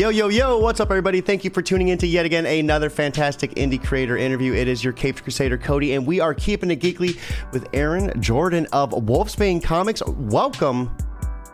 Yo, 0.00 0.08
yo, 0.08 0.28
yo, 0.28 0.56
what's 0.56 0.80
up, 0.80 0.88
everybody? 0.88 1.20
Thank 1.20 1.44
you 1.44 1.50
for 1.50 1.60
tuning 1.60 1.88
in 1.88 1.98
to 1.98 2.06
yet 2.06 2.24
again 2.24 2.46
another 2.46 2.88
fantastic 2.88 3.54
indie 3.56 3.84
creator 3.84 4.16
interview. 4.16 4.54
It 4.54 4.66
is 4.66 4.82
your 4.82 4.94
Caped 4.94 5.22
Crusader 5.22 5.58
Cody, 5.58 5.92
and 5.92 6.06
we 6.06 6.20
are 6.20 6.32
keeping 6.32 6.70
it 6.70 6.80
geekly 6.80 7.18
with 7.52 7.68
Aaron 7.74 8.18
Jordan 8.18 8.66
of 8.72 8.92
Wolfsbane 8.92 9.62
Comics. 9.62 10.02
Welcome 10.06 10.96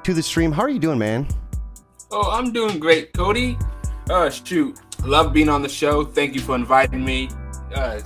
to 0.05 0.15
the 0.15 0.23
stream. 0.23 0.53
How 0.53 0.63
are 0.63 0.69
you 0.69 0.79
doing, 0.79 0.97
man? 0.97 1.27
Oh, 2.13 2.31
I'm 2.31 2.53
doing 2.53 2.79
great, 2.79 3.13
Cody. 3.15 3.59
Uh, 4.09 4.31
shoot, 4.31 4.79
love 5.03 5.33
being 5.33 5.49
on 5.49 5.61
the 5.61 5.69
show. 5.69 6.05
Thank 6.05 6.37
you 6.37 6.41
for 6.41 6.55
inviting 6.55 7.05
me. 7.05 7.29
Uh, 7.75 7.99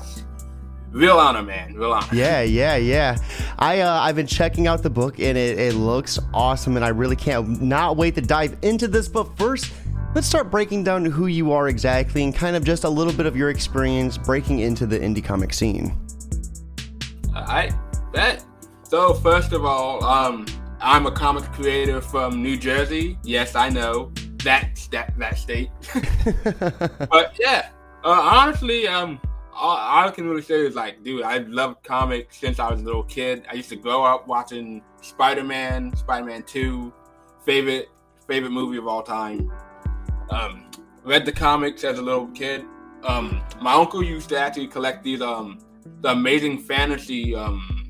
real 0.91 1.19
honor, 1.19 1.43
man. 1.43 1.75
Real 1.75 1.93
honor. 1.93 2.09
Yeah, 2.15 2.41
yeah, 2.41 2.77
yeah. 2.77 3.19
I 3.59 3.81
uh, 3.81 4.01
I've 4.01 4.17
been 4.17 4.27
checking 4.27 4.67
out 4.67 4.83
the 4.83 4.89
book, 4.89 5.21
and 5.21 5.37
it, 5.37 5.59
it 5.59 5.75
looks 5.75 6.19
awesome, 6.33 6.77
and 6.77 6.85
I 6.85 6.89
really 6.89 7.17
can't 7.17 7.61
not 7.61 7.99
wait 7.99 8.15
to 8.15 8.23
dive 8.23 8.57
into 8.63 8.89
this. 8.89 9.07
But 9.07 9.37
first, 9.37 9.71
let's 10.15 10.27
start 10.27 10.51
breaking 10.51 10.85
down 10.85 11.05
who 11.05 11.27
you 11.27 11.53
are 11.53 11.69
exactly, 11.69 12.23
and 12.23 12.35
kind 12.35 12.57
of 12.57 12.65
just 12.65 12.85
a 12.85 12.89
little 12.89 13.13
bit 13.13 13.27
of 13.27 13.37
your 13.37 13.51
experience 13.51 14.19
breaking 14.19 14.61
into 14.61 14.87
the 14.87 14.99
indie 14.99 15.25
comic 15.25 15.53
scene. 15.53 15.99
I 17.35 17.71
bet. 18.13 18.45
So 18.83 19.15
first 19.15 19.53
of 19.53 19.65
all, 19.65 20.05
um, 20.05 20.47
I'm 20.81 21.07
a 21.07 21.13
comic 21.13 21.45
creator 21.53 22.01
from 22.01 22.43
New 22.43 22.57
Jersey. 22.57 23.19
Yes, 23.23 23.55
I 23.55 23.69
know 23.69 24.13
that 24.45 24.89
that 24.91 25.17
that 25.19 25.39
state. 25.39 25.71
but 27.11 27.37
yeah, 27.39 27.69
uh, 28.05 28.11
honestly, 28.11 28.89
um, 28.89 29.21
all, 29.55 29.77
all, 29.77 30.09
I 30.09 30.11
can 30.11 30.29
really 30.29 30.43
say 30.43 30.67
is 30.67 30.75
like, 30.75 31.05
dude, 31.05 31.23
I 31.23 31.39
loved 31.39 31.85
comics 31.85 32.39
since 32.39 32.59
I 32.59 32.71
was 32.71 32.81
a 32.81 32.85
little 32.85 33.05
kid. 33.05 33.45
I 33.49 33.55
used 33.55 33.69
to 33.69 33.77
grow 33.77 34.03
up 34.03 34.27
watching 34.27 34.83
Spider-Man, 35.03 35.95
Spider-Man 35.95 36.43
Two, 36.45 36.93
favorite 37.45 37.91
favorite 38.27 38.51
movie 38.51 38.79
of 38.79 38.89
all 38.89 39.03
time. 39.03 39.51
Um, 40.31 40.65
read 41.05 41.25
the 41.25 41.33
comics 41.33 41.85
as 41.85 41.99
a 41.99 42.03
little 42.03 42.29
kid. 42.29 42.65
Um, 43.05 43.43
my 43.61 43.75
uncle 43.75 44.03
used 44.03 44.29
to 44.31 44.39
actually 44.39 44.69
collect 44.69 45.03
these 45.03 45.21
um, 45.23 45.59
the 46.03 46.11
Amazing 46.11 46.59
Fantasy 46.59 47.35
um 47.35 47.81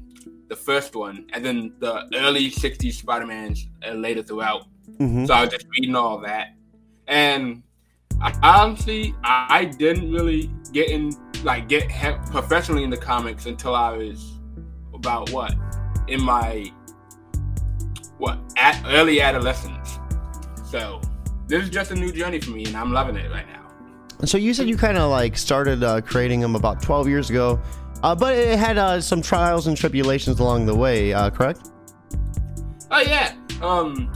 the 0.48 0.56
first 0.56 0.96
one, 0.96 1.26
and 1.32 1.44
then 1.44 1.72
the 1.78 2.08
early 2.14 2.50
'60s 2.50 2.94
Spider-Mans 2.94 3.68
uh, 3.86 3.92
later 3.92 4.22
throughout. 4.22 4.66
Mm-hmm. 4.98 5.26
So 5.26 5.34
I 5.34 5.42
was 5.42 5.50
just 5.50 5.66
reading 5.78 5.94
all 5.94 6.18
that, 6.18 6.48
and 7.06 7.62
I, 8.20 8.36
honestly, 8.42 9.14
I 9.22 9.64
didn't 9.64 10.12
really 10.12 10.50
get 10.72 10.90
in 10.90 11.12
like 11.44 11.68
get 11.68 11.90
he- 11.90 12.18
professionally 12.30 12.84
in 12.84 12.90
the 12.90 12.96
comics 12.96 13.46
until 13.46 13.74
I 13.74 13.96
was 13.96 14.38
about 14.92 15.30
what 15.30 15.54
in 16.08 16.20
my 16.22 16.70
what 18.18 18.38
at 18.56 18.82
early 18.86 19.22
adolescence. 19.22 19.98
So 20.64 21.00
this 21.50 21.64
is 21.64 21.70
just 21.70 21.90
a 21.90 21.94
new 21.94 22.12
journey 22.12 22.40
for 22.40 22.52
me, 22.52 22.64
and 22.64 22.76
I'm 22.76 22.92
loving 22.92 23.16
it 23.16 23.30
right 23.30 23.46
now. 23.46 23.66
So 24.24 24.38
you 24.38 24.54
said 24.54 24.68
you 24.68 24.76
kind 24.76 24.96
of 24.96 25.10
like 25.10 25.36
started 25.36 25.82
uh, 25.82 26.00
creating 26.00 26.40
them 26.40 26.54
about 26.54 26.80
12 26.80 27.08
years 27.08 27.28
ago. 27.28 27.60
Uh, 28.02 28.14
but 28.14 28.34
it 28.34 28.58
had 28.58 28.78
uh, 28.78 29.00
some 29.00 29.20
trials 29.20 29.66
and 29.66 29.76
tribulations 29.76 30.40
along 30.40 30.66
the 30.66 30.74
way, 30.74 31.12
uh, 31.12 31.28
correct? 31.28 31.70
Oh 32.90 33.00
yeah. 33.00 33.34
Um, 33.60 34.10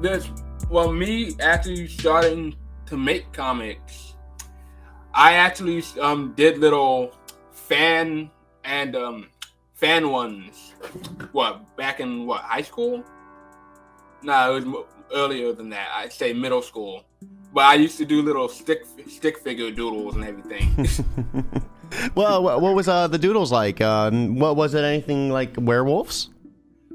there's 0.00 0.30
well, 0.70 0.92
me 0.92 1.34
actually 1.40 1.88
starting 1.88 2.54
to 2.86 2.96
make 2.96 3.32
comics. 3.32 4.14
I 5.12 5.34
actually 5.34 5.82
um 6.00 6.32
did 6.36 6.58
little 6.58 7.12
fan 7.52 8.30
and 8.64 8.96
um 8.96 9.28
fan 9.74 10.10
ones. 10.10 10.74
What 11.32 11.76
back 11.76 12.00
in 12.00 12.26
what 12.26 12.42
high 12.42 12.62
school? 12.62 13.04
No, 14.22 14.56
it 14.56 14.66
was 14.66 14.86
earlier 15.14 15.52
than 15.52 15.70
that. 15.70 15.88
I'd 15.94 16.12
say 16.12 16.32
middle 16.32 16.62
school. 16.62 17.04
But 17.52 17.64
I 17.64 17.74
used 17.74 17.98
to 17.98 18.04
do 18.04 18.22
little 18.22 18.48
stick 18.48 18.84
stick 19.08 19.38
figure 19.38 19.70
doodles 19.70 20.14
and 20.14 20.24
everything. 20.24 20.86
well, 22.14 22.42
what 22.60 22.74
was 22.74 22.88
uh, 22.88 23.08
the 23.08 23.18
doodles 23.18 23.50
like? 23.50 23.80
Uh, 23.80 24.10
what 24.10 24.56
was 24.56 24.74
it? 24.74 24.84
Anything 24.84 25.30
like 25.30 25.54
werewolves? 25.58 26.30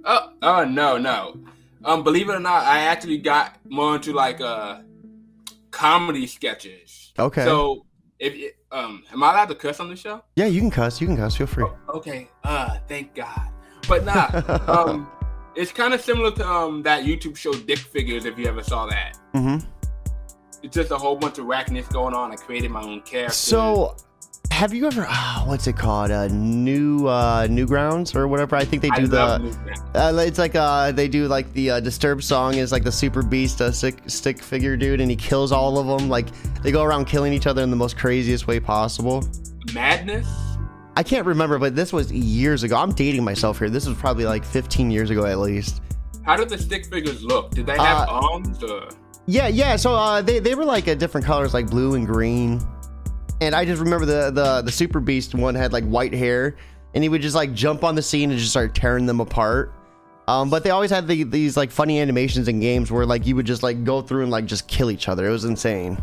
Oh, 0.05 0.31
oh 0.41 0.63
no, 0.65 0.97
no. 0.97 1.37
Um, 1.83 2.03
believe 2.03 2.29
it 2.29 2.33
or 2.33 2.39
not, 2.39 2.63
I 2.63 2.79
actually 2.79 3.17
got 3.17 3.57
more 3.69 3.95
into 3.95 4.13
like 4.13 4.41
uh 4.41 4.79
comedy 5.71 6.25
sketches. 6.25 7.13
Okay. 7.19 7.43
So 7.43 7.85
if 8.19 8.53
um, 8.71 9.03
am 9.11 9.23
I 9.23 9.31
allowed 9.31 9.49
to 9.49 9.55
cuss 9.55 9.79
on 9.79 9.89
the 9.89 9.95
show? 9.95 10.23
Yeah, 10.35 10.45
you 10.45 10.61
can 10.61 10.71
cuss. 10.71 11.01
You 11.01 11.07
can 11.07 11.17
cuss. 11.17 11.35
Feel 11.35 11.47
free. 11.47 11.65
Oh, 11.65 11.97
okay. 11.97 12.29
Uh, 12.43 12.77
thank 12.87 13.13
God. 13.13 13.49
But 13.87 14.05
nah. 14.05 14.29
um, 14.67 15.09
it's 15.55 15.71
kind 15.71 15.93
of 15.93 16.01
similar 16.01 16.31
to 16.31 16.47
um 16.47 16.83
that 16.83 17.03
YouTube 17.03 17.37
show 17.37 17.53
Dick 17.53 17.79
Figures. 17.79 18.25
If 18.25 18.37
you 18.37 18.47
ever 18.47 18.63
saw 18.63 18.85
that. 18.87 19.17
Mm-hmm. 19.33 19.67
It's 20.63 20.75
just 20.75 20.91
a 20.91 20.97
whole 20.97 21.15
bunch 21.15 21.37
of 21.37 21.45
wackiness 21.45 21.91
going 21.91 22.15
on. 22.15 22.31
I 22.31 22.35
created 22.35 22.71
my 22.71 22.81
own 22.81 23.01
character. 23.01 23.33
So 23.33 23.95
have 24.55 24.73
you 24.73 24.87
ever? 24.87 25.05
Oh, 25.09 25.43
what's 25.47 25.67
it 25.67 25.75
called? 25.75 26.11
Uh, 26.11 26.27
new 26.29 27.07
uh, 27.07 27.45
Newgrounds 27.47 28.15
or 28.15 28.27
whatever. 28.27 28.55
I 28.55 28.63
think 28.63 28.81
they 28.81 28.89
do 28.91 29.03
I 29.03 29.07
the. 29.07 29.81
Uh, 29.93 30.13
it's 30.25 30.39
like 30.39 30.55
uh, 30.55 30.93
they 30.93 31.07
do 31.07 31.27
like 31.27 31.51
the 31.53 31.71
uh, 31.71 31.79
Disturbed 31.81 32.23
song 32.23 32.55
is 32.55 32.71
like 32.71 32.83
the 32.83 32.91
Super 32.91 33.21
Beast 33.21 33.61
uh, 33.61 33.71
stick, 33.71 33.97
stick 34.07 34.41
figure 34.41 34.77
dude, 34.77 35.01
and 35.01 35.11
he 35.11 35.17
kills 35.17 35.51
all 35.51 35.77
of 35.77 35.87
them. 35.87 36.09
Like 36.09 36.27
they 36.63 36.71
go 36.71 36.83
around 36.83 37.05
killing 37.05 37.33
each 37.33 37.47
other 37.47 37.63
in 37.63 37.69
the 37.69 37.75
most 37.75 37.97
craziest 37.97 38.47
way 38.47 38.59
possible. 38.59 39.27
Madness. 39.73 40.54
I 40.97 41.03
can't 41.03 41.25
remember, 41.25 41.59
but 41.59 41.75
this 41.75 41.91
was 41.91 42.11
years 42.11 42.63
ago. 42.63 42.77
I'm 42.77 42.91
dating 42.91 43.23
myself 43.23 43.59
here. 43.59 43.69
This 43.69 43.85
was 43.85 43.97
probably 43.97 44.25
like 44.25 44.45
15 44.45 44.91
years 44.91 45.09
ago 45.09 45.25
at 45.25 45.39
least. 45.39 45.81
How 46.23 46.35
did 46.35 46.49
the 46.49 46.57
stick 46.57 46.85
figures 46.85 47.21
look? 47.23 47.51
Did 47.51 47.65
they 47.65 47.77
have 47.77 48.07
uh, 48.07 48.19
arms 48.31 48.63
or? 48.63 48.89
Yeah, 49.27 49.47
yeah. 49.47 49.75
So 49.75 49.93
uh, 49.93 50.21
they 50.21 50.39
they 50.39 50.55
were 50.55 50.65
like 50.65 50.85
different 50.97 51.25
colors, 51.25 51.53
like 51.53 51.69
blue 51.69 51.95
and 51.95 52.07
green. 52.07 52.61
And 53.41 53.53
I 53.53 53.65
just 53.65 53.81
remember 53.81 54.05
the 54.05 54.31
the 54.31 54.61
the 54.61 54.71
Super 54.71 54.99
Beast 54.99 55.35
one 55.35 55.53
had 55.53 55.73
like 55.73 55.83
white 55.83 56.13
hair, 56.13 56.55
and 56.93 57.03
he 57.03 57.09
would 57.09 57.21
just 57.21 57.35
like 57.35 57.53
jump 57.53 57.83
on 57.83 57.95
the 57.95 58.01
scene 58.01 58.31
and 58.31 58.39
just 58.39 58.51
start 58.51 58.73
tearing 58.73 59.05
them 59.05 59.19
apart. 59.19 59.73
Um, 60.27 60.49
but 60.49 60.63
they 60.63 60.71
always 60.71 60.89
had 60.89 61.07
the, 61.07 61.23
these 61.23 61.55
like 61.55 61.69
funny 61.69 61.99
animations 61.99 62.47
and 62.47 62.59
games 62.59 62.91
where 62.91 63.05
like 63.05 63.27
you 63.27 63.35
would 63.35 63.45
just 63.45 63.61
like 63.61 63.83
go 63.83 64.01
through 64.01 64.23
and 64.23 64.31
like 64.31 64.45
just 64.45 64.67
kill 64.67 64.89
each 64.89 65.07
other. 65.07 65.27
It 65.27 65.31
was 65.31 65.45
insane. 65.45 66.01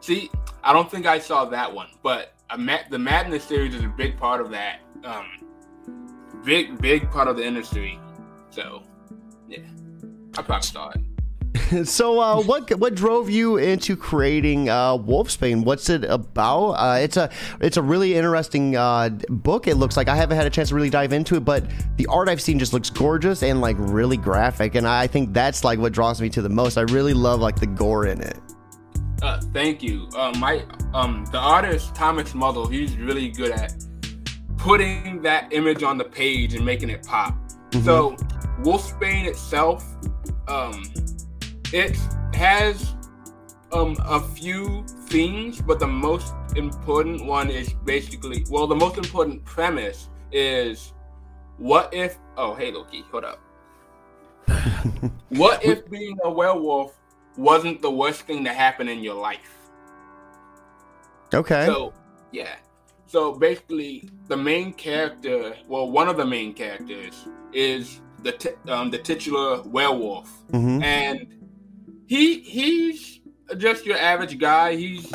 See, 0.00 0.30
I 0.64 0.72
don't 0.72 0.90
think 0.90 1.04
I 1.04 1.18
saw 1.18 1.44
that 1.46 1.74
one, 1.74 1.88
but 2.02 2.32
ma- 2.56 2.78
the 2.88 2.98
Madness 2.98 3.44
series 3.44 3.74
is 3.74 3.84
a 3.84 3.88
big 3.88 4.16
part 4.16 4.40
of 4.40 4.50
that. 4.50 4.80
Um, 5.04 5.26
big 6.44 6.80
big 6.80 7.10
part 7.10 7.28
of 7.28 7.36
the 7.36 7.44
industry. 7.44 7.98
So 8.50 8.82
yeah, 9.48 9.58
I 10.36 10.42
probably 10.42 10.62
saw 10.62 10.90
it. 10.90 11.00
so, 11.84 12.20
uh, 12.20 12.42
what 12.42 12.70
what 12.78 12.94
drove 12.94 13.28
you 13.28 13.56
into 13.58 13.96
creating 13.96 14.68
uh, 14.68 14.96
Wolfsbane? 14.96 15.64
What's 15.64 15.90
it 15.90 16.04
about? 16.04 16.72
Uh, 16.72 16.98
it's 17.00 17.16
a 17.16 17.30
it's 17.60 17.76
a 17.76 17.82
really 17.82 18.14
interesting 18.14 18.76
uh, 18.76 19.10
book. 19.28 19.66
It 19.66 19.76
looks 19.76 19.96
like 19.96 20.08
I 20.08 20.16
haven't 20.16 20.36
had 20.36 20.46
a 20.46 20.50
chance 20.50 20.70
to 20.70 20.74
really 20.74 20.90
dive 20.90 21.12
into 21.12 21.36
it, 21.36 21.44
but 21.44 21.64
the 21.96 22.06
art 22.06 22.28
I've 22.28 22.40
seen 22.40 22.58
just 22.58 22.72
looks 22.72 22.90
gorgeous 22.90 23.42
and 23.42 23.60
like 23.60 23.76
really 23.78 24.16
graphic, 24.16 24.74
and 24.74 24.86
I 24.86 25.06
think 25.06 25.32
that's 25.32 25.64
like 25.64 25.78
what 25.78 25.92
draws 25.92 26.20
me 26.20 26.30
to 26.30 26.42
the 26.42 26.48
most. 26.48 26.78
I 26.78 26.82
really 26.82 27.14
love 27.14 27.40
like 27.40 27.56
the 27.56 27.66
gore 27.66 28.06
in 28.06 28.22
it. 28.22 28.38
Uh, 29.22 29.40
thank 29.52 29.82
you. 29.82 30.08
Uh, 30.16 30.32
my 30.38 30.64
um, 30.94 31.24
the 31.32 31.38
artist 31.38 31.94
Thomas 31.94 32.34
Muddle, 32.34 32.66
he's 32.66 32.96
really 32.96 33.28
good 33.28 33.50
at 33.50 33.74
putting 34.56 35.22
that 35.22 35.52
image 35.52 35.82
on 35.82 35.98
the 35.98 36.04
page 36.04 36.54
and 36.54 36.64
making 36.64 36.90
it 36.90 37.06
pop. 37.06 37.34
Mm-hmm. 37.70 37.84
So, 37.84 38.16
Wolfsbane 38.62 39.26
itself. 39.26 39.84
Um, 40.46 40.82
it 41.72 41.96
has 42.34 42.94
um 43.72 43.96
a 44.04 44.20
few 44.20 44.84
things, 45.06 45.60
but 45.60 45.78
the 45.78 45.86
most 45.86 46.32
important 46.56 47.24
one 47.26 47.50
is 47.50 47.72
basically 47.84 48.44
well, 48.50 48.66
the 48.66 48.76
most 48.76 48.98
important 48.98 49.44
premise 49.44 50.08
is 50.32 50.92
what 51.58 51.92
if 51.92 52.18
oh 52.36 52.54
hey 52.54 52.70
Loki, 52.70 53.04
hold 53.10 53.24
up. 53.24 53.40
what 55.30 55.62
if 55.64 55.88
being 55.90 56.16
a 56.24 56.30
werewolf 56.30 56.98
wasn't 57.38 57.80
the 57.80 57.90
worst 57.90 58.22
thing 58.22 58.44
to 58.44 58.52
happen 58.52 58.88
in 58.88 59.02
your 59.02 59.14
life? 59.14 59.54
Okay. 61.32 61.64
So 61.66 61.94
yeah. 62.32 62.56
So 63.06 63.32
basically, 63.32 64.10
the 64.26 64.36
main 64.36 64.74
character, 64.74 65.54
well, 65.66 65.90
one 65.90 66.08
of 66.08 66.18
the 66.18 66.26
main 66.26 66.52
characters 66.52 67.26
is 67.52 68.00
the 68.22 68.32
t- 68.32 68.56
um, 68.68 68.90
the 68.90 68.98
titular 68.98 69.62
werewolf, 69.62 70.30
mm-hmm. 70.48 70.82
and 70.82 71.34
he 72.06 72.40
he's 72.40 73.20
just 73.56 73.86
your 73.86 73.96
average 73.96 74.38
guy. 74.38 74.76
He's 74.76 75.10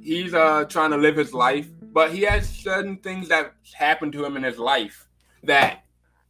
he's 0.00 0.32
uh 0.32 0.64
trying 0.64 0.92
to 0.92 0.96
live 0.96 1.16
his 1.16 1.34
life, 1.34 1.68
but 1.92 2.12
he 2.12 2.22
has 2.22 2.48
certain 2.48 2.96
things 2.98 3.28
that 3.28 3.52
happen 3.74 4.10
to 4.12 4.24
him 4.24 4.36
in 4.36 4.42
his 4.42 4.58
life 4.58 5.08
that 5.42 5.84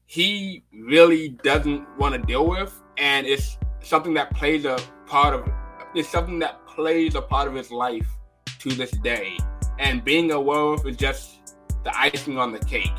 he 0.07 0.65
really 0.73 1.29
doesn't 1.29 1.87
want 1.99 2.15
to 2.15 2.21
deal 2.21 2.49
with, 2.49 2.83
and 2.97 3.27
it's 3.27 3.59
something 3.87 4.15
that 4.15 4.35
plays 4.35 4.65
a 4.65 4.79
part 5.07 5.35
of 5.35 5.49
it's 5.95 6.09
something 6.09 6.39
that 6.41 6.67
plays 6.67 7.15
a 7.15 7.23
part 7.23 7.49
of 7.49 7.55
his 7.55 7.71
life 7.71 8.07
to 8.59 8.71
this 8.71 8.91
day. 8.91 9.39
And 9.79 10.05
being 10.05 10.31
a 10.31 10.41
werewolf 10.41 10.87
is 10.87 10.97
just 10.97 11.55
the 11.85 11.99
icing 11.99 12.39
on 12.39 12.53
the 12.53 12.59
cake. 12.59 12.93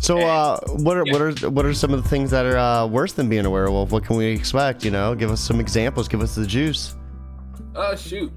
So, 0.00 0.18
uh, 0.18 0.60
what 0.66 0.98
are 0.98 1.04
yeah. 1.06 1.12
what 1.12 1.22
are 1.22 1.50
what 1.50 1.64
are 1.64 1.72
some 1.72 1.94
of 1.94 2.02
the 2.02 2.08
things 2.08 2.30
that 2.30 2.44
are 2.44 2.58
uh, 2.58 2.86
worse 2.86 3.14
than 3.14 3.28
being 3.28 3.46
a 3.46 3.50
werewolf? 3.50 3.90
What 3.90 4.04
can 4.04 4.16
we 4.16 4.26
expect? 4.26 4.84
You 4.84 4.90
know, 4.90 5.14
give 5.14 5.30
us 5.30 5.40
some 5.40 5.60
examples. 5.60 6.08
Give 6.08 6.20
us 6.20 6.34
the 6.34 6.46
juice. 6.46 6.94
Uh, 7.74 7.96
shoot. 7.96 8.30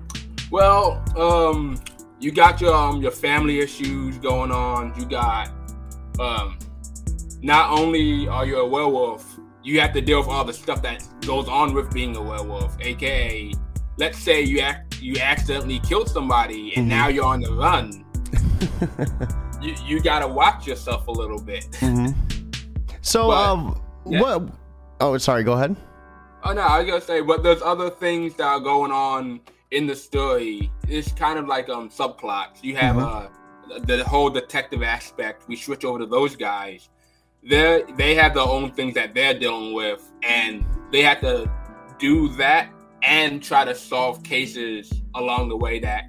Well, 0.50 1.04
um, 1.18 1.78
you 2.20 2.32
got 2.32 2.62
your 2.62 2.74
um 2.74 3.02
your 3.02 3.12
family 3.12 3.60
issues 3.60 4.18
going 4.20 4.52
on. 4.52 4.98
You 4.98 5.06
got 5.06 5.50
um, 6.20 6.58
not 7.42 7.70
only 7.70 8.30
are 8.30 8.46
you 8.46 8.60
a 8.60 8.66
werewolf, 8.66 9.37
you 9.68 9.82
have 9.82 9.92
to 9.92 10.02
deal 10.02 10.20
with 10.20 10.30
all 10.30 10.46
the 10.46 10.54
stuff 10.54 10.82
that 10.82 11.04
goes 11.26 11.50
on 11.50 11.74
with 11.74 11.94
being 11.94 12.16
a 12.16 12.22
werewolf, 12.22 12.78
aka 12.80 13.52
let's 13.98 14.18
say 14.18 14.42
you 14.42 14.60
act 14.60 15.02
you 15.02 15.20
accidentally 15.20 15.80
killed 15.80 16.10
somebody 16.10 16.74
and 16.76 16.84
mm-hmm. 16.84 16.90
now 16.90 17.08
you're 17.10 17.26
on 17.26 17.42
the 17.42 17.52
run. 17.52 18.06
you 19.62 19.76
you 19.86 20.02
gotta 20.02 20.28
watch 20.28 20.66
yourself 20.66 21.08
a 21.08 21.12
little 21.12 21.42
bit. 21.42 21.70
Mm-hmm. 21.82 22.18
So 23.02 23.28
but, 23.28 23.50
um 23.50 23.82
yeah. 24.06 24.22
what 24.22 24.50
oh 25.02 25.18
sorry, 25.18 25.44
go 25.44 25.54
ahead. 25.54 25.76
Oh 26.44 26.54
no, 26.54 26.62
I 26.62 26.80
was 26.80 26.88
gonna 26.88 27.02
say, 27.02 27.20
but 27.20 27.44
there's 27.44 27.62
other 27.62 27.90
things 27.90 28.36
that 28.36 28.48
are 28.48 28.62
going 28.62 28.94
on 28.94 29.42
in 29.72 29.86
the 29.86 29.96
story. 29.96 30.72
It's 30.88 31.12
kind 31.12 31.38
of 31.38 31.46
like 31.46 31.68
um 31.68 31.90
subplots. 31.90 32.64
You 32.64 32.78
have 32.78 32.96
mm-hmm. 32.96 33.72
uh 33.74 33.80
the 33.80 34.02
whole 34.06 34.30
detective 34.30 34.82
aspect. 34.82 35.46
We 35.50 35.58
switch 35.58 35.84
over 35.84 36.00
to 36.00 36.06
those 36.06 36.38
guys 36.38 36.88
they 37.44 37.84
they 37.98 38.16
have 38.16 38.34
their 38.34 38.44
own 38.44 38.72
things 38.72 38.96
that 38.96 39.14
they're 39.14 39.38
dealing 39.38 39.74
with, 39.74 40.12
and 40.24 40.66
they 40.92 41.02
have 41.02 41.22
to 41.22 41.50
do 42.00 42.30
that 42.36 42.70
and 43.04 43.42
try 43.44 43.66
to 43.66 43.76
solve 43.76 44.24
cases 44.24 44.92
along 45.16 45.50
the 45.50 45.58
way 45.58 45.80
that 45.80 46.06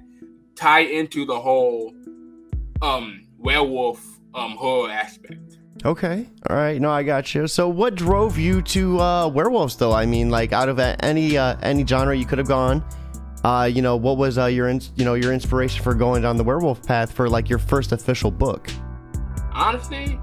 tie 0.55 0.81
into 0.81 1.25
the 1.25 1.39
whole 1.39 1.93
um 2.81 3.25
werewolf 3.37 4.19
um 4.33 4.51
horror 4.51 4.91
aspect. 4.91 5.57
Okay. 5.85 6.27
All 6.49 6.57
right. 6.57 6.79
No, 6.81 6.91
I 6.91 7.03
got 7.03 7.33
you. 7.33 7.47
So, 7.47 7.69
what 7.69 7.95
drove 7.95 8.37
you 8.37 8.61
to 8.63 8.99
uh, 8.99 9.27
werewolves, 9.29 9.77
though? 9.77 9.93
I 9.93 10.05
mean, 10.05 10.29
like, 10.29 10.51
out 10.51 10.67
of 10.67 10.77
any 10.77 11.37
uh, 11.37 11.55
any 11.61 11.85
genre 11.85 12.15
you 12.15 12.25
could 12.25 12.37
have 12.37 12.49
gone, 12.49 12.83
uh, 13.45 13.69
you 13.71 13.81
know, 13.81 13.95
what 13.95 14.17
was 14.17 14.37
uh, 14.37 14.45
your 14.47 14.67
in- 14.67 14.81
you 14.95 15.05
know 15.05 15.13
your 15.13 15.31
inspiration 15.31 15.81
for 15.81 15.93
going 15.93 16.21
down 16.21 16.35
the 16.35 16.43
werewolf 16.43 16.85
path 16.85 17.13
for 17.13 17.29
like 17.29 17.49
your 17.49 17.59
first 17.59 17.93
official 17.93 18.29
book? 18.29 18.69
Honestly, 19.53 20.19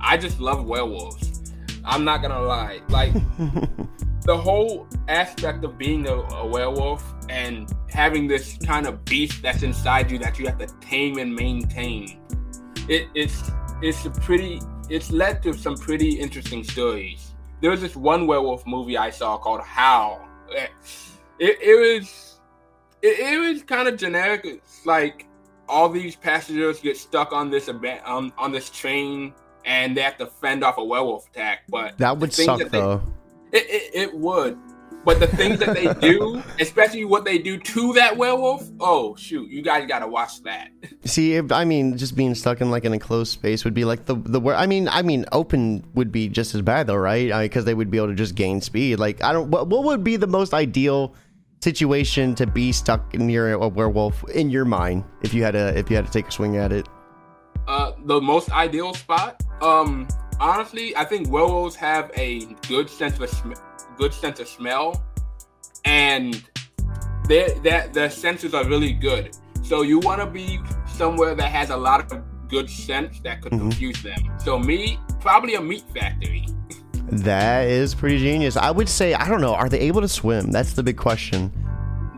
I 0.00 0.16
just 0.16 0.40
love 0.40 0.64
werewolves. 0.64 1.52
I'm 1.84 2.04
not 2.04 2.22
gonna 2.22 2.40
lie. 2.40 2.80
Like 2.88 3.12
the 4.24 4.36
whole 4.36 4.86
aspect 5.08 5.64
of 5.64 5.78
being 5.78 6.06
a, 6.08 6.14
a, 6.14 6.46
werewolf 6.46 7.04
and 7.28 7.70
having 7.88 8.26
this 8.26 8.58
kind 8.64 8.86
of 8.86 9.04
beast 9.04 9.42
that's 9.42 9.62
inside 9.62 10.10
you 10.10 10.18
that 10.18 10.38
you 10.38 10.46
have 10.46 10.58
to 10.58 10.66
tame 10.80 11.18
and 11.18 11.34
maintain. 11.34 12.20
It, 12.88 13.08
it's 13.14 13.50
it's 13.82 14.04
a 14.04 14.10
pretty 14.10 14.60
it's 14.88 15.10
led 15.10 15.42
to 15.44 15.54
some 15.54 15.76
pretty 15.76 16.18
interesting 16.20 16.64
stories. 16.64 17.32
There 17.60 17.70
was 17.70 17.80
this 17.80 17.96
one 17.96 18.26
werewolf 18.26 18.66
movie 18.66 18.96
I 18.96 19.10
saw 19.10 19.38
called 19.38 19.60
Howl. 19.62 20.26
It, 20.50 20.56
eh, 20.58 20.66
it, 21.38 21.58
it 21.62 22.00
was 22.00 22.40
it, 23.02 23.18
it 23.18 23.38
was 23.38 23.62
kind 23.62 23.88
of 23.88 23.96
generic. 23.96 24.42
It's 24.44 24.84
like 24.84 25.26
all 25.68 25.88
these 25.88 26.16
passengers 26.16 26.80
get 26.80 26.96
stuck 26.96 27.32
on 27.32 27.50
this 27.50 27.68
event 27.68 28.04
on, 28.04 28.32
on 28.36 28.50
this 28.50 28.70
train 28.70 29.32
and 29.64 29.96
they 29.96 30.02
have 30.02 30.18
to 30.18 30.26
fend 30.26 30.64
off 30.64 30.78
a 30.78 30.84
werewolf 30.84 31.28
attack. 31.30 31.62
But 31.68 31.98
that 31.98 32.18
would 32.18 32.32
suck, 32.32 32.58
that 32.58 32.70
they, 32.70 32.78
though. 32.78 33.02
It, 33.52 33.66
it, 33.68 33.90
it, 33.94 34.14
would. 34.14 34.58
But 35.04 35.18
the 35.18 35.26
things 35.26 35.58
that 35.60 35.74
they 35.74 35.92
do, 35.94 36.42
especially 36.60 37.04
what 37.04 37.24
they 37.24 37.38
do 37.38 37.58
to 37.58 37.92
that 37.94 38.16
werewolf, 38.16 38.68
oh 38.80 39.16
shoot, 39.16 39.48
you 39.48 39.62
guys 39.62 39.86
gotta 39.88 40.06
watch 40.06 40.42
that. 40.42 40.68
See, 41.04 41.34
if, 41.34 41.50
I 41.50 41.64
mean, 41.64 41.96
just 41.96 42.16
being 42.16 42.34
stuck 42.34 42.60
in 42.60 42.70
like 42.70 42.84
an 42.84 42.92
enclosed 42.92 43.32
space 43.32 43.64
would 43.64 43.74
be 43.74 43.84
like 43.84 44.04
the 44.04 44.16
the. 44.16 44.40
I 44.50 44.66
mean, 44.66 44.88
I 44.88 45.02
mean, 45.02 45.24
open 45.32 45.84
would 45.94 46.12
be 46.12 46.28
just 46.28 46.54
as 46.54 46.62
bad 46.62 46.86
though, 46.86 46.96
right? 46.96 47.28
Because 47.42 47.62
I 47.62 47.64
mean, 47.64 47.66
they 47.66 47.74
would 47.74 47.90
be 47.90 47.96
able 47.96 48.08
to 48.08 48.14
just 48.14 48.34
gain 48.34 48.60
speed. 48.60 48.98
Like, 48.98 49.22
I 49.22 49.32
don't. 49.32 49.50
What, 49.50 49.68
what 49.68 49.84
would 49.84 50.04
be 50.04 50.16
the 50.16 50.28
most 50.28 50.54
ideal? 50.54 51.14
situation 51.62 52.34
to 52.34 52.46
be 52.46 52.72
stuck 52.72 53.12
near 53.12 53.52
a 53.52 53.68
werewolf 53.68 54.26
in 54.30 54.48
your 54.48 54.64
mind 54.64 55.04
if 55.20 55.34
you 55.34 55.42
had 55.42 55.50
to 55.50 55.76
if 55.78 55.90
you 55.90 55.96
had 55.96 56.06
to 56.06 56.10
take 56.10 56.26
a 56.26 56.30
swing 56.30 56.56
at 56.56 56.72
it 56.72 56.88
uh, 57.70 57.92
the 58.04 58.20
most 58.20 58.50
ideal 58.50 58.94
spot. 58.94 59.42
Um, 59.60 60.08
honestly, 60.38 60.96
I 60.96 61.04
think 61.04 61.30
werewolves 61.30 61.76
have 61.76 62.10
a 62.16 62.46
good 62.68 62.88
sense 62.88 63.18
of 63.20 63.28
sm- 63.28 63.52
good 63.96 64.14
sense 64.14 64.40
of 64.40 64.48
smell, 64.48 65.02
and 65.84 66.42
that 67.28 67.90
their 67.92 68.10
senses 68.10 68.54
are 68.54 68.64
really 68.64 68.92
good. 68.92 69.36
So 69.62 69.82
you 69.82 69.98
want 70.00 70.20
to 70.20 70.26
be 70.26 70.60
somewhere 70.86 71.34
that 71.34 71.50
has 71.50 71.70
a 71.70 71.76
lot 71.76 72.10
of 72.12 72.22
good 72.48 72.68
sense 72.68 73.20
that 73.20 73.42
could 73.42 73.52
mm-hmm. 73.52 73.68
confuse 73.68 74.02
them. 74.02 74.18
So 74.38 74.58
me, 74.58 74.98
probably 75.20 75.54
a 75.54 75.60
meat 75.60 75.84
factory. 75.94 76.46
that 77.08 77.68
is 77.68 77.94
pretty 77.94 78.18
genius. 78.18 78.56
I 78.56 78.70
would 78.70 78.88
say 78.88 79.14
I 79.14 79.28
don't 79.28 79.40
know. 79.40 79.54
Are 79.54 79.68
they 79.68 79.80
able 79.80 80.00
to 80.00 80.08
swim? 80.08 80.50
That's 80.50 80.72
the 80.72 80.82
big 80.82 80.96
question. 80.96 81.52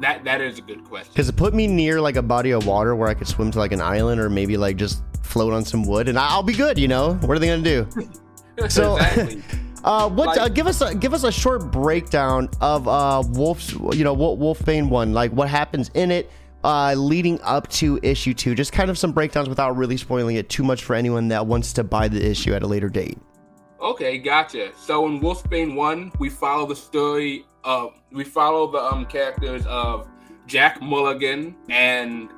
That 0.02 0.24
that 0.24 0.40
is 0.40 0.58
a 0.58 0.62
good 0.62 0.84
question. 0.84 1.12
Because 1.12 1.28
it 1.28 1.36
put 1.36 1.54
me 1.54 1.68
near 1.68 2.00
like 2.00 2.16
a 2.16 2.22
body 2.22 2.50
of 2.50 2.66
water 2.66 2.96
where 2.96 3.08
I 3.08 3.14
could 3.14 3.28
swim 3.28 3.52
to 3.52 3.58
like 3.58 3.70
an 3.70 3.80
island 3.80 4.20
or 4.20 4.28
maybe 4.28 4.56
like 4.56 4.76
just 4.76 5.02
float 5.22 5.52
on 5.52 5.64
some 5.64 5.84
wood, 5.84 6.08
and 6.08 6.18
I'll 6.18 6.42
be 6.42 6.54
good. 6.54 6.76
You 6.76 6.88
know, 6.88 7.14
what 7.14 7.36
are 7.36 7.38
they 7.38 7.46
gonna 7.46 7.62
do? 7.62 7.88
So, 8.68 8.98
uh, 9.84 10.10
what? 10.10 10.26
Like, 10.26 10.38
uh, 10.38 10.48
give 10.48 10.66
us 10.66 10.82
a 10.82 10.94
give 10.94 11.14
us 11.14 11.24
a 11.24 11.32
short 11.32 11.72
breakdown 11.72 12.50
of 12.60 12.86
uh, 12.86 13.22
Wolf's. 13.30 13.72
You 13.72 14.04
know, 14.04 14.14
Wolfsbane 14.14 14.90
one. 14.90 15.14
Like 15.14 15.32
what 15.32 15.48
happens 15.48 15.90
in 15.94 16.10
it. 16.10 16.30
Uh, 16.62 16.94
leading 16.94 17.40
up 17.40 17.66
to 17.68 17.98
issue 18.02 18.34
two, 18.34 18.54
just 18.54 18.70
kind 18.70 18.90
of 18.90 18.98
some 18.98 19.10
breakdowns 19.10 19.48
without 19.48 19.74
really 19.74 19.96
spoiling 19.96 20.36
it 20.36 20.50
too 20.50 20.62
much 20.62 20.84
for 20.84 20.94
anyone 20.94 21.28
that 21.28 21.46
wants 21.46 21.72
to 21.72 21.82
buy 21.82 22.06
the 22.06 22.24
issue 22.24 22.52
at 22.52 22.62
a 22.62 22.66
later 22.66 22.90
date. 22.90 23.18
Okay, 23.80 24.18
gotcha. 24.18 24.70
So 24.76 25.06
in 25.06 25.18
Wolfsbane 25.18 25.74
one, 25.74 26.12
we 26.18 26.28
follow 26.28 26.66
the 26.66 26.76
story. 26.76 27.46
Of, 27.64 27.94
we 28.10 28.24
follow 28.24 28.70
the 28.70 28.78
um 28.78 29.06
characters 29.06 29.64
of 29.66 30.08
Jack 30.46 30.82
Mulligan 30.82 31.54
and 31.70 32.28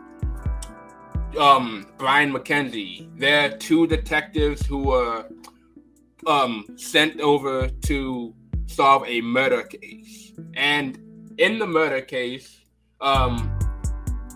um, 1.39 1.87
Brian 1.99 2.33
McKenzie. 2.33 3.09
They're 3.19 3.57
two 3.57 3.87
detectives 3.87 4.67
who 4.67 4.79
were 4.79 5.27
um, 6.27 6.65
sent 6.77 7.21
over 7.21 7.69
to 7.69 8.35
solve 8.67 9.05
a 9.07 9.21
murder 9.21 9.63
case. 9.63 10.33
And 10.55 10.99
in 11.39 11.59
the 11.59 11.67
murder 11.67 12.01
case, 12.01 12.61
um, 13.01 13.59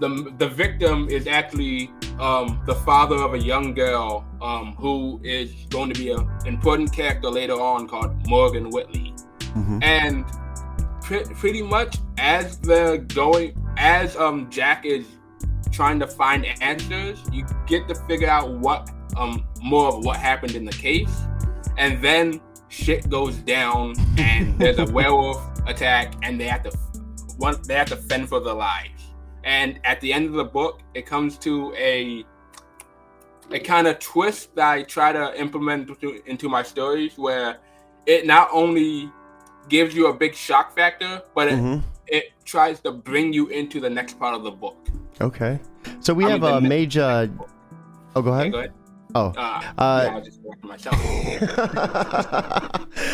the 0.00 0.32
the 0.38 0.48
victim 0.48 1.08
is 1.08 1.26
actually 1.26 1.90
um, 2.18 2.60
the 2.66 2.74
father 2.74 3.16
of 3.16 3.34
a 3.34 3.38
young 3.38 3.74
girl 3.74 4.26
um, 4.40 4.74
who 4.76 5.20
is 5.24 5.52
going 5.70 5.92
to 5.92 6.00
be 6.00 6.10
an 6.10 6.28
important 6.46 6.92
character 6.92 7.30
later 7.30 7.54
on 7.54 7.88
called 7.88 8.26
Morgan 8.28 8.70
Whitley. 8.70 9.14
Mm-hmm. 9.40 9.82
And 9.82 10.24
pre- 11.08 11.24
pretty 11.24 11.62
much 11.62 11.96
as 12.18 12.58
they're 12.58 12.98
going, 12.98 13.56
as 13.78 14.14
um, 14.16 14.50
Jack 14.50 14.84
is 14.84 15.06
trying 15.72 15.98
to 16.00 16.06
find 16.06 16.44
answers, 16.60 17.18
you 17.32 17.46
get 17.66 17.88
to 17.88 17.94
figure 18.06 18.28
out 18.28 18.50
what 18.50 18.90
um 19.16 19.44
more 19.62 19.88
of 19.88 20.04
what 20.04 20.16
happened 20.16 20.54
in 20.54 20.64
the 20.64 20.72
case, 20.72 21.22
and 21.78 22.04
then 22.04 22.40
shit 22.68 23.08
goes 23.08 23.36
down, 23.36 23.94
and 24.18 24.58
there's 24.58 24.78
a 24.78 24.84
werewolf 24.92 25.40
attack, 25.66 26.14
and 26.22 26.38
they 26.38 26.46
have 26.46 26.62
to 26.62 26.70
one 27.38 27.56
they 27.66 27.74
have 27.74 27.88
to 27.88 27.96
fend 27.96 28.28
for 28.28 28.40
their 28.40 28.54
lives. 28.54 29.02
And 29.44 29.80
at 29.84 30.00
the 30.02 30.12
end 30.12 30.26
of 30.26 30.34
the 30.34 30.44
book, 30.44 30.82
it 30.94 31.06
comes 31.06 31.38
to 31.38 31.72
a 31.74 32.24
a 33.50 33.58
kind 33.58 33.86
of 33.86 33.98
twist 33.98 34.54
that 34.56 34.70
I 34.70 34.82
try 34.82 35.10
to 35.12 35.40
implement 35.40 35.90
into 36.26 36.50
my 36.50 36.62
stories, 36.62 37.16
where 37.16 37.60
it 38.04 38.26
not 38.26 38.50
only 38.52 39.10
gives 39.68 39.94
you 39.94 40.08
a 40.08 40.14
big 40.14 40.34
shock 40.34 40.74
factor, 40.74 41.22
but 41.34 41.48
it, 41.48 41.54
mm-hmm. 41.54 41.86
it 42.06 42.32
tries 42.44 42.80
to 42.80 42.92
bring 42.92 43.32
you 43.32 43.48
into 43.48 43.80
the 43.80 43.90
next 43.90 44.18
part 44.18 44.34
of 44.34 44.42
the 44.42 44.50
book. 44.50 44.76
Okay. 45.20 45.58
So 46.00 46.14
we 46.14 46.24
I 46.24 46.30
have 46.30 46.42
a 46.42 46.60
major. 46.60 47.30
Oh, 48.14 48.22
go 48.22 48.32
ahead. 48.32 48.52
go 48.52 48.58
ahead. 48.58 48.72
Oh, 49.14 49.32
uh, 49.38 49.62
uh, 49.78 50.10
yeah, 50.12 50.20
just 50.20 50.40
myself. 50.62 50.96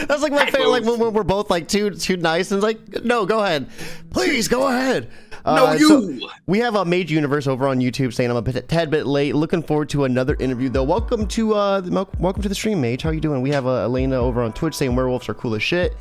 That's 0.08 0.22
like 0.22 0.32
my 0.32 0.50
favorite. 0.50 0.68
Like 0.68 0.84
when, 0.84 1.12
we're 1.12 1.22
both 1.22 1.50
like 1.50 1.68
too 1.68 1.90
too 1.90 2.16
nice 2.16 2.50
and 2.50 2.60
like, 2.60 3.04
no, 3.04 3.24
go 3.24 3.44
ahead, 3.44 3.70
please 4.10 4.48
go 4.48 4.66
ahead. 4.66 5.08
Uh, 5.44 5.54
no, 5.54 5.72
you. 5.72 6.18
So 6.20 6.28
we 6.46 6.58
have 6.58 6.74
a 6.74 6.84
Mage 6.84 7.12
Universe 7.12 7.46
over 7.46 7.68
on 7.68 7.78
YouTube 7.78 8.12
saying 8.12 8.28
I'm 8.28 8.36
a 8.36 8.42
bit, 8.42 8.68
tad 8.68 8.90
bit 8.90 9.06
late. 9.06 9.36
Looking 9.36 9.62
forward 9.62 9.88
to 9.90 10.02
another 10.04 10.36
interview 10.40 10.68
though. 10.68 10.82
Welcome 10.82 11.28
to 11.28 11.54
uh, 11.54 11.82
welcome 12.18 12.42
to 12.42 12.48
the 12.48 12.56
stream, 12.56 12.80
Mage. 12.80 13.02
How 13.02 13.10
you 13.10 13.20
doing? 13.20 13.40
We 13.40 13.50
have 13.50 13.66
uh, 13.66 13.84
Elena 13.84 14.16
over 14.16 14.42
on 14.42 14.52
Twitch 14.52 14.74
saying 14.74 14.96
werewolves 14.96 15.28
are 15.28 15.34
cool 15.34 15.54
as 15.54 15.62
shit. 15.62 15.96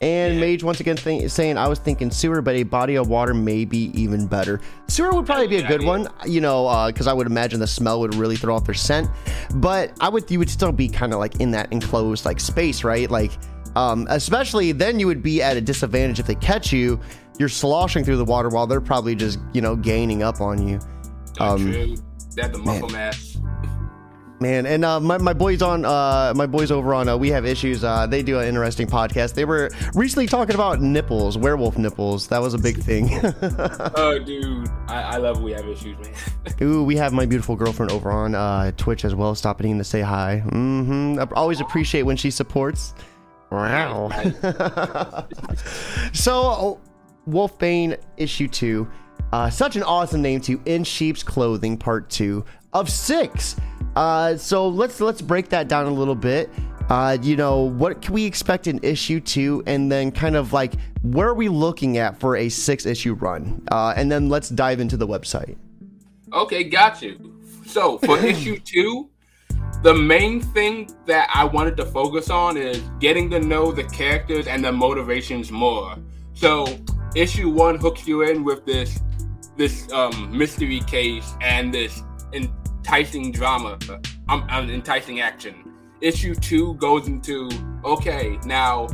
And. 0.00 0.38
Mage 0.38 0.62
once 0.62 0.80
again 0.80 0.96
think, 0.96 1.30
saying, 1.30 1.56
I 1.56 1.68
was 1.68 1.78
thinking 1.78 2.10
sewer, 2.10 2.42
but 2.42 2.54
a 2.54 2.64
body 2.64 2.96
of 2.96 3.08
water 3.08 3.32
may 3.32 3.64
be 3.64 3.90
even 3.94 4.26
better. 4.26 4.60
Sewer 4.88 5.14
would 5.14 5.24
probably 5.24 5.48
be 5.48 5.56
a 5.56 5.66
good 5.66 5.82
one, 5.82 6.08
you 6.26 6.42
know, 6.42 6.86
because 6.88 7.06
uh, 7.06 7.10
I 7.10 7.14
would 7.14 7.26
imagine 7.26 7.60
the 7.60 7.66
smell 7.66 8.00
would 8.00 8.14
really 8.14 8.36
throw 8.36 8.54
off 8.54 8.64
their 8.64 8.74
scent. 8.74 9.08
But 9.54 9.92
I 10.00 10.10
would, 10.10 10.30
you 10.30 10.38
would 10.38 10.50
still 10.50 10.72
be 10.72 10.88
kind 10.88 11.14
of 11.14 11.18
like 11.18 11.40
in 11.40 11.50
that 11.52 11.72
enclosed 11.72 12.26
like 12.26 12.40
space, 12.40 12.84
right? 12.84 13.10
Like, 13.10 13.32
um, 13.74 14.06
especially 14.10 14.72
then 14.72 15.00
you 15.00 15.06
would 15.06 15.22
be 15.22 15.42
at 15.42 15.56
a 15.56 15.60
disadvantage 15.60 16.20
if 16.20 16.26
they 16.26 16.34
catch 16.34 16.72
you. 16.72 17.00
You're 17.38 17.48
sloshing 17.48 18.04
through 18.04 18.16
the 18.16 18.24
water 18.24 18.48
while 18.48 18.66
they're 18.66 18.80
probably 18.80 19.14
just, 19.14 19.38
you 19.52 19.60
know, 19.60 19.76
gaining 19.76 20.22
up 20.22 20.40
on 20.40 20.66
you. 20.66 20.78
Um, 21.40 21.72
have 22.38 22.52
the 22.52 22.58
muscle 22.58 22.88
mass. 22.90 23.38
Man, 24.38 24.66
and 24.66 24.84
uh, 24.84 25.00
my, 25.00 25.16
my 25.16 25.32
boys 25.32 25.62
on 25.62 25.86
uh, 25.86 26.34
my 26.36 26.44
boys 26.44 26.70
over 26.70 26.92
on 26.92 27.08
uh, 27.08 27.16
We 27.16 27.30
Have 27.30 27.46
Issues. 27.46 27.82
Uh, 27.82 28.06
they 28.06 28.22
do 28.22 28.38
an 28.38 28.46
interesting 28.46 28.86
podcast. 28.86 29.32
They 29.32 29.46
were 29.46 29.70
recently 29.94 30.26
talking 30.26 30.54
about 30.54 30.82
nipples, 30.82 31.38
werewolf 31.38 31.78
nipples. 31.78 32.28
That 32.28 32.42
was 32.42 32.52
a 32.52 32.58
big 32.58 32.76
thing. 32.76 33.08
oh, 33.96 34.18
dude, 34.18 34.68
I, 34.88 35.02
I, 35.02 35.16
love 35.16 35.40
We 35.40 35.52
Have 35.52 35.66
Issues, 35.66 35.96
man. 35.98 36.12
Ooh, 36.62 36.84
we 36.84 36.96
have 36.96 37.14
my 37.14 37.24
beautiful 37.24 37.56
girlfriend 37.56 37.92
over 37.92 38.10
on 38.10 38.34
uh, 38.34 38.72
Twitch 38.76 39.06
as 39.06 39.14
well. 39.14 39.34
Stopping 39.34 39.70
in 39.70 39.78
to 39.78 39.84
say 39.84 40.02
hi. 40.02 40.42
Mm-hmm. 40.44 41.18
I 41.18 41.26
always 41.34 41.62
appreciate 41.62 42.02
when 42.02 42.18
she 42.18 42.30
supports. 42.30 42.92
Wow. 43.50 44.10
so, 46.12 46.78
Wolfbane 47.26 47.96
issue 48.18 48.48
two. 48.48 48.86
Uh, 49.32 49.50
such 49.50 49.76
an 49.76 49.82
awesome 49.82 50.22
name 50.22 50.40
to 50.42 50.60
In 50.66 50.84
Sheep's 50.84 51.22
Clothing 51.22 51.76
Part 51.78 52.08
Two 52.10 52.44
of 52.72 52.90
six. 52.90 53.56
Uh, 53.94 54.36
so 54.36 54.68
let's 54.68 55.00
let's 55.00 55.22
break 55.22 55.48
that 55.48 55.68
down 55.68 55.86
a 55.86 55.90
little 55.90 56.14
bit. 56.14 56.50
Uh, 56.88 57.18
you 57.20 57.34
know, 57.34 57.62
what 57.62 58.00
can 58.00 58.14
we 58.14 58.24
expect 58.24 58.66
in 58.66 58.78
issue 58.82 59.20
two, 59.20 59.62
and 59.66 59.90
then 59.90 60.12
kind 60.12 60.36
of 60.36 60.52
like 60.52 60.74
where 61.02 61.28
are 61.28 61.34
we 61.34 61.48
looking 61.48 61.98
at 61.98 62.18
for 62.18 62.36
a 62.36 62.48
six 62.48 62.86
issue 62.86 63.14
run? 63.14 63.62
Uh, 63.70 63.94
and 63.96 64.10
then 64.10 64.28
let's 64.28 64.48
dive 64.48 64.80
into 64.80 64.96
the 64.96 65.06
website. 65.06 65.56
Okay, 66.32 66.64
got 66.64 67.02
you. 67.02 67.40
So 67.66 67.98
for 67.98 68.18
issue 68.24 68.58
two, 68.58 69.10
the 69.82 69.94
main 69.94 70.40
thing 70.40 70.90
that 71.06 71.28
I 71.32 71.44
wanted 71.44 71.76
to 71.78 71.86
focus 71.86 72.30
on 72.30 72.56
is 72.56 72.78
getting 73.00 73.30
to 73.30 73.40
know 73.40 73.72
the 73.72 73.84
characters 73.84 74.46
and 74.46 74.64
the 74.64 74.72
motivations 74.72 75.50
more. 75.50 75.96
So 76.34 76.66
issue 77.14 77.48
one 77.50 77.78
hooks 77.78 78.06
you 78.06 78.22
in 78.22 78.44
with 78.44 78.64
this 78.66 79.00
this 79.56 79.90
um, 79.90 80.36
mystery 80.36 80.80
case 80.80 81.34
and 81.40 81.72
this 81.72 82.02
enticing 82.32 83.32
drama, 83.32 83.78
um, 84.28 84.46
um, 84.48 84.70
enticing 84.70 85.20
action. 85.20 85.72
Issue 86.00 86.34
two 86.34 86.74
goes 86.74 87.06
into 87.06 87.48
okay, 87.84 88.38
now 88.44 88.88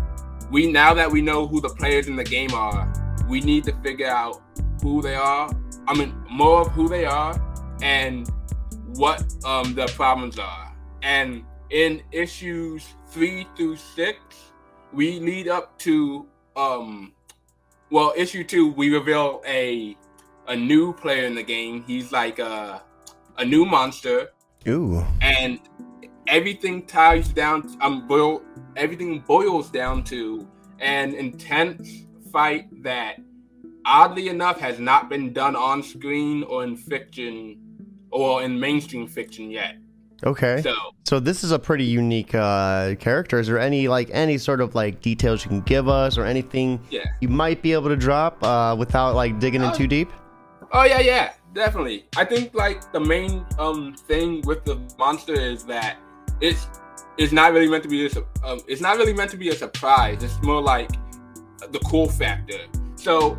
we 0.51 0.71
now 0.71 0.95
that 0.95 1.11
we 1.11 1.21
know 1.21 1.47
who 1.47 1.61
the 1.61 1.71
players 1.71 2.09
in 2.09 2.17
the 2.17 2.25
game 2.25 2.53
are, 2.55 2.93
we 3.29 3.41
need 3.41 3.65
to 3.65 3.73
figure 3.83 4.09
out 4.09 4.43
who 4.83 5.03
they 5.03 5.15
are. 5.15 5.51
I 5.89 5.95
mean, 5.95 6.15
more 6.31 6.61
of 6.61 6.69
who 6.69 6.89
they 6.89 7.05
are 7.05 7.35
and 7.83 8.31
what 8.95 9.23
um, 9.45 9.75
the 9.75 9.87
problems 9.97 10.39
are. 10.39 10.75
And 11.03 11.45
in 11.71 12.03
issues 12.13 12.87
three 13.09 13.47
through 13.57 13.77
six, 13.77 14.19
we 14.93 15.19
lead 15.19 15.49
up 15.49 15.79
to 15.81 16.27
um, 16.55 17.13
well, 17.91 18.15
issue 18.17 18.43
two, 18.43 18.73
we 18.73 18.91
reveal 18.91 19.43
a 19.47 19.97
a 20.49 20.57
new 20.57 20.93
player 20.93 21.25
in 21.25 21.35
the 21.35 21.43
game. 21.43 21.85
He's 21.87 22.11
like 22.11 22.39
a 22.39 22.83
a 23.39 23.45
new 23.45 23.65
monster. 23.65 24.31
Ooh. 24.69 25.05
And 25.21 25.61
everything 26.27 26.87
ties 26.87 27.29
down. 27.29 27.77
Um, 27.81 28.07
boil. 28.07 28.43
Everything 28.77 29.21
boils 29.21 29.71
down 29.71 30.05
to 30.05 30.49
an 30.81 31.15
intense 31.15 32.07
fight 32.33 32.83
that, 32.83 33.17
oddly 33.85 34.29
enough, 34.29 34.59
has 34.61 34.79
not 34.79 35.09
been 35.09 35.33
done 35.33 35.57
on 35.57 35.83
screen 35.83 36.43
or 36.45 36.65
in 36.65 36.77
fiction, 36.77 37.59
or 38.11 38.43
in 38.43 38.59
mainstream 38.59 39.07
fiction 39.07 39.51
yet. 39.51 39.77
Okay. 40.25 40.63
So, 40.63 40.75
so 41.05 41.21
this 41.21 41.43
is 41.43 41.51
a 41.51 41.59
pretty 41.59 41.85
unique 41.85 42.35
uh, 42.35 42.95
character. 42.95 43.41
Is 43.41 43.49
there 43.49 43.59
any 43.59 43.89
like 43.89 44.09
any 44.13 44.39
sort 44.39 44.61
of 44.61 44.75
like 44.75 45.01
details 45.01 45.45
you 45.45 45.49
can 45.49 45.61
give 45.63 45.89
us, 45.89 46.17
or 46.17 46.25
anything 46.25 46.81
yeah. 46.91 47.05
you 47.21 47.29
might 47.29 47.61
be 47.61 47.73
able 47.73 47.89
to 47.89 47.97
drop 47.97 48.43
uh, 48.45 48.77
without 48.79 49.15
like 49.15 49.41
digging 49.41 49.63
uh, 49.63 49.71
in 49.71 49.77
too 49.77 49.89
deep? 49.89 50.11
Oh 50.73 50.85
yeah, 50.85 51.01
yeah, 51.01 51.33
definitely. 51.53 52.07
I 52.17 52.25
think 52.25 52.55
like 52.55 52.93
the 52.93 53.01
main 53.01 53.45
um 53.59 53.95
thing 53.95 54.43
with 54.43 54.65
the 54.65 54.81
monster 54.99 55.35
is 55.35 55.65
that 55.65 55.99
it's 56.41 56.67
it's 57.19 57.33
not 57.33 57.53
really 57.53 57.69
meant 57.69 57.83
to 57.83 57.89
be 57.89 58.07
a, 58.07 58.11
um, 58.45 58.61
it's 58.67 58.81
not 58.81 58.97
really 58.97 59.13
meant 59.13 59.31
to 59.31 59.37
be 59.37 59.51
a 59.51 59.55
surprise. 59.55 60.23
It's 60.23 60.43
more 60.43 60.61
like 60.61 60.91
the 61.71 61.79
cool 61.87 62.09
factor. 62.09 62.59
So 62.97 63.39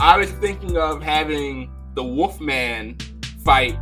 I 0.00 0.16
was 0.16 0.30
thinking 0.32 0.76
of 0.76 1.02
having 1.02 1.70
the 1.94 2.02
Wolfman 2.02 2.98
fight 3.44 3.78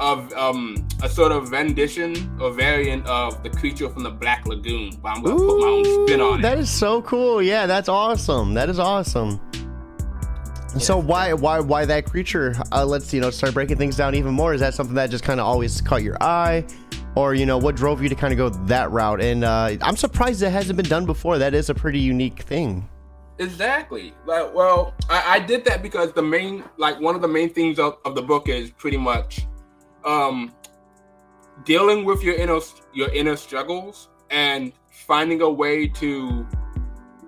of 0.00 0.32
um, 0.34 0.86
a 1.02 1.08
sort 1.08 1.32
of 1.32 1.50
rendition 1.50 2.38
or 2.40 2.52
variant 2.52 3.06
of 3.06 3.42
the 3.42 3.50
creature 3.50 3.88
from 3.88 4.02
the 4.04 4.10
Black 4.10 4.46
Lagoon. 4.46 4.92
But 5.02 5.16
I'm 5.16 5.22
gonna 5.22 5.34
Ooh, 5.34 5.48
put 5.48 5.60
my 5.60 5.66
own 5.66 6.06
spin 6.06 6.20
on 6.20 6.38
it. 6.38 6.42
That 6.42 6.58
is 6.58 6.70
so 6.70 7.02
cool. 7.02 7.42
Yeah, 7.42 7.66
that's 7.66 7.88
awesome. 7.88 8.54
That 8.54 8.68
is 8.68 8.78
awesome. 8.78 9.40
So 10.76 10.98
why 10.98 11.32
why 11.32 11.60
why 11.60 11.86
that 11.86 12.04
creature? 12.04 12.54
Uh, 12.70 12.84
let's 12.84 13.12
you 13.12 13.20
know 13.20 13.30
start 13.30 13.54
breaking 13.54 13.78
things 13.78 13.96
down 13.96 14.14
even 14.14 14.34
more. 14.34 14.52
Is 14.52 14.60
that 14.60 14.74
something 14.74 14.94
that 14.96 15.10
just 15.10 15.24
kind 15.24 15.40
of 15.40 15.46
always 15.46 15.80
caught 15.80 16.02
your 16.02 16.22
eye, 16.22 16.64
or 17.16 17.34
you 17.34 17.46
know 17.46 17.56
what 17.58 17.74
drove 17.74 18.02
you 18.02 18.08
to 18.08 18.14
kind 18.14 18.32
of 18.32 18.36
go 18.36 18.50
that 18.66 18.90
route? 18.90 19.20
And 19.20 19.44
uh, 19.44 19.76
I'm 19.80 19.96
surprised 19.96 20.42
it 20.42 20.50
hasn't 20.50 20.76
been 20.76 20.88
done 20.88 21.06
before. 21.06 21.38
That 21.38 21.54
is 21.54 21.70
a 21.70 21.74
pretty 21.74 21.98
unique 21.98 22.40
thing. 22.42 22.88
Exactly. 23.38 24.12
Like, 24.26 24.52
well, 24.52 24.94
I, 25.08 25.36
I 25.36 25.38
did 25.38 25.64
that 25.64 25.80
because 25.80 26.12
the 26.12 26.22
main, 26.22 26.64
like, 26.76 27.00
one 27.00 27.14
of 27.14 27.22
the 27.22 27.28
main 27.28 27.52
things 27.54 27.78
of, 27.78 27.98
of 28.04 28.16
the 28.16 28.22
book 28.22 28.48
is 28.48 28.70
pretty 28.72 28.96
much 28.96 29.46
um, 30.04 30.52
dealing 31.64 32.04
with 32.04 32.22
your 32.22 32.34
inner 32.34 32.58
your 32.92 33.08
inner 33.10 33.36
struggles 33.36 34.08
and 34.30 34.72
finding 34.90 35.40
a 35.40 35.50
way 35.50 35.86
to 35.86 36.46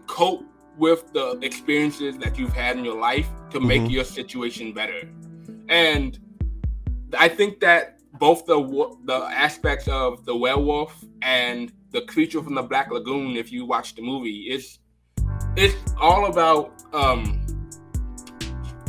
cope 0.06 0.44
with 0.80 1.12
the 1.12 1.38
experiences 1.42 2.16
that 2.18 2.38
you've 2.38 2.54
had 2.54 2.76
in 2.78 2.84
your 2.84 2.98
life 2.98 3.28
to 3.50 3.58
mm-hmm. 3.58 3.68
make 3.68 3.90
your 3.90 4.04
situation 4.04 4.72
better. 4.72 5.02
And 5.68 6.18
I 7.16 7.28
think 7.28 7.60
that 7.60 8.00
both 8.18 8.46
the 8.46 8.58
the 9.04 9.20
aspects 9.46 9.86
of 9.88 10.24
the 10.24 10.36
werewolf 10.36 11.04
and 11.22 11.72
the 11.90 12.02
creature 12.02 12.42
from 12.42 12.54
the 12.54 12.62
Black 12.62 12.90
Lagoon, 12.90 13.36
if 13.36 13.52
you 13.52 13.64
watch 13.64 13.94
the 13.94 14.02
movie, 14.02 14.50
is 14.50 14.78
it's 15.56 15.76
all 16.00 16.26
about 16.26 16.82
um, 16.92 17.40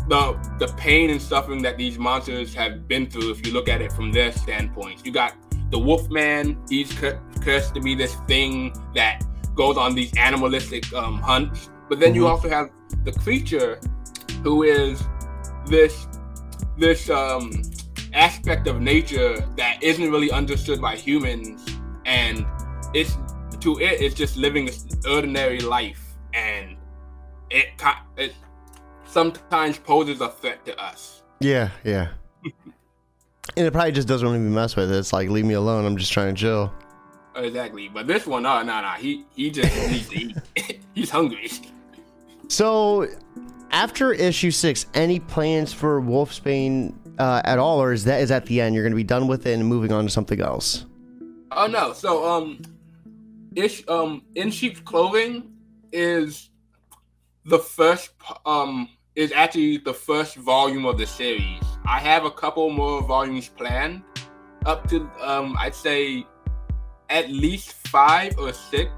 the 0.07 0.38
the 0.60 0.74
pain 0.77 1.10
and 1.10 1.21
suffering 1.21 1.62
that 1.62 1.77
these 1.77 1.98
monsters 1.98 2.53
have 2.53 2.88
been 2.88 3.10
through. 3.10 3.31
If 3.31 3.45
you 3.45 3.53
look 3.53 3.69
at 3.69 3.81
it 3.81 3.91
from 3.91 4.12
their 4.12 4.31
standpoint, 4.31 5.05
you 5.05 5.12
got 5.12 5.36
the 5.71 5.79
Wolfman. 5.79 6.57
He's 6.69 6.91
cursed 7.41 7.74
to 7.75 7.81
be 7.81 7.95
this 7.95 8.15
thing 8.27 8.74
that 8.95 9.24
goes 9.55 9.77
on 9.77 9.95
these 9.95 10.12
animalistic 10.17 10.91
um, 10.93 11.19
hunts. 11.19 11.69
But 11.91 12.00
then 12.00 12.12
mm-hmm. 12.12 12.21
you 12.21 12.27
also 12.27 12.48
have 12.48 12.71
the 13.03 13.12
creature, 13.12 13.77
who 14.43 14.63
is 14.63 15.03
this 15.65 16.07
this 16.77 17.10
um, 17.10 17.51
aspect 18.13 18.65
of 18.67 18.79
nature 18.79 19.45
that 19.57 19.83
isn't 19.83 20.10
really 20.10 20.31
understood 20.31 20.79
by 20.79 20.95
humans, 20.95 21.67
and 22.05 22.45
it's 22.93 23.17
to 23.60 23.77
it, 23.79 24.00
it's 24.00 24.15
just 24.15 24.38
living 24.38 24.69
an 24.69 24.75
ordinary 25.05 25.60
life, 25.60 26.15
and 26.33 26.77
it 27.50 27.67
it 28.15 28.36
sometimes 29.05 29.77
poses 29.77 30.21
a 30.21 30.29
threat 30.29 30.63
to 30.67 30.81
us. 30.81 31.24
Yeah, 31.41 31.71
yeah. 31.83 32.07
and 33.57 33.67
it 33.67 33.74
probably 33.74 33.91
just 33.91 34.07
doesn't 34.07 34.29
even 34.29 34.53
mess 34.53 34.77
with 34.77 34.89
it. 34.89 34.95
It's 34.95 35.12
like, 35.12 35.27
leave 35.27 35.43
me 35.43 35.55
alone. 35.55 35.86
I'm 35.86 35.98
just 35.98 36.13
trying 36.13 36.36
to 36.36 36.39
chill. 36.39 36.74
Exactly. 37.36 37.89
But 37.89 38.07
this 38.07 38.25
one, 38.25 38.43
no, 38.43 38.63
no, 38.63 38.79
no. 38.79 38.91
He 38.91 39.25
he 39.36 39.51
just 39.51 39.75
needs 39.91 40.07
to 40.07 40.17
eat. 40.17 40.79
He's 40.93 41.10
hungry. 41.10 41.50
So, 42.51 43.08
after 43.72 44.12
issue 44.12 44.51
six, 44.51 44.86
any 44.93 45.22
plans 45.22 45.72
for 45.72 46.01
Wolfsbane 46.01 46.93
uh, 47.17 47.41
at 47.46 47.60
all, 47.60 47.81
or 47.81 47.93
is 47.93 48.03
that 48.03 48.20
is 48.20 48.29
at 48.29 48.46
the 48.46 48.60
end? 48.60 48.75
You're 48.75 48.84
going 48.84 48.91
to 48.91 48.98
be 48.98 49.05
done 49.05 49.27
with 49.27 49.48
it 49.48 49.53
and 49.53 49.65
moving 49.65 49.93
on 49.93 50.03
to 50.03 50.10
something 50.10 50.41
else. 50.41 50.86
Oh 51.53 51.67
no. 51.67 51.93
So 51.93 52.29
um, 52.29 52.62
ish 53.55 53.88
um, 53.88 54.24
in 54.36 54.51
sheep's 54.51 54.81
clothing 54.81 55.50
is 55.93 56.50
the 57.46 57.58
first 57.58 58.12
um 58.46 58.89
is 59.15 59.31
actually 59.31 59.77
the 59.77 59.93
first 59.93 60.36
volume 60.36 60.86
of 60.86 60.98
the 60.98 61.08
series. 61.08 61.63
I 61.86 62.00
have 62.00 62.25
a 62.25 62.31
couple 62.31 62.70
more 62.70 63.01
volumes 63.01 63.48
planned, 63.48 64.03
up 64.65 64.89
to 64.89 65.10
um, 65.22 65.55
I'd 65.58 65.74
say 65.74 66.25
at 67.10 67.29
least 67.29 67.72
five 67.88 68.38
or 68.38 68.51
six, 68.51 68.91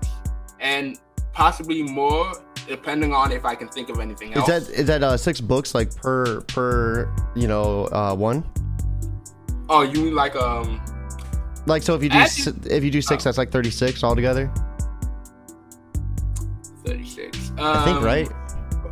and 0.59 0.97
possibly 1.33 1.83
more, 1.83 2.33
depending 2.67 3.13
on 3.13 3.31
if 3.31 3.45
I 3.45 3.55
can 3.55 3.67
think 3.67 3.89
of 3.89 3.99
anything 3.99 4.33
else. 4.33 4.49
Is 4.49 4.67
that 4.67 4.73
is 4.73 4.87
that 4.87 5.03
uh, 5.03 5.17
six 5.17 5.41
books 5.41 5.75
like 5.75 5.95
per 5.95 6.41
per 6.41 7.13
you 7.35 7.47
know 7.47 7.85
uh, 7.85 8.15
one? 8.15 8.43
Oh, 9.69 9.81
you 9.81 10.03
mean 10.03 10.15
like 10.15 10.35
um, 10.35 10.81
like 11.65 11.83
so 11.83 11.95
if 11.95 12.03
you 12.03 12.09
do 12.09 12.17
actually, 12.17 12.71
if 12.71 12.83
you 12.83 12.91
do 12.91 13.01
six, 13.01 13.23
oh. 13.23 13.29
that's 13.29 13.37
like 13.37 13.51
thirty 13.51 13.69
six 13.69 14.03
altogether. 14.03 14.51
Thirty 16.85 17.05
six. 17.05 17.49
Um, 17.51 17.59
I 17.59 17.85
think 17.85 18.01
right. 18.01 18.29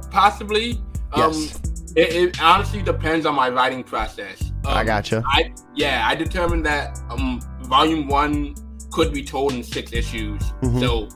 Possibly. 0.10 0.82
Um, 1.14 1.34
yes. 1.34 1.60
It, 1.94 2.16
it, 2.16 2.42
honestly 2.42 2.82
depends 2.82 3.26
on 3.26 3.36
my 3.36 3.50
writing 3.50 3.84
process. 3.84 4.42
Um, 4.66 4.78
I 4.78 4.84
gotcha. 4.86 5.22
I 5.26 5.54
yeah, 5.76 6.08
I 6.08 6.16
determined 6.16 6.66
that 6.66 6.98
um, 7.10 7.42
volume 7.64 8.08
one 8.08 8.56
could 8.92 9.14
be 9.14 9.24
told 9.24 9.54
in 9.54 9.64
six 9.64 9.92
issues. 9.92 10.42
Mm-hmm. 10.62 10.80
So 10.80 11.10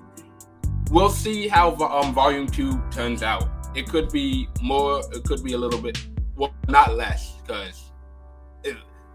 we'll 0.92 1.10
see 1.10 1.48
how 1.48 1.76
um, 1.76 2.14
volume 2.14 2.48
two 2.48 2.82
turns 2.92 3.24
out. 3.24 3.50
It 3.76 3.88
could 3.90 4.10
be 4.12 4.48
more. 4.62 5.02
It 5.14 5.24
could 5.24 5.44
be 5.44 5.54
a 5.54 5.58
little 5.58 5.82
bit, 5.82 5.98
well, 6.36 6.54
not 6.68 6.96
less, 6.96 7.34
because 7.42 7.92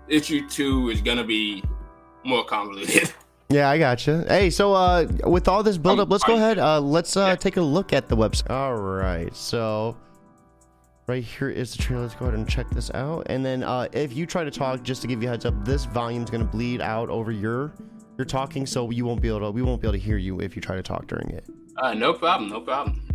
issue 0.08 0.48
two 0.48 0.90
is 0.90 1.00
gonna 1.00 1.24
be 1.24 1.62
more 2.24 2.44
convoluted. 2.44 3.12
Yeah, 3.52 3.68
I 3.68 3.78
gotcha. 3.78 4.24
Hey, 4.28 4.48
so 4.48 4.74
uh, 4.74 5.08
with 5.24 5.48
all 5.48 5.64
this 5.64 5.76
buildup, 5.76 6.08
let's 6.08 6.22
go 6.22 6.36
ahead. 6.36 6.60
Uh, 6.60 6.78
let's 6.80 7.16
uh, 7.16 7.30
Yeah. 7.30 7.34
take 7.34 7.56
a 7.56 7.60
look 7.60 7.92
at 7.92 8.08
the 8.08 8.16
website. 8.16 8.48
All 8.48 8.76
right, 8.76 9.34
so 9.34 9.96
right 11.08 11.24
here 11.24 11.50
is 11.50 11.72
the 11.74 11.82
trailer. 11.82 12.02
Let's 12.02 12.14
go 12.14 12.26
ahead 12.26 12.38
and 12.38 12.48
check 12.48 12.70
this 12.70 12.92
out. 12.94 13.26
And 13.28 13.44
then 13.44 13.64
uh, 13.64 13.88
if 13.90 14.14
you 14.14 14.24
try 14.24 14.44
to 14.44 14.52
talk, 14.52 14.84
just 14.84 15.02
to 15.02 15.08
give 15.08 15.20
you 15.20 15.26
a 15.26 15.32
heads 15.32 15.46
up, 15.46 15.64
this 15.64 15.84
volume 15.86 16.22
is 16.22 16.30
going 16.30 16.44
to 16.44 16.48
bleed 16.48 16.80
out 16.80 17.08
over 17.08 17.32
your 17.32 17.72
your 18.16 18.24
talking, 18.24 18.66
so 18.66 18.88
you 18.90 19.04
won't 19.04 19.20
be 19.20 19.26
able 19.26 19.40
to. 19.40 19.50
We 19.50 19.62
won't 19.62 19.82
be 19.82 19.88
able 19.88 19.98
to 19.98 20.04
hear 20.04 20.16
you 20.16 20.40
if 20.40 20.54
you 20.54 20.62
try 20.62 20.76
to 20.76 20.82
talk 20.84 21.08
during 21.08 21.30
it. 21.30 21.44
Uh, 21.80 21.94
no 21.94 22.12
problem, 22.12 22.50
no 22.50 22.60
problem. 22.60 23.09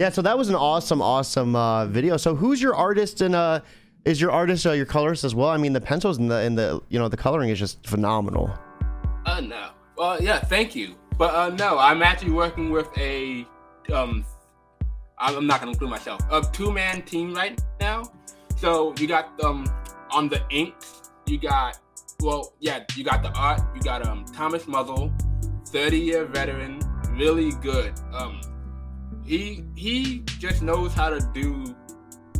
Yeah, 0.00 0.08
so 0.08 0.22
that 0.22 0.38
was 0.38 0.48
an 0.48 0.54
awesome, 0.54 1.02
awesome 1.02 1.54
uh, 1.54 1.84
video. 1.84 2.16
So, 2.16 2.34
who's 2.34 2.62
your 2.62 2.74
artist 2.74 3.20
and 3.20 3.34
uh, 3.34 3.60
is 4.06 4.18
your 4.18 4.30
artist 4.30 4.64
uh, 4.64 4.72
your 4.72 4.86
colorist 4.86 5.24
as 5.24 5.34
well? 5.34 5.50
I 5.50 5.58
mean, 5.58 5.74
the 5.74 5.80
pencils 5.80 6.16
and 6.16 6.30
the 6.30 6.36
and 6.36 6.56
the 6.56 6.80
you 6.88 6.98
know 6.98 7.08
the 7.08 7.18
coloring 7.18 7.50
is 7.50 7.58
just 7.58 7.86
phenomenal. 7.86 8.50
Uh, 9.26 9.42
no. 9.42 9.72
Well, 9.98 10.22
yeah, 10.22 10.38
thank 10.38 10.74
you. 10.74 10.94
But 11.18 11.34
uh, 11.34 11.54
no, 11.54 11.78
I'm 11.78 12.02
actually 12.02 12.30
working 12.30 12.70
with 12.70 12.88
a 12.96 13.44
um, 13.92 14.24
I'm 15.18 15.46
not 15.46 15.60
gonna 15.60 15.72
include 15.72 15.90
myself, 15.90 16.22
a 16.30 16.42
two 16.50 16.72
man 16.72 17.02
team 17.02 17.34
right 17.34 17.60
now. 17.78 18.10
So 18.56 18.94
you 18.98 19.06
got 19.06 19.38
um 19.44 19.66
on 20.10 20.30
the 20.30 20.42
inks, 20.48 21.10
you 21.26 21.36
got 21.36 21.78
well, 22.22 22.54
yeah, 22.58 22.84
you 22.96 23.04
got 23.04 23.22
the 23.22 23.32
art, 23.32 23.60
you 23.74 23.82
got 23.82 24.06
um 24.06 24.24
Thomas 24.24 24.66
Muzzle, 24.66 25.12
30 25.66 26.00
year 26.00 26.24
veteran, 26.24 26.80
really 27.18 27.50
good. 27.60 27.92
Um, 28.14 28.40
he 29.30 29.62
he 29.76 30.24
just 30.40 30.60
knows 30.60 30.92
how 30.92 31.08
to 31.08 31.20
do 31.32 31.76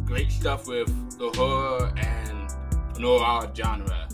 great 0.05 0.33
stuff 0.33 0.67
with 0.67 0.89
the 1.19 1.31
horror 1.39 1.93
and 1.97 2.53
noir 2.99 3.49
genre. 3.55 4.09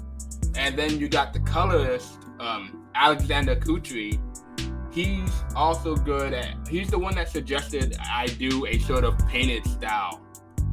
And 0.57 0.79
then 0.79 1.01
you 1.01 1.09
got 1.09 1.33
the 1.33 1.41
colorist, 1.41 2.19
um, 2.39 2.87
Alexander 2.95 3.57
Kutry. 3.57 4.21
He's 4.93 5.33
also 5.55 5.97
good 5.97 6.35
at. 6.35 6.69
He's 6.69 6.91
the 6.91 6.99
one 6.99 7.15
that 7.15 7.31
suggested 7.31 7.97
I 7.99 8.27
do 8.27 8.67
a 8.67 8.79
sort 8.81 9.05
of 9.05 9.17
painted 9.27 9.67
style, 9.67 10.21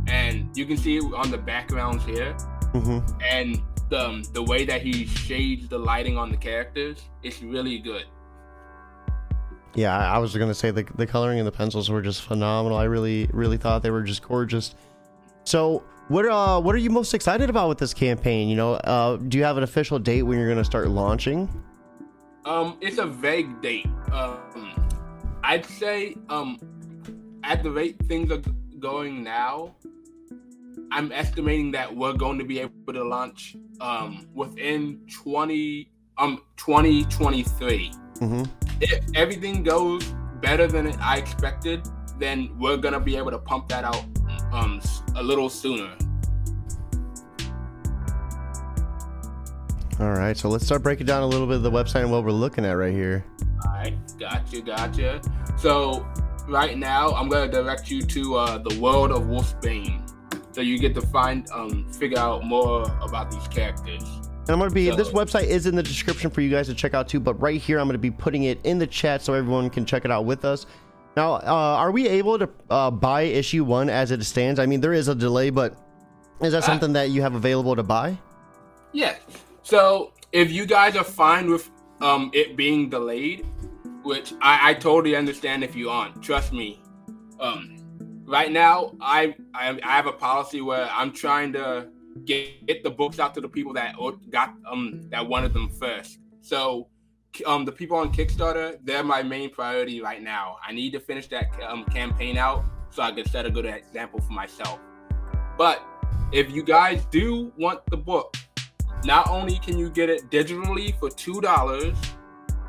and 0.08 0.49
you 0.58 0.65
can 0.65 0.75
see 0.75 0.97
it 0.97 1.04
on 1.13 1.32
the 1.32 1.38
backgrounds 1.38 2.04
here, 2.04 2.34
hmm 2.73 2.99
and 3.21 3.62
the 3.89 4.08
um, 4.08 4.23
the 4.34 4.43
way 4.43 4.65
that 4.65 4.82
he 4.82 5.06
shades 5.06 5.69
the 5.69 5.78
lighting 5.78 6.17
on 6.17 6.32
the 6.32 6.38
characters. 6.38 6.97
It's 7.21 7.41
really 7.41 7.80
good. 7.80 8.06
Yeah, 9.75 9.97
I 9.97 10.19
was 10.19 10.36
gonna 10.36 10.53
say 10.53 10.71
the 10.71 10.86
the 10.95 11.07
coloring 11.07 11.39
and 11.39 11.47
the 11.47 11.51
pencils 11.51 11.89
were 11.89 12.01
just 12.01 12.21
phenomenal. 12.21 12.77
I 12.77 12.83
really, 12.83 13.27
really 13.33 13.57
thought 13.57 13.81
they 13.81 13.89
were 13.89 14.03
just 14.03 14.21
gorgeous. 14.27 14.75
So, 15.45 15.83
what 16.09 16.25
uh, 16.25 16.62
what 16.62 16.75
are 16.75 16.79
you 16.79 16.89
most 16.89 17.13
excited 17.13 17.49
about 17.49 17.69
with 17.69 17.79
this 17.79 17.93
campaign? 17.93 18.49
You 18.49 18.55
know, 18.55 18.73
uh, 18.75 19.17
do 19.17 19.38
you 19.38 19.43
have 19.43 19.57
an 19.57 19.63
official 19.63 19.97
date 19.97 20.23
when 20.23 20.38
you're 20.38 20.49
gonna 20.49 20.63
start 20.63 20.89
launching? 20.89 21.49
Um, 22.45 22.77
it's 22.81 22.97
a 22.97 23.05
vague 23.05 23.62
date. 23.62 23.88
Um, 24.12 24.75
I'd 25.43 25.65
say 25.65 26.15
um, 26.29 26.59
at 27.43 27.63
the 27.63 27.71
rate 27.71 27.97
things 28.05 28.31
are 28.31 28.41
going 28.79 29.23
now, 29.23 29.75
I'm 30.91 31.12
estimating 31.12 31.71
that 31.71 31.95
we're 31.95 32.13
going 32.13 32.38
to 32.38 32.45
be 32.45 32.59
able 32.59 32.93
to 32.93 33.03
launch 33.03 33.55
um 33.81 34.27
within 34.36 34.99
20 35.23 35.89
um 36.17 36.41
2023. 36.57 37.91
Mm-hmm. 38.19 38.43
If 38.84 39.06
everything 39.15 39.63
goes 39.63 40.04
better 40.41 40.67
than 40.67 40.88
I 41.00 41.17
expected, 41.17 41.88
then 42.19 42.50
we're 42.60 42.76
gonna 42.76 43.00
be 43.00 43.15
able 43.15 43.32
to 43.32 43.39
pump 43.39 43.69
that 43.69 43.86
out 43.86 44.04
um 44.52 44.82
a 45.15 45.24
little 45.24 45.50
sooner. 45.50 45.96
All 50.00 50.12
right, 50.12 50.36
so 50.36 50.50
let's 50.50 50.65
start 50.65 50.84
breaking 50.84 51.06
down 51.06 51.24
a 51.24 51.28
little 51.28 51.48
bit 51.48 51.56
of 51.56 51.63
the 51.63 51.72
website 51.72 52.02
and 52.02 52.12
what 52.12 52.26
we're 52.26 52.32
looking 52.32 52.65
at 52.65 52.74
right 52.74 52.93
here. 52.93 53.24
Alright, 53.65 53.96
gotcha, 54.19 54.62
gotcha. 54.62 55.22
So 55.58 56.06
right 56.50 56.78
now 56.78 57.12
I'm 57.12 57.30
gonna 57.30 57.50
direct 57.50 57.89
you 57.89 58.02
to 58.02 58.36
uh, 58.36 58.58
the 58.58 58.80
world 58.82 59.12
of 59.12 59.24
Wolfsbane. 59.24 60.02
So 60.52 60.60
you 60.60 60.78
get 60.78 60.93
to 60.96 61.02
find 61.02 61.48
um 61.52 61.89
figure 61.93 62.19
out 62.19 62.43
more 62.43 62.84
about 63.02 63.32
these 63.32 63.48
characters. 63.48 64.04
And 64.45 64.49
I'm 64.49 64.60
gonna 64.60 64.71
be 64.71 64.89
So- 64.89 64.95
this 64.95 65.10
website 65.10 65.45
is 65.45 65.65
in 65.67 65.75
the 65.75 65.84
description 65.84 66.29
for 66.29 66.41
you 66.41 66.49
guys 66.49 66.67
to 66.67 66.73
check 66.73 66.93
out 66.93 67.08
too, 67.08 67.19
but 67.19 67.36
right 67.41 67.60
here 67.60 67.79
I'm 67.79 67.88
gonna 67.88 67.97
be 67.97 68.12
putting 68.12 68.43
it 68.43 68.60
in 68.63 68.77
the 68.77 68.88
chat 68.88 69.21
so 69.21 69.34
everyone 69.34 69.69
can 69.69 69.86
check 69.86 70.03
it 70.06 70.12
out 70.12 70.25
with 70.25 70.43
us. 70.43 70.65
Now, 71.15 71.36
uh, 71.36 71.41
are 71.45 71.91
we 71.91 72.08
able 72.08 72.39
to 72.39 72.49
uh, 72.69 72.91
buy 72.91 73.21
issue 73.21 73.63
one 73.63 73.89
as 73.89 74.12
it 74.12 74.23
stands? 74.23 74.60
I 74.60 74.65
mean, 74.65 74.82
there 74.82 74.93
is 74.93 75.08
a 75.08 75.15
delay, 75.15 75.49
but 75.49 75.77
is 76.41 76.51
that 76.51 76.63
Uh, 76.63 76.65
something 76.65 76.93
that 76.93 77.10
you 77.12 77.21
have 77.21 77.36
available 77.36 77.75
to 77.75 77.84
buy? 77.84 78.17
Yes. 78.91 79.19
So 79.62 80.12
if 80.32 80.51
you 80.51 80.65
guys 80.65 80.95
are 80.95 81.03
fine 81.03 81.49
with 81.49 81.69
um 82.01 82.29
it 82.34 82.58
being 82.58 82.89
delayed, 82.89 83.45
which 84.03 84.34
I, 84.41 84.71
I 84.71 84.73
totally 84.73 85.15
understand 85.15 85.63
if 85.63 85.73
you 85.75 85.89
aren't, 85.89 86.21
trust 86.21 86.51
me. 86.51 86.82
Um 87.39 87.77
right 88.25 88.51
now 88.51 88.93
I, 88.99 89.36
I 89.53 89.79
I 89.84 89.91
have 89.91 90.08
a 90.08 90.12
policy 90.12 90.60
where 90.62 90.89
I'm 90.91 91.12
trying 91.13 91.53
to 91.53 91.88
get, 92.26 92.65
get 92.65 92.84
the 92.84 92.89
books 92.89 93.19
out 93.19 93.34
to 93.36 93.41
the 93.41 93.49
people 93.49 93.73
that 93.73 93.95
got 94.30 94.54
um 94.69 95.02
that 95.10 95.28
wanted 95.28 95.54
them 95.54 95.69
first. 95.69 96.19
So 96.41 96.88
um 97.45 97.65
the 97.65 97.71
people 97.71 97.97
on 97.97 98.13
Kickstarter, 98.13 98.78
they're 98.84 99.04
my 99.04 99.23
main 99.23 99.49
priority 99.49 100.02
right 100.02 100.21
now. 100.21 100.58
I 100.65 100.71
need 100.71 100.91
to 100.93 100.99
finish 100.99 101.28
that 101.30 101.45
um, 101.67 101.84
campaign 101.86 102.38
out 102.38 102.63
so 102.91 103.02
I 103.02 103.12
can 103.12 103.26
set 103.26 103.45
a 103.45 103.49
good 103.49 103.65
example 103.65 104.21
for 104.21 104.34
myself. 104.34 104.80
But 105.58 105.84
if 106.32 106.52
you 106.52 106.63
guys 106.63 107.06
do 107.12 107.52
want 107.58 107.86
the 107.88 107.97
book, 107.97 108.36
not 109.04 109.30
only 109.30 109.60
can 109.60 109.78
you 109.78 109.89
get 109.89 110.10
it 110.10 110.30
digitally 110.30 110.97
for 110.99 111.10
two 111.10 111.41
dollars, 111.41 111.97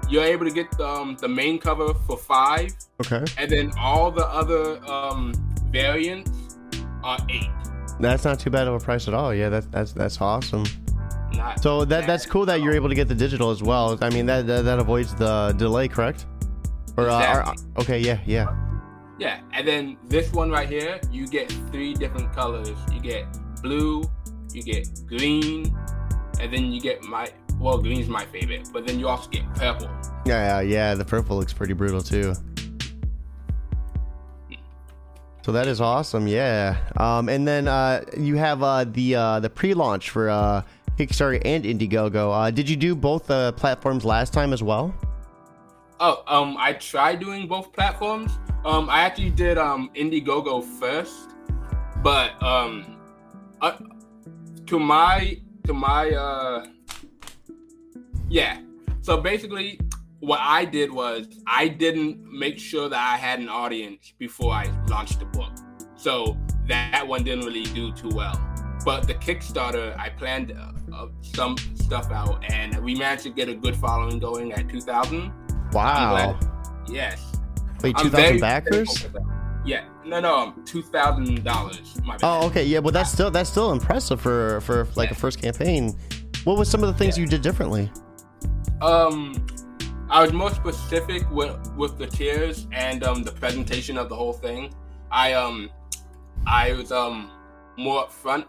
you're 0.08 0.24
able 0.24 0.44
to 0.44 0.52
get 0.52 0.70
the, 0.76 0.86
um, 0.86 1.16
the 1.20 1.28
main 1.28 1.58
cover 1.58 1.94
for 2.06 2.16
five, 2.16 2.70
Okay, 3.00 3.24
and 3.38 3.50
then 3.50 3.72
all 3.78 4.10
the 4.10 4.26
other 4.26 4.84
um, 4.84 5.32
variants 5.70 6.58
are 7.02 7.18
eight. 7.30 7.50
That's 8.00 8.24
not 8.24 8.38
too 8.40 8.50
bad 8.50 8.68
of 8.68 8.74
a 8.74 8.80
price 8.80 9.08
at 9.08 9.14
all. 9.14 9.34
Yeah, 9.34 9.48
that's 9.48 9.66
that's 9.66 9.92
that's 9.92 10.20
awesome. 10.20 10.64
Not 11.32 11.60
So 11.62 11.84
that 11.84 12.06
that's 12.06 12.26
cool 12.26 12.46
that 12.46 12.60
you're 12.60 12.74
able 12.74 12.88
to 12.88 12.94
get 12.94 13.08
the 13.08 13.14
digital 13.14 13.50
as 13.50 13.62
well. 13.62 13.98
I 14.00 14.10
mean 14.10 14.26
that 14.26 14.46
that, 14.46 14.64
that 14.64 14.78
avoids 14.78 15.14
the 15.14 15.54
delay, 15.56 15.88
correct? 15.88 16.26
Or 16.96 17.08
uh, 17.08 17.14
are- 17.14 17.54
okay, 17.78 17.98
yeah, 17.98 18.20
yeah. 18.26 18.54
Yeah, 19.18 19.40
and 19.52 19.66
then 19.66 19.96
this 20.08 20.32
one 20.32 20.50
right 20.50 20.68
here, 20.68 21.00
you 21.12 21.26
get 21.28 21.50
three 21.70 21.94
different 21.94 22.32
colors. 22.32 22.70
You 22.92 23.00
get 23.00 23.26
blue, 23.62 24.04
you 24.52 24.62
get 24.62 24.88
green, 25.06 25.76
and 26.40 26.52
then 26.52 26.72
you 26.72 26.80
get 26.80 27.02
my 27.04 27.30
well, 27.60 27.78
green's 27.78 28.08
my 28.08 28.24
favorite, 28.26 28.68
but 28.72 28.86
then 28.86 28.98
you 28.98 29.08
also 29.08 29.30
get 29.30 29.42
purple. 29.54 29.88
Yeah, 30.26 30.60
yeah, 30.60 30.60
yeah. 30.60 30.94
The 30.94 31.04
purple 31.04 31.36
looks 31.36 31.52
pretty 31.52 31.74
brutal 31.74 32.02
too. 32.02 32.34
So 35.44 35.52
that 35.52 35.66
is 35.66 35.78
awesome, 35.78 36.26
yeah. 36.26 36.78
Um, 36.96 37.28
and 37.28 37.46
then 37.46 37.68
uh, 37.68 38.02
you 38.16 38.36
have 38.36 38.62
uh, 38.62 38.84
the 38.84 39.14
uh, 39.14 39.40
the 39.40 39.50
pre-launch 39.50 40.08
for 40.08 40.30
uh, 40.30 40.62
Kickstarter 40.96 41.38
and 41.44 41.64
Indiegogo. 41.64 42.32
Uh, 42.32 42.50
did 42.50 42.66
you 42.66 42.76
do 42.76 42.96
both 42.96 43.30
uh, 43.30 43.52
platforms 43.52 44.06
last 44.06 44.32
time 44.32 44.54
as 44.54 44.62
well? 44.62 44.94
Oh, 46.00 46.24
um, 46.28 46.56
I 46.58 46.72
tried 46.72 47.20
doing 47.20 47.46
both 47.46 47.74
platforms. 47.74 48.32
Um, 48.64 48.88
I 48.88 49.02
actually 49.02 49.36
did 49.36 49.58
um 49.58 49.90
Indiegogo 49.94 50.64
first, 50.64 51.28
but 52.02 52.42
um, 52.42 52.96
to 54.64 54.78
my 54.78 55.36
to 55.66 55.74
my 55.74 56.08
uh 56.10 56.66
Yeah. 58.30 58.62
So 59.02 59.18
basically, 59.18 59.78
what 60.26 60.40
I 60.40 60.64
did 60.64 60.92
was 60.92 61.26
I 61.46 61.68
didn't 61.68 62.20
make 62.32 62.58
sure 62.58 62.88
that 62.88 62.98
I 62.98 63.16
had 63.16 63.40
an 63.40 63.48
audience 63.48 64.12
before 64.18 64.52
I 64.52 64.64
launched 64.88 65.18
the 65.18 65.26
book. 65.26 65.52
So 65.96 66.36
that 66.68 67.06
one 67.06 67.24
didn't 67.24 67.44
really 67.44 67.64
do 67.64 67.92
too 67.92 68.10
well. 68.10 68.40
But 68.84 69.06
the 69.06 69.14
Kickstarter, 69.14 69.98
I 69.98 70.10
planned 70.10 70.52
uh, 70.52 70.72
uh, 70.94 71.08
some 71.22 71.56
stuff 71.74 72.10
out, 72.10 72.44
and 72.50 72.76
we 72.84 72.94
managed 72.94 73.22
to 73.22 73.30
get 73.30 73.48
a 73.48 73.54
good 73.54 73.76
following 73.76 74.18
going 74.18 74.52
at 74.52 74.68
2,000. 74.68 75.32
Wow. 75.72 76.38
Yes. 76.88 77.36
Wait, 77.82 77.96
2,000 77.96 78.40
backers? 78.40 78.86
thankful 78.88 79.10
for 79.10 79.18
that. 79.26 79.62
Yeah. 79.66 79.86
No, 80.04 80.20
no, 80.20 80.36
um, 80.36 80.64
two 80.66 80.82
thousand 80.82 81.42
dollars. 81.42 81.96
Oh, 82.22 82.46
okay. 82.48 82.62
Yeah, 82.62 82.80
well, 82.80 82.92
that's 82.92 83.10
still 83.10 83.30
that's 83.30 83.48
still 83.48 83.72
impressive 83.72 84.20
for 84.20 84.60
for 84.60 84.86
like 84.94 85.10
a 85.10 85.14
first 85.14 85.40
campaign. 85.40 85.96
What 86.44 86.58
was 86.58 86.68
some 86.70 86.84
of 86.84 86.92
the 86.92 86.98
things 86.98 87.16
Yeah. 87.16 87.22
you 87.24 87.30
did 87.30 87.40
differently? 87.40 87.90
Um, 88.82 89.46
I 90.14 90.22
was 90.22 90.32
more 90.32 90.50
specific 90.54 91.28
with 91.32 91.56
with 91.74 91.98
the 91.98 92.06
tiers 92.06 92.68
and 92.70 93.02
um 93.02 93.24
the 93.24 93.32
presentation 93.32 93.98
of 93.98 94.08
the 94.08 94.14
whole 94.14 94.32
thing. 94.32 94.72
I 95.10 95.32
um 95.32 95.70
I 96.46 96.72
was 96.72 96.92
um 96.92 97.32
more 97.76 98.06
upfront 98.06 98.44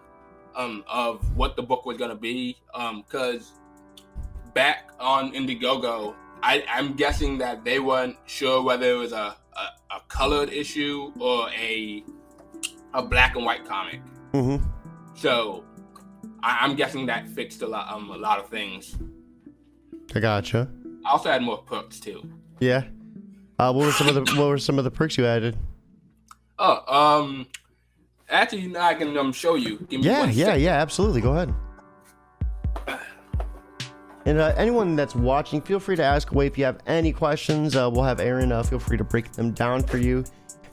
um 0.56 0.84
of 0.88 1.36
what 1.36 1.56
the 1.56 1.64
book 1.64 1.88
was 1.88 1.98
gonna 1.98 2.14
be 2.14 2.56
um 2.76 3.02
because 3.02 3.54
back 4.54 4.92
on 5.00 5.34
Indiegogo, 5.34 6.14
I 6.44 6.64
I'm 6.70 6.94
guessing 6.94 7.40
that 7.40 7.66
they 7.66 7.80
weren't 7.80 8.16
sure 8.28 8.62
whether 8.62 8.92
it 8.92 8.98
was 8.98 9.12
a 9.12 9.36
a, 9.64 9.96
a 9.96 10.02
colored 10.08 10.50
issue 10.54 11.12
or 11.20 11.50
a 11.50 12.04
a 12.94 13.02
black 13.02 13.36
and 13.36 13.44
white 13.44 13.66
comic. 13.66 14.02
hmm 14.34 14.58
So 15.16 15.64
I, 16.44 16.60
I'm 16.62 16.76
guessing 16.76 17.08
that 17.08 17.28
fixed 17.30 17.64
a 17.64 17.68
lot 17.68 17.92
um 17.92 18.12
a 18.12 18.18
lot 18.18 18.38
of 18.38 18.50
things. 18.50 18.96
I 20.14 20.20
gotcha. 20.20 20.70
I 21.06 21.12
also 21.12 21.30
had 21.30 21.42
more 21.44 21.58
perks 21.60 22.00
too. 22.00 22.28
Yeah. 22.60 22.84
Uh, 23.60 23.72
what 23.72 23.86
were 23.86 23.92
some 23.92 24.08
of 24.10 24.16
the 24.16 24.22
what 24.40 24.48
were 24.50 24.58
some 24.58 24.78
of 24.78 24.84
the 24.84 24.92
perks 24.92 25.18
you 25.18 25.26
added? 25.26 25.56
Oh, 26.58 26.84
um, 27.22 27.48
actually, 28.30 28.68
now 28.68 28.86
I 28.88 28.94
can 28.96 29.16
um 29.18 29.32
show 29.34 29.56
you. 29.56 29.78
Give 29.90 30.02
me 30.02 30.08
Yeah, 30.08 30.26
yeah, 30.26 30.46
second. 30.46 30.62
yeah. 30.64 30.74
Absolutely. 30.82 31.22
Go 31.22 31.32
ahead. 31.34 31.54
And 34.28 34.40
uh, 34.40 34.54
anyone 34.58 34.96
that's 34.96 35.14
watching, 35.16 35.62
feel 35.62 35.80
free 35.80 35.96
to 35.98 36.04
ask 36.04 36.32
away 36.32 36.48
if 36.48 36.58
you 36.58 36.66
have 36.66 36.80
any 36.88 37.14
questions. 37.14 37.76
Uh, 37.76 37.90
we'll 37.92 38.04
have 38.04 38.20
Aaron. 38.20 38.52
Uh, 38.52 38.64
feel 38.64 38.80
free 38.80 38.98
to 38.98 39.04
break 39.04 39.32
them 39.34 39.52
down 39.52 39.84
for 39.84 39.98
you. 40.00 40.24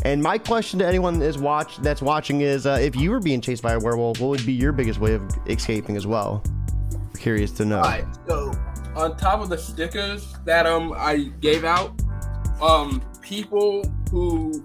And 0.06 0.22
my 0.22 0.38
question 0.38 0.78
to 0.78 0.86
anyone 0.86 1.18
that 1.18 1.26
is 1.26 1.36
watch 1.38 1.76
that's 1.78 2.00
watching 2.00 2.40
is, 2.40 2.64
uh, 2.66 2.78
if 2.80 2.96
you 2.96 3.10
were 3.10 3.20
being 3.20 3.42
chased 3.42 3.62
by 3.62 3.74
a 3.74 3.78
werewolf, 3.78 4.20
what 4.20 4.28
would 4.30 4.46
be 4.46 4.54
your 4.54 4.72
biggest 4.72 5.00
way 5.00 5.12
of 5.12 5.22
escaping 5.48 5.96
as 5.98 6.06
well? 6.06 6.42
Curious 7.18 7.50
to 7.52 7.66
know. 7.66 7.76
All 7.76 7.82
right. 7.82 8.06
So 8.26 8.52
on 8.94 9.16
top 9.16 9.40
of 9.40 9.48
the 9.48 9.58
stickers 9.58 10.34
that 10.44 10.66
um 10.66 10.92
I 10.96 11.30
gave 11.40 11.64
out, 11.64 12.00
um, 12.60 13.02
people 13.20 13.84
who 14.10 14.64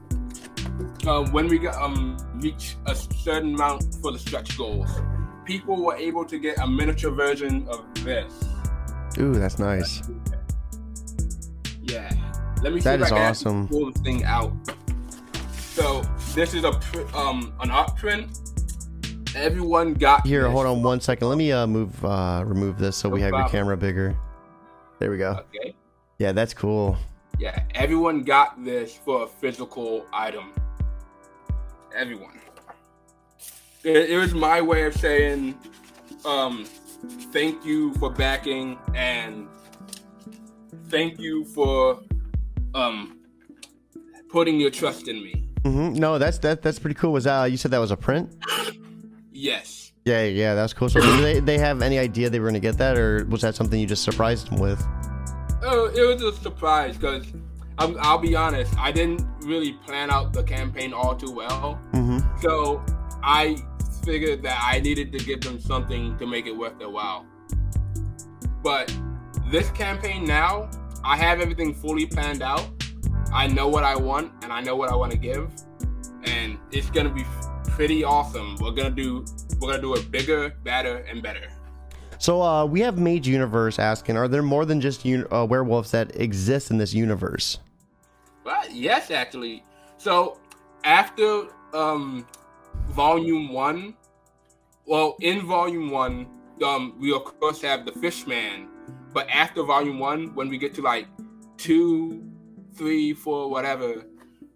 um 1.07 1.31
when 1.31 1.47
we 1.47 1.57
got 1.59 1.75
um 1.81 2.17
reach 2.35 2.75
a 2.85 2.95
certain 2.95 3.55
amount 3.55 3.95
for 4.01 4.11
the 4.11 4.19
stretch 4.19 4.57
goals, 4.57 4.89
people 5.45 5.83
were 5.83 5.95
able 5.95 6.25
to 6.25 6.37
get 6.39 6.57
a 6.59 6.67
miniature 6.67 7.11
version 7.11 7.67
of 7.69 7.85
this. 8.03 8.33
Ooh, 9.19 9.33
that's 9.33 9.57
nice. 9.59 10.01
Yeah. 11.81 12.11
Let 12.61 12.73
me 12.73 12.79
see 12.81 12.83
That 12.85 12.99
if 13.01 13.05
is 13.07 13.11
I 13.11 13.15
can 13.15 13.29
awesome. 13.31 13.67
pull 13.67 13.91
the 13.91 13.99
thing 13.99 14.23
out. 14.25 14.51
So 15.73 16.01
this 16.35 16.53
is 16.53 16.63
a 16.63 16.71
pr- 16.71 17.15
um 17.15 17.53
an 17.61 17.71
art 17.71 17.95
print. 17.95 18.46
Everyone 19.37 19.93
got 19.93 20.25
Here, 20.25 20.43
this. 20.43 20.51
hold 20.51 20.65
on 20.65 20.81
one 20.81 20.99
second. 20.99 21.29
Let 21.29 21.37
me 21.37 21.51
uh, 21.51 21.67
move, 21.67 22.03
uh, 22.03 22.43
remove 22.45 22.79
this 22.79 22.97
so 22.97 23.07
No 23.07 23.15
we 23.15 23.21
have 23.21 23.31
your 23.31 23.47
camera 23.49 23.77
bigger. 23.77 24.15
There 24.99 25.11
we 25.11 25.17
go. 25.17 25.43
Okay. 25.55 25.75
Yeah, 26.17 26.31
that's 26.31 26.53
cool. 26.53 26.97
Yeah, 27.37 27.63
everyone 27.75 28.23
got 28.23 28.63
this 28.65 28.95
for 29.05 29.23
a 29.23 29.27
physical 29.27 30.05
item. 30.11 30.53
Everyone. 31.95 32.39
It, 33.83 34.09
it 34.09 34.17
was 34.17 34.33
my 34.33 34.59
way 34.59 34.85
of 34.85 34.95
saying, 34.95 35.55
um, 36.25 36.65
thank 37.31 37.63
you 37.63 37.93
for 37.95 38.09
backing 38.09 38.77
and 38.95 39.47
thank 40.89 41.19
you 41.19 41.45
for 41.45 42.01
um 42.73 43.19
putting 44.29 44.59
your 44.59 44.71
trust 44.71 45.07
in 45.07 45.23
me. 45.23 45.47
hmm 45.63 45.93
No, 45.93 46.17
that's 46.17 46.39
that 46.39 46.63
that's 46.63 46.79
pretty 46.79 46.95
cool. 46.95 47.13
Was 47.13 47.27
uh, 47.27 47.47
you 47.49 47.57
said 47.57 47.69
that 47.71 47.77
was 47.77 47.91
a 47.91 47.97
print? 47.97 48.35
Yes. 49.37 49.91
Yeah, 50.03 50.23
yeah, 50.23 50.55
that's 50.55 50.73
cool. 50.73 50.89
So 50.89 50.99
did 50.99 51.19
they 51.19 51.39
they 51.39 51.57
have 51.59 51.83
any 51.83 51.99
idea 51.99 52.27
they 52.29 52.39
were 52.39 52.47
gonna 52.47 52.59
get 52.59 52.77
that, 52.79 52.97
or 52.97 53.25
was 53.25 53.41
that 53.41 53.53
something 53.53 53.79
you 53.79 53.85
just 53.85 54.03
surprised 54.03 54.49
them 54.49 54.59
with? 54.59 54.83
Oh, 55.61 55.91
it 55.93 56.01
was 56.01 56.23
a 56.23 56.41
surprise 56.41 56.97
because 56.97 57.27
I'll 57.77 58.17
be 58.17 58.35
honest, 58.35 58.75
I 58.79 58.91
didn't 58.91 59.21
really 59.41 59.73
plan 59.73 60.09
out 60.09 60.33
the 60.33 60.41
campaign 60.43 60.91
all 60.91 61.15
too 61.15 61.31
well. 61.31 61.75
hmm 61.91 62.17
So 62.41 62.83
I 63.21 63.57
figured 64.03 64.41
that 64.41 64.59
I 64.59 64.79
needed 64.79 65.11
to 65.11 65.19
give 65.19 65.41
them 65.41 65.59
something 65.59 66.17
to 66.17 66.25
make 66.25 66.47
it 66.47 66.57
worth 66.57 66.79
their 66.79 66.89
while. 66.89 67.27
But 68.63 68.91
this 69.51 69.69
campaign 69.71 70.25
now, 70.25 70.67
I 71.03 71.15
have 71.15 71.41
everything 71.41 71.75
fully 71.75 72.07
planned 72.07 72.41
out. 72.41 72.67
I 73.31 73.45
know 73.45 73.67
what 73.67 73.83
I 73.83 73.95
want 73.95 74.31
and 74.43 74.51
I 74.51 74.61
know 74.61 74.75
what 74.75 74.89
I 74.89 74.95
want 74.95 75.11
to 75.11 75.17
give, 75.17 75.51
and 76.23 76.57
it's 76.71 76.89
gonna 76.89 77.13
be 77.13 77.23
pretty 77.77 78.03
awesome. 78.03 78.55
We're 78.59 78.71
gonna 78.71 78.89
do 78.89 79.23
we're 79.59 79.69
gonna 79.69 79.81
do 79.83 79.93
it 79.93 80.09
bigger, 80.09 80.49
better, 80.63 81.05
and 81.07 81.21
better. 81.21 81.47
So 82.17 82.41
uh, 82.41 82.65
we 82.65 82.79
have 82.81 82.97
Mage 82.97 83.27
Universe 83.27 83.77
asking, 83.77 84.17
are 84.17 84.27
there 84.27 84.41
more 84.41 84.65
than 84.65 84.81
just 84.81 85.05
un- 85.05 85.27
uh, 85.31 85.45
werewolves 85.45 85.91
that 85.91 86.19
exist 86.19 86.71
in 86.71 86.79
this 86.79 86.91
universe? 86.91 87.59
Well, 88.43 88.63
yes, 88.71 89.11
actually. 89.11 89.63
So 89.97 90.39
after 90.83 91.49
um 91.73 92.25
volume 92.89 93.53
one, 93.53 93.95
well, 94.87 95.15
in 95.21 95.45
volume 95.45 95.91
one, 95.91 96.25
um, 96.65 96.95
we 96.99 97.13
of 97.13 97.25
course 97.39 97.61
have 97.61 97.85
the 97.85 97.91
Fishman. 97.91 98.69
But 99.13 99.29
after 99.29 99.61
volume 99.61 99.99
one, 99.99 100.33
when 100.33 100.49
we 100.49 100.57
get 100.57 100.73
to 100.75 100.81
like 100.81 101.05
two, 101.57 102.23
three, 102.73 103.13
four, 103.13 103.51
whatever, 103.51 104.03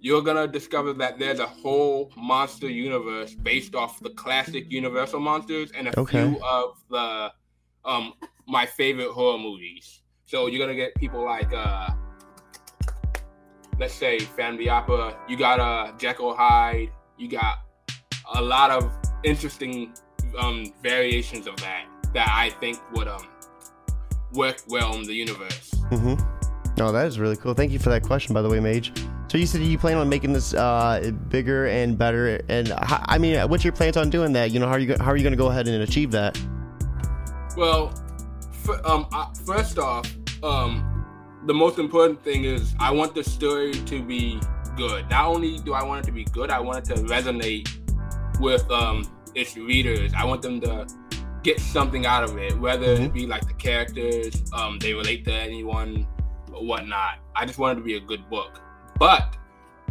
you're 0.02 0.24
gonna 0.24 0.48
discover 0.48 0.94
that 0.94 1.20
there's 1.20 1.40
a 1.40 1.46
whole 1.46 2.12
monster 2.18 2.68
universe 2.68 3.36
based 3.36 3.76
off 3.76 4.00
the 4.00 4.10
classic 4.10 4.66
Universal 4.72 5.20
monsters 5.20 5.72
and 5.78 5.88
a 5.88 6.00
Okay. 6.00 6.24
few 6.24 6.42
of 6.44 6.84
the 6.90 7.32
um 7.86 8.14
my 8.48 8.66
favorite 8.66 9.12
horror 9.12 9.38
movies. 9.38 10.02
So 10.26 10.48
you're 10.48 10.60
gonna 10.60 10.76
get 10.76 10.96
people 10.96 11.24
like 11.24 11.54
uh 11.54 11.90
let's 13.80 13.94
say 13.94 14.18
Opera, 14.70 15.18
you 15.30 15.38
got 15.38 15.60
uh 15.60 15.92
Jekyll 16.00 16.36
Hyde, 16.36 16.90
you 17.20 17.28
got 17.30 17.58
a 18.34 18.42
lot 18.42 18.72
of 18.72 18.92
interesting 19.24 19.94
um 20.40 20.74
variations 20.82 21.46
of 21.46 21.56
that 21.58 21.86
that 22.16 22.28
I 22.28 22.50
think 22.60 22.80
would 22.94 23.08
um 23.08 23.28
work 24.34 24.64
well 24.68 24.96
in 24.96 25.04
the 25.04 25.14
universe. 25.14 25.72
hmm 25.90 26.16
No, 26.82 26.92
that 26.92 27.06
is 27.06 27.20
really 27.20 27.38
cool. 27.38 27.54
Thank 27.54 27.72
you 27.72 27.78
for 27.78 27.90
that 27.90 28.02
question, 28.02 28.34
by 28.34 28.42
the 28.42 28.50
way, 28.50 28.60
Mage. 28.60 28.92
So 29.28 29.38
you 29.38 29.46
said 29.46 29.62
you 29.62 29.78
plan 29.78 29.98
on 29.98 30.10
making 30.10 30.34
this 30.34 30.56
uh, 30.56 31.12
bigger 31.30 31.68
and 31.68 31.96
better, 31.96 32.42
and 32.50 32.74
I 32.76 33.20
mean, 33.20 33.40
what's 33.50 33.64
your 33.64 33.72
plans 33.72 33.98
on 33.98 34.10
doing 34.10 34.34
that? 34.34 34.50
You 34.50 34.60
know, 34.60 34.66
how 34.66 34.74
are 34.74 34.80
you 34.80 34.96
how 35.00 35.12
are 35.12 35.16
you 35.16 35.22
going 35.22 35.32
to 35.32 35.38
go 35.38 35.50
ahead 35.50 35.68
and 35.68 35.84
achieve 35.84 36.10
that? 36.10 36.42
Well, 37.56 37.94
f- 38.68 38.84
um, 38.84 39.06
first 39.46 39.78
off, 39.78 40.12
um, 40.42 41.06
the 41.46 41.54
most 41.54 41.78
important 41.78 42.24
thing 42.24 42.46
is 42.46 42.74
I 42.80 42.90
want 42.90 43.14
the 43.14 43.24
story 43.24 43.74
to 43.74 44.02
be 44.02 44.42
good. 44.76 45.08
Not 45.12 45.28
only 45.28 45.60
do 45.60 45.76
I 45.76 45.84
want 45.84 46.04
it 46.04 46.08
to 46.08 46.12
be 46.12 46.24
good, 46.24 46.50
I 46.50 46.60
want 46.60 46.80
it 46.80 46.96
to 46.96 47.02
resonate 47.04 47.70
with 48.40 48.68
um, 48.72 49.06
its 49.36 49.56
readers. 49.56 50.14
I 50.18 50.26
want 50.26 50.42
them 50.42 50.60
to 50.62 50.88
get 51.44 51.60
something 51.60 52.08
out 52.08 52.24
of 52.24 52.40
it, 52.40 52.60
whether 52.60 52.86
it 52.86 53.14
be 53.14 53.28
like 53.28 53.46
the 53.46 53.54
characters, 53.54 54.44
um, 54.54 54.80
they 54.80 54.94
relate 54.94 55.26
to 55.26 55.32
anyone 55.32 56.08
whatnot. 56.52 57.20
I 57.36 57.46
just 57.46 57.60
want 57.60 57.78
it 57.78 57.82
to 57.82 57.86
be 57.86 57.96
a 57.96 58.00
good 58.00 58.30
book. 58.30 58.62
But 58.98 59.38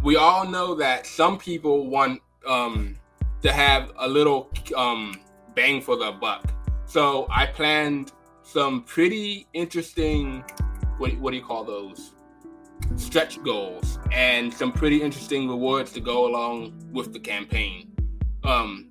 we 0.03 0.15
all 0.15 0.47
know 0.47 0.75
that 0.75 1.05
some 1.05 1.37
people 1.37 1.87
want 1.87 2.21
um, 2.47 2.95
to 3.41 3.51
have 3.51 3.91
a 3.97 4.07
little 4.07 4.49
um, 4.75 5.19
bang 5.55 5.81
for 5.81 5.95
the 5.95 6.11
buck. 6.11 6.51
So 6.85 7.27
I 7.29 7.45
planned 7.45 8.11
some 8.43 8.83
pretty 8.83 9.47
interesting, 9.53 10.43
what, 10.97 11.15
what 11.17 11.31
do 11.31 11.37
you 11.37 11.43
call 11.43 11.63
those? 11.63 12.11
Stretch 12.95 13.41
goals 13.43 13.99
and 14.11 14.53
some 14.53 14.71
pretty 14.71 15.01
interesting 15.01 15.47
rewards 15.47 15.91
to 15.93 15.99
go 15.99 16.27
along 16.27 16.73
with 16.91 17.13
the 17.13 17.19
campaign. 17.19 17.91
Um, 18.43 18.89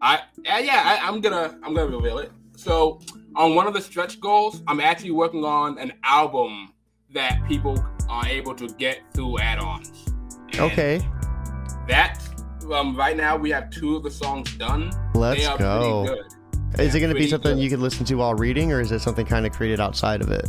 I 0.00 0.20
yeah, 0.44 0.82
I, 0.84 1.08
I'm 1.08 1.20
gonna 1.20 1.58
I'm 1.62 1.74
gonna 1.74 1.86
reveal 1.86 2.18
it. 2.18 2.32
So 2.56 3.00
on 3.34 3.54
one 3.54 3.66
of 3.66 3.74
the 3.74 3.80
stretch 3.80 4.20
goals, 4.20 4.62
I'm 4.66 4.80
actually 4.80 5.12
working 5.12 5.44
on 5.44 5.78
an 5.78 5.92
album 6.02 6.72
that 7.14 7.40
people 7.46 7.84
are 8.08 8.26
able 8.26 8.54
to 8.54 8.68
get 8.68 9.00
through 9.14 9.38
add-ons. 9.38 9.90
And 10.52 10.60
Okay, 10.60 10.98
That 11.88 12.20
um, 12.72 12.96
right 12.96 13.16
now 13.16 13.36
we 13.36 13.50
have 13.50 13.70
two 13.70 13.96
of 13.96 14.02
the 14.02 14.10
songs 14.10 14.54
done. 14.56 14.90
let's 15.14 15.40
they 15.40 15.46
are 15.46 15.58
go. 15.58 16.04
pretty 16.06 16.20
good. 16.20 16.80
Is 16.80 16.94
it 16.94 17.00
going 17.00 17.12
to 17.12 17.18
be 17.18 17.28
something 17.28 17.56
good. 17.56 17.62
you 17.62 17.70
can 17.70 17.80
listen 17.80 18.04
to 18.06 18.14
while 18.16 18.34
reading, 18.34 18.72
or 18.72 18.80
is 18.80 18.92
it 18.92 19.00
something 19.00 19.24
kind 19.24 19.46
of 19.46 19.52
created 19.52 19.80
outside 19.80 20.20
of 20.20 20.30
it? 20.30 20.48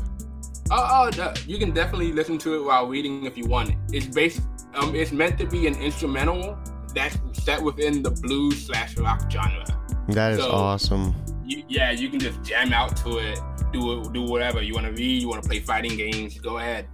Oh, 0.71 1.09
oh 1.15 1.33
you 1.45 1.57
can 1.57 1.71
definitely 1.71 2.11
listen 2.11 2.37
to 2.39 2.55
it 2.55 2.65
while 2.65 2.87
reading 2.87 3.25
if 3.25 3.37
you 3.37 3.45
want. 3.45 3.71
It's 3.93 4.07
based, 4.07 4.41
um, 4.75 4.93
it's 4.95 5.11
meant 5.11 5.37
to 5.39 5.45
be 5.45 5.67
an 5.67 5.75
instrumental 5.75 6.57
that's 6.93 7.17
set 7.33 7.61
within 7.61 8.01
the 8.01 8.11
blues 8.11 8.65
slash 8.65 8.97
rock 8.97 9.31
genre. 9.31 9.63
That 10.09 10.33
is 10.33 10.39
So- 10.39 10.51
awesome. 10.51 11.15
You, 11.45 11.63
yeah, 11.69 11.91
you 11.91 12.09
can 12.09 12.19
just 12.19 12.41
jam 12.43 12.73
out 12.73 12.97
to 12.97 13.19
it, 13.19 13.39
do 13.71 14.03
do 14.11 14.21
whatever 14.23 14.61
you 14.61 14.73
want 14.73 14.85
to 14.87 14.93
read. 14.93 15.21
You 15.21 15.29
want 15.29 15.43
to 15.43 15.47
play 15.47 15.59
fighting 15.59 15.95
games, 15.97 16.39
go 16.39 16.57
ahead. 16.57 16.87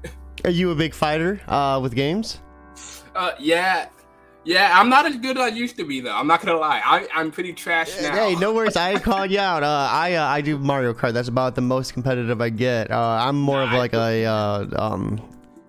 Are 0.43 0.49
you 0.51 0.71
a 0.71 0.75
big 0.75 0.93
fighter 0.93 1.39
uh, 1.47 1.79
with 1.81 1.95
games? 1.95 2.39
Uh, 3.15 3.31
yeah, 3.39 3.88
yeah. 4.43 4.77
I'm 4.79 4.89
not 4.89 5.05
as 5.05 5.15
good 5.17 5.38
as 5.38 5.43
I 5.43 5.47
used 5.55 5.77
to 5.77 5.86
be 5.86 6.01
though. 6.01 6.15
I'm 6.15 6.27
not 6.27 6.41
gonna 6.41 6.57
lie. 6.59 6.81
I, 6.83 7.07
I'm 7.13 7.31
pretty 7.31 7.53
trash 7.53 7.89
now. 8.01 8.13
Hey, 8.13 8.36
no 8.36 8.53
worries. 8.53 8.75
I 8.75 8.99
called 9.09 9.31
you 9.31 9.39
out. 9.39 9.63
Uh, 9.63 9.88
I 9.91 10.15
uh, 10.15 10.25
I 10.25 10.41
do 10.41 10.57
Mario 10.57 10.93
Kart. 10.93 11.13
That's 11.13 11.27
about 11.29 11.55
the 11.55 11.62
most 11.62 11.93
competitive 11.93 12.41
I 12.41 12.49
get. 12.49 12.91
Uh, 12.91 12.99
I'm 13.21 13.39
more 13.39 13.62
of 13.62 13.69
Nah, 13.69 13.75
I 13.75 13.77
like 13.77 13.93
a 13.93 14.25
uh, 14.25 14.65
um, 14.77 15.17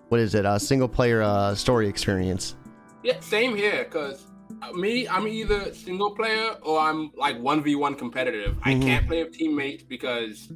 what 0.09 0.19
is 0.19 0.35
it? 0.35 0.45
A 0.45 0.59
single 0.59 0.87
player 0.87 1.21
uh, 1.21 1.55
story 1.55 1.87
experience. 1.87 2.55
Yeah, 3.03 3.19
same 3.19 3.55
here. 3.55 3.85
Cause 3.85 4.25
me, 4.73 5.07
I'm 5.07 5.27
either 5.27 5.73
single 5.73 6.15
player 6.15 6.55
or 6.63 6.79
I'm 6.79 7.11
like 7.15 7.39
one 7.39 7.61
v 7.63 7.75
one 7.75 7.95
competitive. 7.95 8.57
I 8.63 8.73
Mhm. 8.73 8.81
can't 8.81 9.07
play 9.07 9.23
with 9.23 9.33
teammates 9.33 9.83
because 9.83 10.51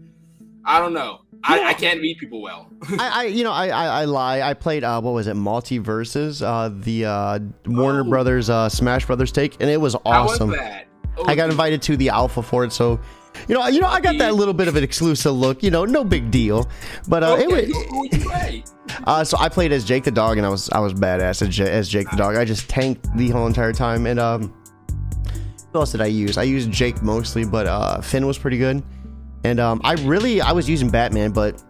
I 0.69 0.79
don't 0.79 0.93
know. 0.93 1.21
I, 1.43 1.63
I 1.69 1.73
can't 1.73 1.99
read 1.99 2.17
people 2.19 2.41
well. 2.41 2.69
I, 2.99 3.11
I 3.13 3.23
you 3.25 3.43
know 3.43 3.51
I, 3.51 3.67
I 3.69 3.85
I 4.01 4.05
lie. 4.05 4.41
I 4.41 4.53
played 4.53 4.83
uh, 4.83 5.01
what 5.01 5.13
was 5.13 5.27
it? 5.27 5.35
MultiVersus, 5.35 6.41
uh, 6.45 6.69
the 6.83 7.05
uh, 7.05 7.39
Warner 7.65 8.01
Oh. 8.01 8.09
Brothers 8.09 8.49
uh, 8.49 8.69
Smash 8.69 9.05
Brothers 9.05 9.31
take, 9.31 9.55
and 9.59 9.69
it 9.69 9.77
was 9.81 9.93
was 9.95 10.01
awesome. 10.05 10.51
that? 10.51 10.87
Oh, 11.17 11.25
I 11.25 11.35
got 11.35 11.49
invited 11.49 11.81
to 11.83 11.97
the 11.97 12.09
alpha 12.09 12.41
for 12.43 12.63
it, 12.65 12.71
so 12.73 12.99
you 13.47 13.55
know, 13.55 13.65
you 13.67 13.79
know, 13.79 13.87
I 13.87 13.99
got 14.01 14.17
that 14.19 14.35
little 14.35 14.53
bit 14.53 14.67
of 14.67 14.75
an 14.75 14.83
exclusive 14.83 15.33
look. 15.33 15.63
You 15.63 15.71
know, 15.71 15.85
no 15.85 16.03
big 16.03 16.29
deal. 16.29 16.69
But 17.07 17.23
uh, 17.23 17.33
Okay, 17.33 17.43
it 17.43 17.67
was. 17.69 17.85
who 17.87 18.07
you 18.11 18.19
play? 18.25 18.63
Uh, 19.05 19.23
so 19.23 19.37
I 19.37 19.49
played 19.49 19.71
as 19.71 19.85
Jake 19.85 20.03
the 20.03 20.11
dog, 20.11 20.37
and 20.37 20.45
I 20.45 20.49
was 20.49 20.67
I 20.71 20.79
was 20.79 20.93
badass 20.95 21.41
as, 21.43 21.49
J- 21.55 21.69
as 21.71 21.87
Jake 21.87 22.09
the 22.09 22.17
dog. 22.17 22.35
I 22.35 22.43
just 22.43 22.67
tanked 22.69 23.07
the 23.15 23.29
whole 23.29 23.45
entire 23.45 23.71
time. 23.71 24.07
And 24.07 24.19
um, 24.19 24.51
who 25.71 25.79
else 25.79 25.91
did 25.91 26.01
I 26.01 26.07
use? 26.07 26.37
I 26.39 26.43
used 26.43 26.71
Jake 26.71 27.01
mostly, 27.03 27.45
but 27.45 27.67
uh, 27.67 28.01
Finn 28.01 28.25
was 28.25 28.37
pretty 28.39 28.57
good. 28.57 28.83
And 29.43 29.59
um, 29.59 29.81
I 29.83 29.93
really 29.93 30.41
I 30.41 30.51
was 30.51 30.69
using 30.69 30.89
Batman, 30.89 31.31
but 31.31 31.63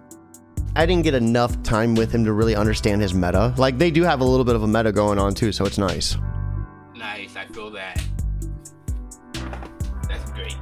I 0.76 0.86
didn't 0.86 1.04
get 1.04 1.14
enough 1.14 1.62
time 1.64 1.96
with 1.96 2.12
him 2.12 2.26
to 2.26 2.34
really 2.34 2.56
understand 2.56 3.02
his 3.02 3.14
meta. 3.14 3.54
Like 3.58 3.78
they 3.78 3.92
do 3.92 4.04
have 4.04 4.22
a 4.22 4.26
little 4.26 4.46
bit 4.46 4.56
of 4.56 4.64
a 4.64 4.68
meta 4.68 4.92
going 4.92 5.20
on 5.20 5.34
too, 5.34 5.52
so 5.52 5.66
it's 5.66 5.78
nice. 5.78 6.18
Nice, 6.96 7.36
I 7.36 7.46
feel 7.46 7.70
that. 7.72 8.04
That's 10.08 10.32
great. 10.32 10.56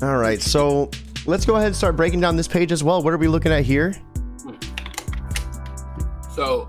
All 0.00 0.16
right, 0.16 0.40
so 0.40 0.90
let's 1.26 1.44
go 1.44 1.56
ahead 1.56 1.68
and 1.68 1.76
start 1.76 1.96
breaking 1.96 2.20
down 2.20 2.36
this 2.36 2.48
page 2.48 2.72
as 2.72 2.84
well. 2.84 3.02
What 3.02 3.12
are 3.12 3.18
we 3.18 3.28
looking 3.28 3.52
at 3.52 3.64
here? 3.64 3.94
So, 6.34 6.68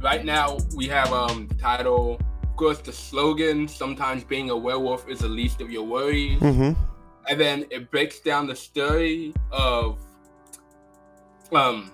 right 0.00 0.24
now 0.24 0.56
we 0.74 0.88
have 0.88 1.12
um 1.12 1.46
the 1.48 1.54
title. 1.54 2.20
Of 2.42 2.56
course, 2.56 2.78
the 2.78 2.92
slogan. 2.92 3.68
Sometimes 3.68 4.24
being 4.24 4.50
a 4.50 4.56
werewolf 4.56 5.08
is 5.08 5.20
the 5.20 5.28
least 5.28 5.60
of 5.60 5.70
your 5.70 5.84
worries. 5.84 6.40
Mm-hmm. 6.40 6.80
And 7.28 7.40
then 7.40 7.64
it 7.70 7.90
breaks 7.90 8.20
down 8.20 8.46
the 8.46 8.56
story 8.56 9.32
of 9.50 9.98
um 11.52 11.90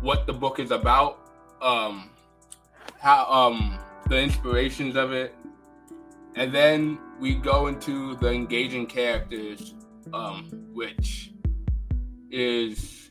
what 0.00 0.26
the 0.26 0.32
book 0.32 0.58
is 0.58 0.70
about 0.70 1.20
um 1.62 2.10
how 3.00 3.24
um 3.30 3.78
the 4.08 4.18
inspirations 4.18 4.96
of 4.96 5.12
it. 5.12 5.34
And 6.36 6.52
then 6.52 6.98
we 7.20 7.34
go 7.34 7.68
into 7.68 8.16
the 8.16 8.30
engaging 8.30 8.86
characters 8.86 9.74
um 10.12 10.50
which 10.72 11.32
is 12.30 13.10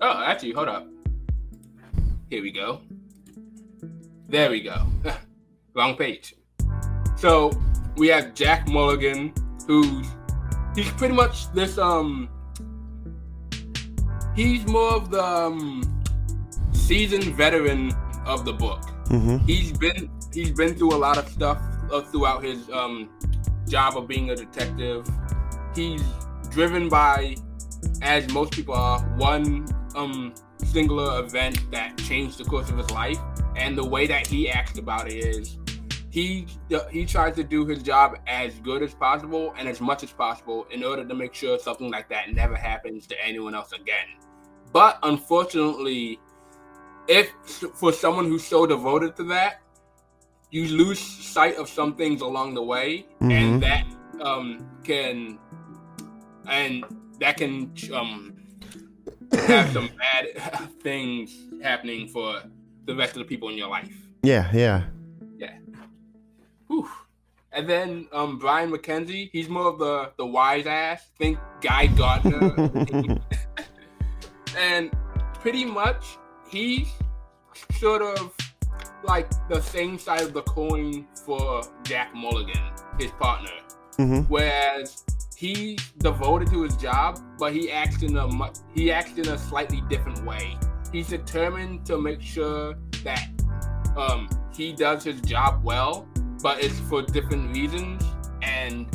oh 0.00 0.24
actually 0.24 0.52
hold 0.52 0.68
up. 0.68 0.86
Here 2.30 2.42
we 2.42 2.50
go. 2.50 2.80
There 4.28 4.50
we 4.50 4.62
go. 4.62 4.86
Wrong 5.74 5.96
page. 5.96 6.34
So 7.16 7.50
we 7.96 8.08
have 8.08 8.34
jack 8.34 8.66
mulligan 8.68 9.34
who's 9.66 10.08
he's 10.74 10.90
pretty 10.92 11.14
much 11.14 11.52
this 11.52 11.78
um 11.78 12.28
he's 14.34 14.66
more 14.66 14.94
of 14.94 15.10
the 15.10 15.22
um, 15.22 16.02
seasoned 16.72 17.34
veteran 17.36 17.92
of 18.26 18.44
the 18.44 18.52
book 18.52 18.80
Mm-hmm. 19.08 19.44
he's 19.46 19.72
been 19.76 20.08
he's 20.32 20.52
been 20.52 20.74
through 20.74 20.94
a 20.94 20.96
lot 20.96 21.18
of 21.18 21.28
stuff 21.28 21.60
uh, 21.92 22.00
throughout 22.00 22.42
his 22.42 22.70
um 22.70 23.10
job 23.68 23.98
of 23.98 24.08
being 24.08 24.30
a 24.30 24.36
detective 24.36 25.06
he's 25.74 26.02
driven 26.48 26.88
by 26.88 27.36
as 28.00 28.26
most 28.32 28.52
people 28.52 28.72
are 28.74 29.00
one 29.18 29.66
um 29.96 30.32
singular 30.64 31.22
event 31.22 31.58
that 31.72 31.98
changed 31.98 32.38
the 32.38 32.44
course 32.44 32.70
of 32.70 32.78
his 32.78 32.90
life 32.92 33.18
and 33.56 33.76
the 33.76 33.84
way 33.84 34.06
that 34.06 34.26
he 34.26 34.48
acts 34.48 34.78
about 34.78 35.08
it 35.08 35.16
is 35.16 35.58
he 36.12 36.46
he 36.90 37.06
tries 37.06 37.34
to 37.36 37.42
do 37.42 37.64
his 37.64 37.82
job 37.82 38.18
as 38.26 38.52
good 38.58 38.82
as 38.82 38.92
possible 38.92 39.54
and 39.56 39.66
as 39.66 39.80
much 39.80 40.02
as 40.02 40.12
possible 40.12 40.66
in 40.70 40.84
order 40.84 41.04
to 41.06 41.14
make 41.14 41.32
sure 41.32 41.58
something 41.58 41.90
like 41.90 42.10
that 42.10 42.34
never 42.34 42.54
happens 42.54 43.06
to 43.06 43.16
anyone 43.26 43.54
else 43.54 43.72
again. 43.72 44.08
But 44.74 44.98
unfortunately, 45.02 46.20
if 47.08 47.30
for 47.80 47.92
someone 47.94 48.26
who's 48.26 48.44
so 48.44 48.66
devoted 48.66 49.16
to 49.16 49.24
that, 49.24 49.62
you 50.50 50.68
lose 50.68 50.98
sight 51.00 51.56
of 51.56 51.66
some 51.66 51.94
things 51.96 52.20
along 52.20 52.52
the 52.54 52.62
way, 52.62 53.06
Mhm. 53.22 53.32
and 53.32 53.62
that 53.62 53.86
um, 54.20 54.68
can 54.84 55.38
and 56.46 56.84
that 57.20 57.38
can 57.38 57.72
um, 57.94 58.34
have 59.32 59.72
some 59.72 59.88
bad 60.02 60.24
things 60.82 61.46
happening 61.62 62.06
for 62.06 62.42
the 62.84 62.94
rest 62.94 63.12
of 63.12 63.20
the 63.20 63.24
people 63.24 63.48
in 63.48 63.56
your 63.56 63.68
life. 63.68 63.96
Yeah, 64.22 64.50
yeah. 64.52 64.82
Whew. 66.72 66.88
And 67.52 67.68
then 67.68 68.08
um, 68.12 68.38
Brian 68.38 68.70
McKenzie, 68.70 69.28
he's 69.30 69.48
more 69.50 69.68
of 69.68 69.78
the 69.78 70.10
the 70.16 70.24
wise 70.24 70.66
ass. 70.66 71.06
Think 71.18 71.38
Guy 71.60 71.88
Gardner, 71.88 72.54
and 74.56 74.90
pretty 75.34 75.66
much 75.66 76.16
he's 76.48 76.88
sort 77.78 78.00
of 78.00 78.34
like 79.04 79.28
the 79.50 79.60
same 79.60 79.98
side 79.98 80.22
of 80.22 80.32
the 80.32 80.40
coin 80.42 81.06
for 81.26 81.62
Jack 81.82 82.14
Mulligan, 82.14 82.62
his 82.98 83.10
partner. 83.12 83.50
Mm-hmm. 83.98 84.20
Whereas 84.32 85.04
he's 85.36 85.78
devoted 85.98 86.48
to 86.52 86.62
his 86.62 86.74
job, 86.78 87.20
but 87.38 87.52
he 87.52 87.70
acts 87.70 88.02
in 88.02 88.16
a 88.16 88.28
mu- 88.28 88.54
he 88.74 88.90
acts 88.90 89.18
in 89.18 89.28
a 89.28 89.36
slightly 89.36 89.82
different 89.90 90.24
way. 90.24 90.56
He's 90.90 91.08
determined 91.08 91.84
to 91.84 91.98
make 91.98 92.22
sure 92.22 92.78
that 93.04 93.28
um, 93.94 94.30
he 94.54 94.72
does 94.72 95.04
his 95.04 95.20
job 95.20 95.62
well, 95.62 96.08
but 96.42 96.62
it's 96.62 96.78
for 96.80 97.02
different 97.02 97.54
reasons, 97.54 98.02
and 98.42 98.86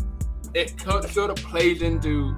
it 0.54 0.80
sort 1.12 1.30
of 1.30 1.36
plays 1.38 1.82
into 1.82 2.36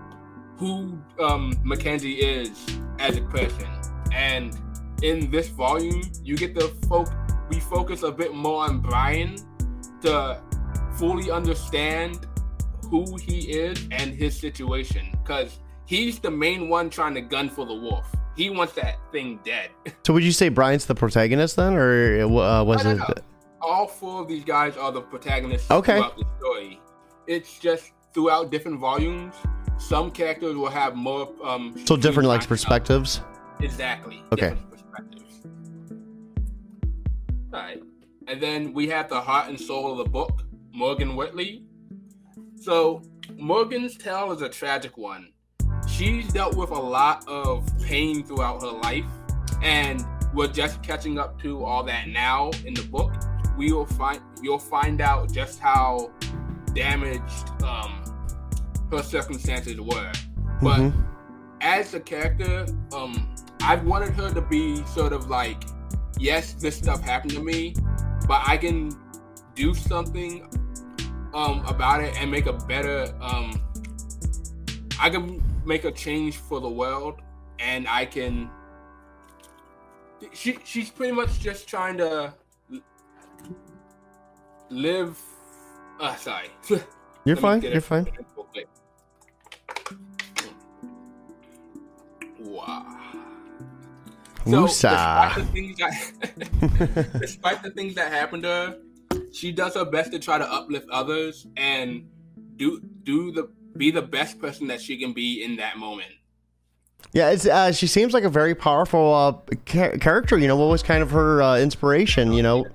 who 0.57 0.99
um, 1.19 1.53
McKenzie 1.65 2.17
is 2.19 2.51
as 2.99 3.17
a 3.17 3.21
person. 3.23 3.67
And 4.13 4.57
in 5.01 5.31
this 5.31 5.47
volume, 5.49 6.01
you 6.23 6.35
get 6.37 6.53
the 6.53 6.67
folk. 6.87 7.07
we 7.49 7.59
focus 7.59 8.03
a 8.03 8.11
bit 8.11 8.33
more 8.33 8.63
on 8.65 8.79
Brian 8.79 9.35
to 10.01 10.41
fully 10.97 11.31
understand 11.31 12.27
who 12.89 13.15
he 13.17 13.51
is 13.51 13.87
and 13.91 14.13
his 14.13 14.37
situation, 14.37 15.05
because 15.23 15.59
he's 15.85 16.19
the 16.19 16.31
main 16.31 16.69
one 16.69 16.89
trying 16.89 17.13
to 17.15 17.21
gun 17.21 17.49
for 17.49 17.65
the 17.65 17.73
wolf. 17.73 18.05
He 18.35 18.49
wants 18.49 18.73
that 18.73 18.95
thing 19.11 19.39
dead. 19.43 19.69
So 20.05 20.13
would 20.13 20.23
you 20.23 20.31
say 20.31 20.49
Brian's 20.49 20.85
the 20.85 20.95
protagonist 20.95 21.55
then, 21.55 21.73
or 21.73 22.23
uh, 22.23 22.63
was 22.63 22.83
No, 22.83 22.91
it? 22.91 22.97
no, 22.97 23.05
no. 23.07 23.13
All 23.61 23.87
four 23.87 24.21
of 24.21 24.27
these 24.27 24.43
guys 24.43 24.77
are 24.77 24.91
the 24.91 25.01
protagonists 25.01 25.69
Okay. 25.71 25.95
throughout 25.97 26.17
the 26.17 26.25
story. 26.39 26.79
It's 27.27 27.59
just 27.59 27.91
throughout 28.13 28.51
different 28.51 28.79
volumes, 28.79 29.35
some 29.77 30.11
characters 30.11 30.55
will 30.55 30.69
have 30.69 30.95
more 30.95 31.29
um 31.43 31.75
So 31.85 31.95
different 31.95 32.27
like 32.29 32.47
perspectives. 32.47 33.21
Exactly. 33.61 34.23
Okay. 34.33 34.55
perspectives. 34.71 35.41
Alright. 37.53 37.83
And 38.27 38.41
then 38.41 38.73
we 38.73 38.87
have 38.89 39.09
the 39.09 39.19
heart 39.19 39.49
and 39.49 39.59
soul 39.59 39.91
of 39.91 39.97
the 39.97 40.09
book, 40.09 40.43
Morgan 40.73 41.15
Whitley. 41.15 41.63
So 42.55 43.01
Morgan's 43.37 43.97
tale 43.97 44.31
is 44.31 44.41
a 44.41 44.49
tragic 44.49 44.97
one. 44.97 45.29
She's 45.87 46.27
dealt 46.31 46.55
with 46.55 46.69
a 46.69 46.79
lot 46.79 47.27
of 47.27 47.67
pain 47.81 48.23
throughout 48.23 48.61
her 48.61 48.67
life, 48.71 49.05
and 49.63 50.05
we're 50.33 50.47
just 50.47 50.81
catching 50.83 51.17
up 51.17 51.41
to 51.41 51.63
all 51.65 51.83
that 51.83 52.07
now 52.07 52.51
in 52.65 52.73
the 52.75 52.83
book. 52.83 53.11
We 53.59 53.73
will 53.73 53.85
find 53.85 54.21
you'll 54.41 54.57
find 54.57 55.01
out 55.01 55.33
just 55.33 55.59
how 55.59 56.11
damaged 56.73 57.45
um, 57.61 57.91
her 58.89 59.03
circumstances 59.03 59.79
were. 59.81 60.11
But 60.61 60.79
Mhm. 60.79 60.93
as 61.59 61.93
a 61.93 61.99
character, 61.99 62.65
um, 62.93 63.35
I've 63.61 63.83
wanted 63.85 64.13
her 64.13 64.33
to 64.33 64.41
be 64.41 64.81
sort 64.85 65.11
of 65.11 65.29
like, 65.29 65.61
yes, 66.17 66.53
this 66.53 66.77
stuff 66.77 67.01
happened 67.01 67.33
to 67.33 67.43
me, 67.43 67.73
but 68.29 68.41
I 68.45 68.55
can 68.55 68.91
do 69.55 69.73
something 69.75 70.31
um, 71.33 71.63
about 71.67 72.01
it 72.01 72.15
and 72.19 72.31
make 72.31 72.47
a 72.47 72.53
better 72.53 73.13
um, 73.21 73.51
I 75.01 75.09
can 75.09 75.43
make 75.65 75.83
a 75.83 75.91
change 75.91 76.37
for 76.37 76.59
the 76.61 76.69
world, 76.69 77.15
and 77.59 77.87
I 77.87 78.05
can. 78.05 78.49
She 80.33 80.57
she's 80.63 80.89
pretty 80.89 81.13
much 81.13 81.39
just 81.39 81.67
trying 81.67 81.97
to 81.97 82.33
live. 84.69 85.19
Uh, 85.99 86.15
sorry. 86.15 86.49
You're 87.25 87.35
fine. 87.35 87.61
You're 87.61 87.81
fine. 87.81 88.07
Wow. 92.39 92.85
Musa. 94.45 94.89
despite, 94.89 95.35
the 95.35 95.45
things 95.51 95.77
that, 95.77 97.11
despite 97.19 97.63
the 97.63 97.71
things 97.71 97.95
that 97.95 98.11
happened 98.11 98.43
to 98.43 98.49
her, 98.49 98.77
she 99.33 99.51
does 99.51 99.75
her 99.75 99.85
best 99.85 100.11
to 100.11 100.19
try 100.19 100.37
to 100.37 100.51
uplift 100.51 100.89
others 100.89 101.45
and 101.57 102.07
do 102.55 102.81
do 103.03 103.31
the 103.31 103.49
be 103.77 103.91
the 103.91 104.01
best 104.01 104.39
person 104.39 104.67
that 104.67 104.81
she 104.81 104.97
can 104.97 105.13
be 105.13 105.43
in 105.43 105.57
that 105.57 105.77
moment. 105.77 106.11
Yeah, 107.13 107.29
it's, 107.29 107.45
uh, 107.45 107.71
she 107.71 107.87
seems 107.87 108.13
like 108.13 108.23
a 108.23 108.29
very 108.29 108.53
powerful 108.53 109.13
uh, 109.13 109.55
ca- 109.65 109.97
character. 109.97 110.37
You 110.37 110.47
know, 110.47 110.57
what 110.57 110.69
was 110.69 110.83
kind 110.83 111.01
of 111.01 111.11
her 111.11 111.41
uh, 111.41 111.57
inspiration? 111.57 112.33
You 112.33 112.43
know. 112.43 112.65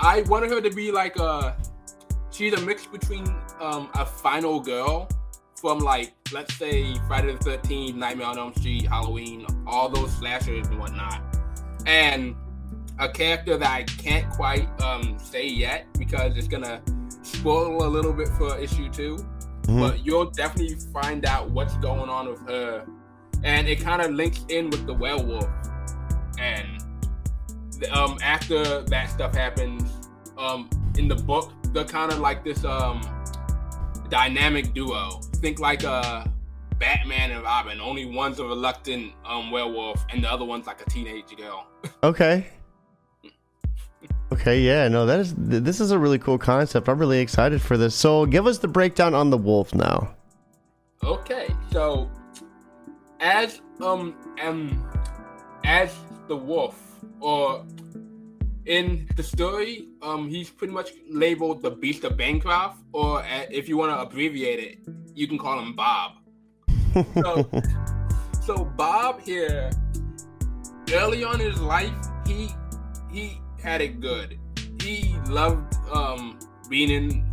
I 0.00 0.22
wanted 0.22 0.50
her 0.50 0.60
to 0.60 0.70
be 0.70 0.90
like 0.90 1.16
a. 1.16 1.56
She's 2.30 2.52
a 2.54 2.60
mix 2.60 2.86
between 2.86 3.26
um, 3.60 3.90
a 3.94 4.06
final 4.06 4.60
girl 4.60 5.08
from 5.56 5.78
like 5.80 6.14
let's 6.32 6.54
say 6.54 6.94
Friday 7.06 7.32
the 7.32 7.38
Thirteenth, 7.38 7.96
Nightmare 7.96 8.28
on 8.28 8.38
Elm 8.38 8.54
Street, 8.54 8.86
Halloween, 8.86 9.46
all 9.66 9.88
those 9.88 10.12
slashers 10.12 10.66
and 10.68 10.78
whatnot, 10.78 11.22
and 11.86 12.34
a 12.98 13.08
character 13.08 13.56
that 13.56 13.70
I 13.70 13.82
can't 13.82 14.30
quite 14.30 14.68
um, 14.82 15.18
say 15.18 15.46
yet 15.46 15.86
because 15.98 16.36
it's 16.36 16.48
gonna 16.48 16.80
spoil 17.22 17.84
a 17.86 17.88
little 17.88 18.12
bit 18.12 18.28
for 18.38 18.58
issue 18.58 18.90
2 18.90 19.16
Mhm. 19.70 19.80
But 19.80 20.04
you'll 20.04 20.30
definitely 20.30 20.76
find 20.92 21.24
out 21.26 21.50
what's 21.50 21.74
going 21.76 22.08
on 22.10 22.28
with 22.28 22.40
her, 22.48 22.84
and 23.44 23.68
it 23.68 23.80
kind 23.80 24.02
of 24.02 24.10
links 24.12 24.44
in 24.48 24.70
with 24.70 24.86
the 24.86 24.94
werewolf. 24.94 25.48
And 26.38 26.82
um, 27.92 28.18
after 28.22 28.82
that 28.82 29.10
stuff 29.10 29.34
happens, 29.34 29.89
um, 30.40 30.68
in 30.96 31.06
the 31.06 31.14
book, 31.14 31.52
they're 31.72 31.84
kind 31.84 32.10
of 32.10 32.18
like 32.18 32.42
this 32.44 32.64
um, 32.64 33.00
dynamic 34.08 34.72
duo. 34.74 35.20
Think 35.36 35.60
like 35.60 35.84
a 35.84 36.30
Batman 36.78 37.30
and 37.30 37.42
Robin. 37.42 37.80
Only 37.80 38.06
one's 38.06 38.38
a 38.40 38.44
reluctant 38.44 39.12
um, 39.24 39.50
werewolf, 39.50 40.04
and 40.10 40.24
the 40.24 40.30
other 40.30 40.44
one's 40.44 40.66
like 40.66 40.80
a 40.80 40.90
teenage 40.90 41.36
girl. 41.36 41.66
Okay. 42.02 42.46
Okay, 44.32 44.60
yeah, 44.60 44.86
no, 44.88 45.06
that 45.06 45.18
is 45.18 45.34
this 45.36 45.80
is 45.80 45.90
a 45.90 45.98
really 45.98 46.18
cool 46.18 46.38
concept. 46.38 46.88
I'm 46.88 46.98
really 46.98 47.18
excited 47.18 47.60
for 47.60 47.76
this. 47.76 47.94
So, 47.94 48.24
give 48.26 48.46
us 48.46 48.58
the 48.58 48.68
breakdown 48.68 49.12
on 49.12 49.28
the 49.28 49.36
wolf 49.36 49.74
now. 49.74 50.14
Okay, 51.02 51.48
so 51.72 52.08
as 53.18 53.60
um 53.82 54.14
um 54.42 54.88
as 55.64 55.94
the 56.28 56.36
wolf, 56.36 56.80
or 57.20 57.64
in 58.70 59.08
the 59.16 59.22
story, 59.22 59.88
um 60.00 60.28
he's 60.28 60.48
pretty 60.48 60.72
much 60.72 60.92
labeled 61.10 61.60
the 61.60 61.72
Beast 61.72 62.04
of 62.04 62.16
Bancroft, 62.16 62.78
or 62.92 63.18
uh, 63.18 63.44
if 63.50 63.68
you 63.68 63.76
want 63.76 63.90
to 63.92 64.00
abbreviate 64.00 64.60
it, 64.60 64.78
you 65.12 65.26
can 65.26 65.36
call 65.36 65.58
him 65.58 65.74
Bob. 65.74 66.12
So, 67.14 67.50
so 68.46 68.64
Bob 68.64 69.20
here, 69.22 69.70
early 70.92 71.24
on 71.24 71.40
in 71.40 71.50
his 71.50 71.60
life, 71.60 71.92
he 72.26 72.48
he 73.10 73.40
had 73.60 73.80
it 73.80 74.00
good. 74.00 74.38
He 74.80 75.16
loved 75.26 75.74
um 75.92 76.38
being 76.68 76.90
in 76.90 77.26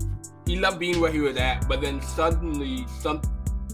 he 0.47 0.55
loved 0.57 0.79
being 0.79 0.99
where 0.99 1.11
he 1.11 1.19
was 1.19 1.37
at, 1.37 1.67
but 1.67 1.81
then 1.81 2.01
suddenly 2.01 2.85
some 2.99 3.21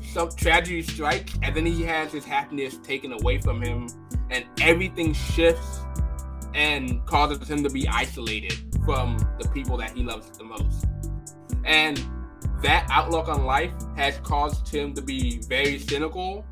some 0.04 0.30
tragedy 0.36 0.84
strikes 0.84 1.40
and 1.42 1.56
then 1.56 1.66
he 1.66 1.82
has 1.84 2.12
his 2.12 2.26
happiness 2.26 2.78
taken 2.84 3.14
away 3.14 3.40
from 3.40 3.62
him 3.62 3.88
and 4.30 4.46
everything 4.62 5.14
shifts 5.14 5.80
and 6.54 7.06
causes 7.06 7.50
him 7.50 7.64
to 7.64 7.70
be 7.70 7.88
isolated 7.88 8.54
from 8.86 9.18
the 9.40 9.48
people 9.50 9.78
that 9.78 9.92
he 9.92 10.04
loves 10.04 10.30
the 10.38 10.44
most. 10.44 10.86
And 11.66 12.04
that 12.62 12.88
outlook 12.90 13.28
on 13.28 13.46
life 13.46 13.74
has 13.96 14.18
caused 14.20 14.68
him 14.70 14.94
to 14.94 15.02
be 15.02 15.40
very 15.48 15.80
cynical. 15.80 16.46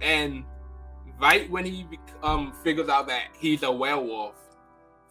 And 0.00 0.44
right 1.20 1.48
when 1.50 1.64
he 1.64 1.86
um 2.22 2.52
figures 2.64 2.88
out 2.88 3.06
that 3.06 3.28
he's 3.38 3.62
a 3.62 3.70
werewolf 3.70 4.34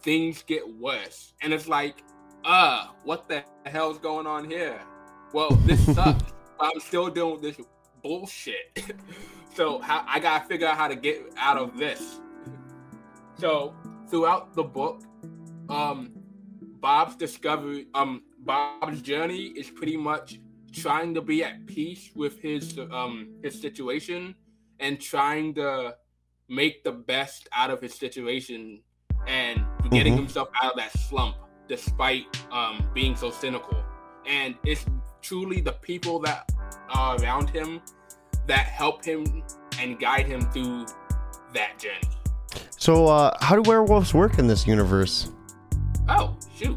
things 0.02 0.42
get 0.42 0.62
worse. 0.76 1.32
And 1.40 1.52
it's 1.52 1.68
like 1.68 2.02
uh 2.44 2.88
what 3.04 3.28
the 3.28 3.44
hell's 3.66 3.98
going 3.98 4.26
on 4.26 4.48
here? 4.48 4.80
Well 5.32 5.50
this 5.66 5.84
sucks 5.94 6.32
i'm 6.60 6.80
still 6.80 7.08
doing 7.08 7.40
this 7.40 7.56
bullshit. 8.02 8.82
So 9.54 9.80
how, 9.80 10.02
i 10.08 10.18
gotta 10.18 10.48
figure 10.48 10.66
out 10.66 10.78
how 10.78 10.88
to 10.88 10.96
get 10.96 11.30
out 11.36 11.58
of 11.58 11.76
this. 11.76 12.20
So 13.38 13.74
throughout 14.12 14.54
the 14.54 14.62
book 14.62 15.02
um 15.70 16.12
bob's 16.80 17.16
discovery 17.16 17.86
um 17.94 18.22
bob's 18.40 19.00
journey 19.00 19.44
is 19.56 19.70
pretty 19.70 19.96
much 19.96 20.38
trying 20.72 21.14
to 21.14 21.22
be 21.22 21.42
at 21.42 21.66
peace 21.66 22.10
with 22.14 22.38
his 22.40 22.78
um 22.90 23.14
his 23.42 23.58
situation 23.58 24.34
and 24.80 25.00
trying 25.00 25.54
to 25.54 25.94
make 26.48 26.84
the 26.84 26.92
best 26.92 27.48
out 27.54 27.70
of 27.70 27.80
his 27.80 27.94
situation 27.94 28.82
and 29.26 29.64
getting 29.90 30.12
Mhm. 30.14 30.16
himself 30.24 30.48
out 30.62 30.72
of 30.72 30.76
that 30.76 30.92
slump 30.98 31.36
despite 31.68 32.26
um, 32.52 32.84
being 32.92 33.16
so 33.16 33.30
cynical. 33.30 33.82
And 34.26 34.56
it's 34.66 34.84
truly 35.22 35.60
the 35.62 35.72
people 35.90 36.18
that 36.20 36.50
are 36.90 37.16
around 37.16 37.48
him 37.48 37.80
that 38.46 38.66
help 38.66 39.04
him 39.04 39.24
and 39.78 39.98
guide 39.98 40.26
him 40.26 40.42
through 40.52 40.86
that 41.54 41.78
journey. 41.78 42.21
So, 42.82 43.06
uh, 43.06 43.36
how 43.40 43.54
do 43.54 43.62
werewolves 43.62 44.12
work 44.12 44.40
in 44.40 44.48
this 44.48 44.66
universe? 44.66 45.30
Oh, 46.08 46.36
shoot. 46.56 46.76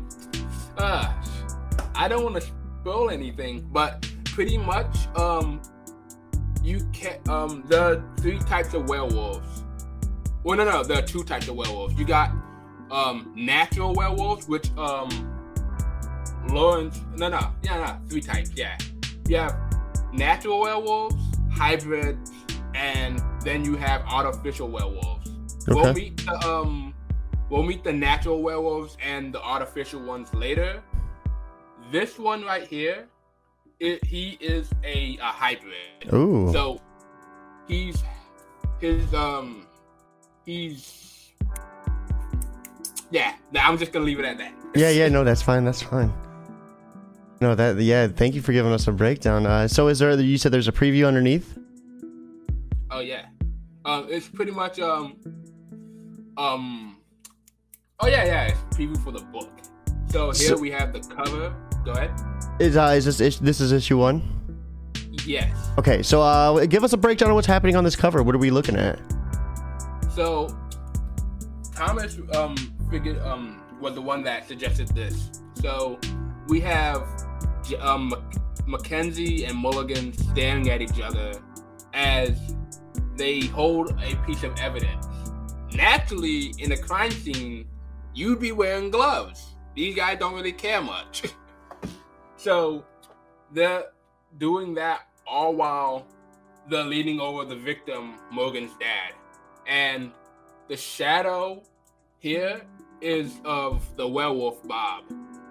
Uh, 0.77 1.11
I 1.95 2.07
don't 2.07 2.23
want 2.23 2.35
to 2.35 2.41
spoil 2.81 3.09
anything, 3.09 3.67
but 3.71 4.07
pretty 4.23 4.55
much, 4.55 5.07
um, 5.17 5.59
you 6.61 6.87
can 6.93 7.17
um 7.27 7.63
the 7.69 8.03
three 8.17 8.37
types 8.37 8.75
of 8.75 8.87
werewolves. 8.87 9.63
Well, 10.43 10.59
no, 10.59 10.65
no, 10.65 10.83
there 10.83 10.99
are 10.99 11.07
two 11.07 11.23
types 11.23 11.47
of 11.47 11.55
werewolves. 11.55 11.95
You 11.95 12.05
got 12.05 12.29
um 12.91 13.33
natural 13.35 13.95
werewolves, 13.95 14.47
which 14.47 14.69
um 14.77 15.09
Lawrence. 16.49 17.01
No, 17.15 17.29
no, 17.29 17.51
yeah, 17.63 17.83
no, 17.83 18.07
three 18.07 18.21
types. 18.21 18.51
Yeah, 18.53 18.77
you 19.27 19.37
have 19.37 19.57
natural 20.13 20.59
werewolves, 20.59 21.15
hybrids, 21.51 22.31
and 22.75 23.19
then 23.41 23.65
you 23.65 23.75
have 23.75 24.03
artificial 24.03 24.67
werewolves. 24.67 25.14
We'll 25.67 25.93
meet 25.93 26.17
the 26.17 26.47
um, 26.47 26.93
we'll 27.49 27.63
meet 27.63 27.83
the 27.83 27.93
natural 27.93 28.41
werewolves 28.41 28.97
and 29.03 29.33
the 29.33 29.41
artificial 29.41 30.01
ones 30.01 30.33
later. 30.33 30.81
This 31.91 32.17
one 32.17 32.43
right 32.43 32.67
here, 32.67 33.07
it, 33.79 34.03
he 34.05 34.37
is 34.39 34.69
a, 34.83 35.17
a 35.17 35.25
hybrid. 35.25 36.13
Ooh. 36.13 36.51
So 36.51 36.81
he's 37.67 38.03
his 38.79 39.13
um 39.13 39.67
he's 40.45 41.31
yeah. 43.11 43.35
I'm 43.55 43.77
just 43.77 43.91
gonna 43.91 44.05
leave 44.05 44.19
it 44.19 44.25
at 44.25 44.37
that. 44.37 44.53
Yeah, 44.75 44.89
yeah, 44.89 45.07
no, 45.07 45.23
that's 45.23 45.41
fine. 45.41 45.63
That's 45.63 45.81
fine. 45.81 46.13
No, 47.41 47.55
that 47.55 47.77
yeah. 47.77 48.07
Thank 48.07 48.35
you 48.35 48.41
for 48.41 48.51
giving 48.51 48.71
us 48.71 48.87
a 48.87 48.91
breakdown. 48.91 49.45
Uh, 49.45 49.67
so, 49.67 49.87
is 49.87 49.99
there? 49.99 50.19
You 50.19 50.37
said 50.37 50.51
there's 50.51 50.67
a 50.67 50.71
preview 50.71 51.07
underneath. 51.07 51.57
Oh 52.91 52.99
yeah. 52.99 53.25
Um, 53.83 54.07
it's 54.09 54.27
pretty 54.27 54.51
much 54.51 54.79
um 54.79 55.17
um. 56.37 56.97
Oh 57.99 58.07
yeah, 58.07 58.25
yeah. 58.25 58.43
It's 58.47 58.59
preview 58.75 59.01
for 59.03 59.11
the 59.11 59.21
book. 59.25 59.49
So 60.09 60.31
here 60.31 60.49
So- 60.49 60.57
we 60.57 60.71
have 60.71 60.93
the 60.93 60.99
cover. 61.01 61.55
Go 61.83 61.91
ahead. 61.91 62.11
Is 62.59 62.77
uh, 62.77 62.93
is 62.95 63.17
this 63.17 63.37
this 63.39 63.59
is 63.61 63.71
issue 63.71 63.97
one? 63.97 64.21
Yes. 65.25 65.55
Okay, 65.77 66.03
so 66.03 66.21
uh, 66.21 66.65
give 66.65 66.83
us 66.83 66.93
a 66.93 66.97
breakdown 66.97 67.29
of 67.29 67.35
what's 67.35 67.47
happening 67.47 67.75
on 67.75 67.83
this 67.83 67.95
cover. 67.95 68.21
What 68.23 68.35
are 68.35 68.37
we 68.39 68.49
looking 68.51 68.75
at? 68.75 68.99
So 70.13 70.47
Thomas 71.75 72.17
um 72.33 72.55
figured 72.89 73.19
um 73.19 73.61
was 73.81 73.93
the 73.95 74.01
one 74.01 74.23
that 74.23 74.47
suggested 74.47 74.87
this. 74.89 75.29
So 75.55 75.99
we 76.47 76.59
have 76.61 77.03
um 77.79 78.13
McKenzie 78.67 79.47
and 79.47 79.57
Mulligan 79.57 80.13
staring 80.13 80.69
at 80.69 80.81
each 80.81 80.99
other 81.01 81.33
as 81.93 82.37
they 83.15 83.41
hold 83.47 83.91
a 84.01 84.15
piece 84.25 84.43
of 84.43 84.57
evidence. 84.59 85.05
Naturally, 85.75 86.53
in 86.57 86.71
a 86.71 86.77
crime 86.77 87.11
scene, 87.11 87.67
you'd 88.13 88.39
be 88.39 88.51
wearing 88.51 88.89
gloves. 88.89 89.55
These 89.75 89.95
guys 89.95 90.17
don't 90.19 90.33
really 90.33 90.53
care 90.53 90.81
much. 90.81 91.23
so 92.37 92.85
they're 93.51 93.85
doing 94.37 94.73
that 94.75 95.01
all 95.27 95.53
while 95.53 96.07
they're 96.69 96.83
leaning 96.83 97.19
over 97.19 97.43
the 97.43 97.55
victim, 97.55 98.15
Morgan's 98.31 98.71
dad. 98.79 99.13
And 99.67 100.11
the 100.69 100.77
shadow 100.77 101.63
here 102.19 102.61
is 103.01 103.39
of 103.43 103.83
the 103.97 104.07
werewolf 104.07 104.65
Bob. 104.67 105.03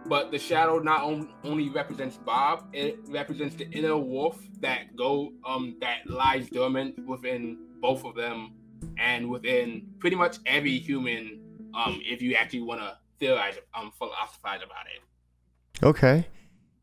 but 0.07 0.31
the 0.31 0.39
shadow 0.39 0.79
not 0.79 1.03
on, 1.03 1.29
only 1.45 1.69
represents 1.69 2.17
Bob, 2.17 2.69
it 2.73 2.99
represents 3.09 3.57
the 3.57 3.71
inner 3.71 3.97
wolf 3.97 4.39
that 4.61 4.97
go 4.97 5.33
um 5.47 5.77
that 5.81 6.07
lies 6.07 6.49
dormant 6.51 6.99
within 7.07 7.59
both 7.81 8.05
of 8.05 8.15
them 8.15 8.53
and 8.99 9.29
within 9.29 9.87
pretty 9.99 10.17
much 10.17 10.39
every 10.47 10.79
human 10.79 11.41
um 11.75 12.01
if 12.05 12.23
you 12.23 12.35
actually 12.35 12.63
want 12.63 12.81
to 12.81 12.97
theorize 13.19 13.55
um 13.75 13.93
philosophize 13.99 14.61
about 14.63 14.87
it. 14.95 15.85
Okay. 15.85 16.27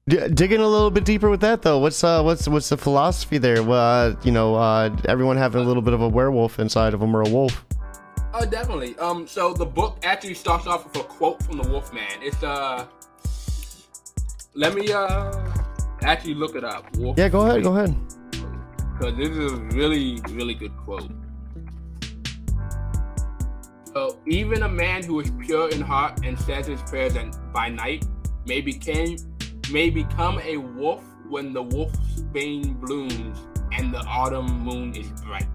D- 0.10 0.28
digging 0.30 0.60
a 0.60 0.68
little 0.68 0.90
bit 0.90 1.06
deeper 1.06 1.30
with 1.30 1.42
that 1.42 1.62
though, 1.62 1.80
what's 1.80 2.04
uh 2.04 2.22
what's 2.24 2.48
what's 2.48 2.70
the 2.70 2.78
philosophy 2.78 3.38
there? 3.38 3.62
Uh, 3.62 4.16
you 4.24 4.32
know, 4.32 4.56
uh, 4.56 4.96
everyone 5.08 5.38
having 5.38 5.62
a 5.62 5.64
little 5.64 5.84
bit 5.84 5.94
of 5.94 6.02
a 6.02 6.08
werewolf 6.10 6.60
inside 6.60 6.94
of 6.94 7.00
them 7.00 7.16
or 7.16 7.22
a 7.22 7.30
wolf. 7.30 7.66
Oh, 8.34 8.46
definitely. 8.46 8.98
Um, 8.98 9.28
so 9.28 9.54
the 9.54 9.66
book 9.66 10.00
actually 10.04 10.34
starts 10.34 10.66
off 10.66 10.86
with 10.86 10.96
a 10.96 11.04
quote 11.04 11.44
from 11.44 11.58
the 11.58 11.68
Wolfman. 11.70 12.22
It's 12.22 12.42
uh, 12.42 12.88
let 14.56 14.74
me 14.74 14.92
uh 14.92 15.32
actually 16.02 16.34
look 16.34 16.56
it 16.56 16.64
up. 16.64 16.96
Wolf 16.98 17.18
yeah, 17.18 17.30
go 17.30 17.42
ahead, 17.42 17.62
go 17.64 17.76
ahead. 17.76 17.96
Because 18.98 19.18
this 19.18 19.30
is 19.30 19.52
a 19.52 19.58
really, 19.76 20.20
really 20.32 20.54
good 20.54 20.76
quote. 20.78 21.12
So 23.94 24.20
even 24.26 24.64
a 24.64 24.70
man 24.70 25.04
who 25.04 25.20
is 25.20 25.32
pure 25.40 25.70
in 25.70 25.82
heart 25.82 26.22
and 26.24 26.40
says 26.40 26.68
his 26.68 26.82
prayers 26.84 27.16
and 27.16 27.36
by 27.52 27.70
night 27.70 28.06
may 28.46 28.62
become 28.62 29.18
may 29.72 29.90
become 29.90 30.40
a 30.40 30.58
wolf 30.58 31.04
when 31.28 31.54
the 31.54 31.62
wolf's 31.62 32.22
bane 32.34 32.74
blooms 32.76 33.38
and 33.74 33.94
the 33.94 34.00
autumn 34.00 34.48
moon 34.60 34.96
is 34.96 35.10
bright. 35.22 35.48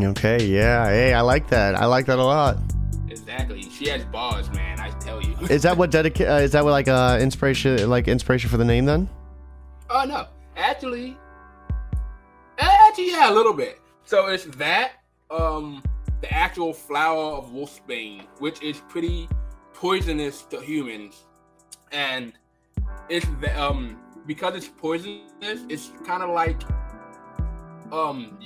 Okay, 0.00 0.44
yeah. 0.44 0.86
Hey, 0.86 1.12
I 1.12 1.20
like 1.22 1.48
that. 1.48 1.74
I 1.74 1.86
like 1.86 2.06
that 2.06 2.18
a 2.18 2.24
lot. 2.24 2.56
Exactly. 3.10 3.62
She 3.62 3.88
has 3.88 4.04
bars, 4.06 4.50
man. 4.52 4.78
I 4.80 4.90
tell 4.98 5.20
you. 5.22 5.34
is 5.50 5.62
that 5.62 5.76
what 5.76 5.90
dedicate? 5.90 6.28
Uh, 6.28 6.34
is 6.34 6.52
that 6.52 6.64
what 6.64 6.70
like 6.70 6.88
uh 6.88 7.18
inspiration 7.20 7.88
like 7.90 8.08
inspiration 8.08 8.48
for 8.48 8.56
the 8.56 8.64
name 8.64 8.86
then? 8.86 9.08
Oh 9.90 10.04
no, 10.04 10.26
actually, 10.56 11.16
actually 12.58 13.10
yeah, 13.10 13.30
a 13.30 13.34
little 13.34 13.54
bit. 13.54 13.80
So 14.04 14.28
it's 14.28 14.44
that 14.56 14.92
um 15.30 15.82
the 16.20 16.32
actual 16.32 16.72
flower 16.72 17.36
of 17.36 17.50
wolfsbane, 17.52 18.26
which 18.38 18.62
is 18.62 18.80
pretty 18.88 19.28
poisonous 19.74 20.42
to 20.42 20.60
humans, 20.60 21.24
and 21.92 22.32
it's 23.08 23.26
the, 23.40 23.60
um 23.60 24.00
because 24.26 24.54
it's 24.54 24.68
poisonous, 24.68 25.60
it's 25.68 25.92
kind 26.04 26.22
of 26.22 26.30
like 26.30 26.60
um 27.92 28.38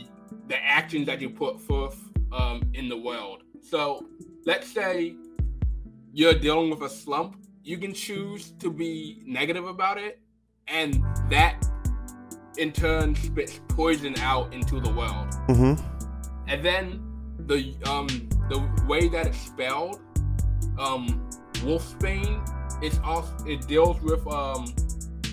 the 0.49 0.57
actions 0.65 1.07
that 1.07 1.21
you 1.21 1.31
put 1.31 1.61
forth 1.61 1.99
um, 2.33 2.63
in 2.75 2.89
the 2.89 2.97
world. 2.97 3.43
So 3.61 4.07
let's 4.45 4.71
say 4.73 5.15
you're 6.13 6.35
dealing 6.35 6.71
with 6.71 6.83
a 6.83 6.89
slump, 6.89 7.37
you 7.63 7.79
can 7.79 7.95
choose 7.95 8.51
to 8.59 8.71
be 8.71 9.23
negative 9.25 9.67
about 9.67 9.99
it, 9.99 10.21
and 10.69 11.03
that 11.31 11.63
in 12.59 12.73
turn 12.73 13.15
spits 13.15 13.61
poison 13.69 14.19
out 14.19 14.53
into 14.53 14.81
the 14.81 14.91
world. 14.91 15.29
Mm-hmm. 15.49 15.83
And 16.49 16.65
then 16.65 17.12
the 17.53 17.91
um 17.91 18.07
the 18.49 18.59
way 18.87 19.09
that 19.09 19.27
it's 19.27 19.39
spelled, 19.39 20.01
um, 20.79 21.29
wolfsbane, 21.65 22.41
it's 22.83 22.99
also 23.05 23.33
it 23.47 23.67
deals 23.67 24.01
with 24.03 24.27
um 24.27 24.67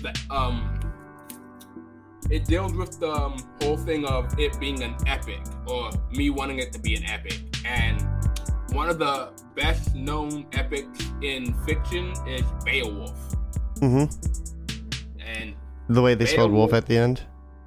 the 0.02 0.12
um 0.30 0.76
it 2.30 2.44
deals 2.44 2.72
with 2.74 3.00
the 3.00 3.10
um, 3.10 3.36
whole 3.60 3.76
thing 3.76 4.04
of 4.04 4.38
it 4.38 4.58
being 4.60 4.84
an 4.84 4.94
epic 5.08 5.40
or 5.66 5.90
me 6.12 6.30
wanting 6.30 6.60
it 6.60 6.72
to 6.72 6.78
be 6.78 6.94
an 6.94 7.04
epic. 7.06 7.40
And 7.64 8.00
one 8.70 8.88
of 8.88 9.00
the 9.00 9.32
best 9.56 9.96
known 9.96 10.46
epics 10.52 11.10
in 11.22 11.52
fiction 11.64 12.12
is 12.28 12.44
Beowulf. 12.64 13.18
Mm-hmm. 13.80 14.06
And 15.20 15.54
the 15.88 16.00
way 16.00 16.14
they 16.14 16.26
Beowulf, 16.26 16.30
spelled 16.30 16.52
wolf 16.52 16.72
at 16.72 16.86
the 16.86 16.96
end. 16.96 17.22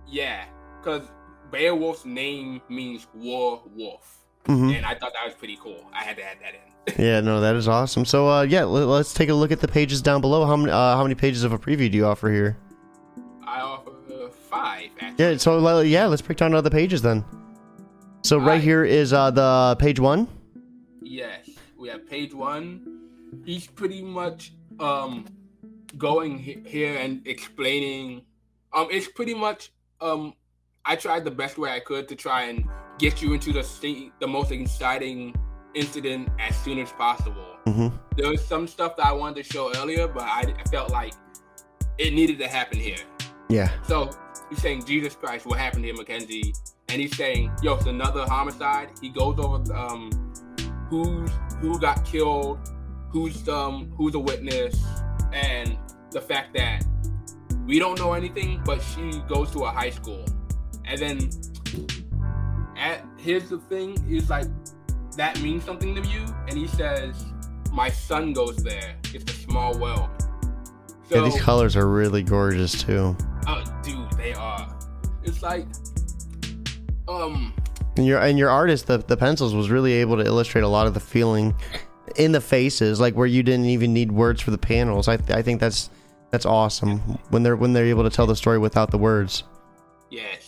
Yeah, 0.08 0.46
because 0.80 1.10
Beowulf's 1.52 2.06
name 2.06 2.62
means 2.70 3.06
war 3.14 3.62
wolf. 3.76 4.23
Mm-hmm. 4.46 4.70
And 4.70 4.86
I 4.86 4.96
thought 4.96 5.14
that 5.14 5.26
was 5.26 5.34
pretty 5.36 5.58
cool. 5.62 5.90
I 5.94 6.04
had 6.04 6.18
to 6.18 6.24
add 6.24 6.38
that 6.42 6.54
in. 6.56 7.02
yeah, 7.06 7.22
no, 7.22 7.40
that 7.40 7.56
is 7.56 7.68
awesome. 7.68 8.04
So, 8.04 8.30
uh, 8.30 8.42
yeah, 8.42 8.64
let, 8.66 8.88
us 8.88 9.14
take 9.14 9.30
a 9.30 9.34
look 9.34 9.52
at 9.52 9.62
the 9.62 9.68
pages 9.68 10.02
down 10.02 10.20
below. 10.20 10.46
How 10.46 10.58
many, 10.58 10.72
uh, 10.72 10.98
how 10.98 11.04
many 11.04 11.16
pages 11.16 11.44
of 11.44 11.54
a 11.54 11.58
preview 11.58 11.90
do 11.90 11.98
you 11.98 12.06
offer 12.06 12.30
here? 12.30 12.58
I 13.48 13.62
offer 13.62 13.94
five. 14.54 14.90
Actually. 15.00 15.32
Yeah. 15.32 15.38
So 15.38 15.82
yeah, 15.82 16.06
let's 16.06 16.22
break 16.22 16.38
down 16.38 16.54
other 16.54 16.70
pages 16.70 17.02
then. 17.02 17.24
So 18.24 18.38
right, 18.38 18.46
right 18.46 18.62
here 18.62 18.86
is 18.86 19.14
uh, 19.14 19.32
the 19.32 19.76
page 19.80 20.00
one. 20.00 20.28
Yes, 21.02 21.50
we 21.78 21.90
have 21.90 22.08
page 22.10 22.34
one. 22.34 23.00
He's 23.46 23.68
pretty 23.68 24.02
much 24.02 24.54
um 24.80 25.26
going 25.98 26.40
here 26.40 26.98
and 26.98 27.26
explaining. 27.28 28.24
Um, 28.72 28.88
it's 28.92 29.08
pretty 29.08 29.34
much 29.34 29.72
um. 30.02 30.34
I 30.86 30.98
tried 30.98 31.24
the 31.24 31.32
best 31.32 31.58
way 31.58 31.72
I 31.72 31.80
could 31.80 32.10
to 32.10 32.16
try 32.16 32.44
and 32.44 32.66
get 33.00 33.22
you 33.22 33.34
into 33.34 33.54
the 33.54 33.64
state, 33.64 34.12
the 34.20 34.28
most 34.28 34.52
exciting 34.52 35.34
incident 35.74 36.30
as 36.40 36.56
soon 36.58 36.78
as 36.80 36.92
possible. 36.92 37.56
Mm-hmm. 37.66 37.96
There 38.18 38.30
was 38.30 38.46
some 38.46 38.68
stuff 38.68 38.98
that 38.98 39.06
I 39.06 39.14
wanted 39.14 39.44
to 39.46 39.54
show 39.54 39.74
earlier, 39.78 40.08
but 40.08 40.24
I 40.24 40.54
felt 40.70 40.92
like 40.92 41.14
it 41.98 42.14
needed 42.14 42.38
to 42.40 42.50
happen 42.50 42.80
here. 42.80 42.98
Yeah. 43.50 43.72
So 43.88 44.10
he's 44.50 44.62
saying, 44.62 44.86
Jesus 44.86 45.16
Christ, 45.16 45.46
what 45.46 45.58
happened 45.58 45.86
here, 45.86 45.94
McKenzie? 45.94 46.58
And 46.90 47.02
he's 47.02 47.16
saying, 47.16 47.52
yo, 47.62 47.76
it's 47.76 47.86
another 47.86 48.26
homicide. 48.26 48.90
He 49.02 49.10
goes 49.10 49.40
over 49.40 49.74
um 49.74 50.12
who's 50.90 51.32
who 51.60 51.80
got 51.80 52.04
killed, 52.04 52.60
who's 53.10 53.48
um 53.48 53.92
who's 53.96 54.16
a 54.16 54.20
witness, 54.20 54.84
and 55.32 55.78
the 56.12 56.22
fact 56.22 56.54
that 56.56 56.84
we 57.66 57.80
don't 57.80 57.98
know 57.98 58.14
anything, 58.14 58.62
but 58.66 58.82
she 58.82 59.22
goes 59.30 59.50
to 59.52 59.64
a 59.64 59.72
high 59.72 59.90
school. 59.90 60.26
And 60.94 61.02
then 61.02 61.30
at 62.78 63.04
here's 63.18 63.50
the 63.50 63.58
thing, 63.58 63.98
he's 64.08 64.30
like, 64.30 64.46
that 65.18 65.42
means 65.42 65.64
something 65.64 65.96
to 65.96 66.08
you? 66.08 66.24
And 66.48 66.56
he 66.56 66.68
says, 66.68 67.26
My 67.72 67.90
son 67.90 68.32
goes 68.32 68.58
there. 68.58 68.96
It's 69.12 69.32
a 69.32 69.36
small 69.36 69.76
world. 69.80 70.10
So, 71.10 71.16
yeah, 71.16 71.24
these 71.24 71.42
colors 71.42 71.76
are 71.76 71.90
really 71.90 72.22
gorgeous 72.22 72.84
too. 72.84 73.18
Oh, 73.48 73.64
dude, 73.84 74.12
they 74.12 74.34
are. 74.34 74.72
It's 75.24 75.42
like, 75.42 75.66
um. 77.08 77.56
And 77.98 78.06
your 78.06 78.20
and 78.20 78.38
your 78.38 78.52
artist, 78.52 78.86
the 78.86 79.00
the 79.00 79.18
pencils, 79.18 79.56
was 79.56 79.72
really 79.72 79.94
able 79.94 80.18
to 80.18 80.24
illustrate 80.24 80.62
a 80.62 80.68
lot 80.68 80.86
of 80.86 80.94
the 80.94 81.00
feeling 81.00 81.56
in 82.18 82.34
the 82.34 82.42
faces, 82.42 83.00
like 83.00 83.16
where 83.16 83.26
you 83.26 83.42
didn't 83.42 83.66
even 83.66 83.94
need 83.94 84.12
words 84.12 84.42
for 84.42 84.52
the 84.52 84.60
panels. 84.60 85.08
I 85.08 85.18
I 85.30 85.42
think 85.42 85.60
that's 85.60 85.90
that's 86.30 86.46
awesome 86.46 87.00
when 87.30 87.42
they're 87.42 87.56
when 87.56 87.74
they're 87.74 87.86
able 87.86 88.04
to 88.04 88.12
tell 88.12 88.28
the 88.28 88.36
story 88.36 88.60
without 88.60 88.92
the 88.92 89.00
words. 89.00 89.44
Yes. 90.12 90.43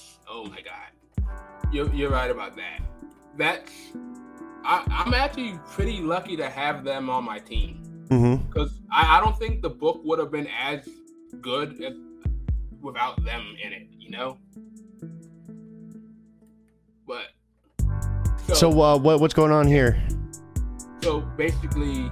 You're 1.76 1.94
you're 1.94 2.10
right 2.10 2.32
about 2.32 2.56
that. 2.56 2.80
That's 3.38 3.70
I, 4.64 4.86
I'm 4.90 5.14
actually 5.14 5.60
pretty 5.72 6.00
lucky 6.00 6.38
to 6.38 6.50
have 6.50 6.86
them 6.86 7.10
on 7.10 7.26
my 7.26 7.38
team 7.40 7.82
because 8.04 8.72
mm-hmm. 8.72 8.94
I, 8.94 9.18
I 9.18 9.20
don't 9.20 9.38
think 9.38 9.62
the 9.62 9.72
book 9.72 10.00
would 10.06 10.18
have 10.20 10.32
been 10.32 10.48
as 10.48 10.88
good 11.42 11.84
as 11.84 11.94
without 12.80 13.22
them 13.26 13.58
in 13.62 13.74
it, 13.74 13.88
you 14.00 14.10
know. 14.10 14.38
But 17.06 17.26
so, 18.48 18.54
so 18.54 18.82
uh, 18.82 18.98
what 18.98 19.20
what's 19.20 19.34
going 19.34 19.52
on 19.52 19.68
here? 19.68 20.02
So 21.04 21.20
basically, 21.36 22.10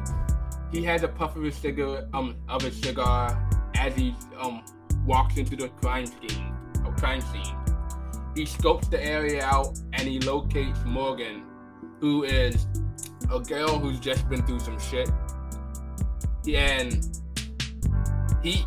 he 0.74 0.84
has 0.84 1.03
a 1.03 1.07
puff 1.07 1.38
of 1.38 1.43
his 1.43 1.55
cigar 1.55 2.05
um 2.14 2.36
of 2.49 2.64
his 2.64 2.82
cigar 2.82 3.49
as 3.76 3.95
he 3.95 4.14
um 4.38 4.61
walks 5.05 5.38
into 5.38 5.55
the 5.55 5.70
crime 5.70 6.07
scene, 6.07 6.53
a 6.86 6.91
crime 6.99 7.22
scene. 7.22 7.62
He 8.36 8.46
scopes 8.46 8.88
the 8.88 9.04
area 9.04 9.44
out 9.44 9.80
and 9.94 10.08
he 10.08 10.20
locates 10.20 10.80
Morgan, 10.86 11.44
who 12.00 12.24
is 12.24 12.68
a 13.32 13.40
girl 13.40 13.80
who's 13.80 14.00
just 14.00 14.28
been 14.30 14.46
through 14.46 14.60
some 14.60 14.80
shit. 14.80 15.10
And 16.48 17.20
he 18.44 18.66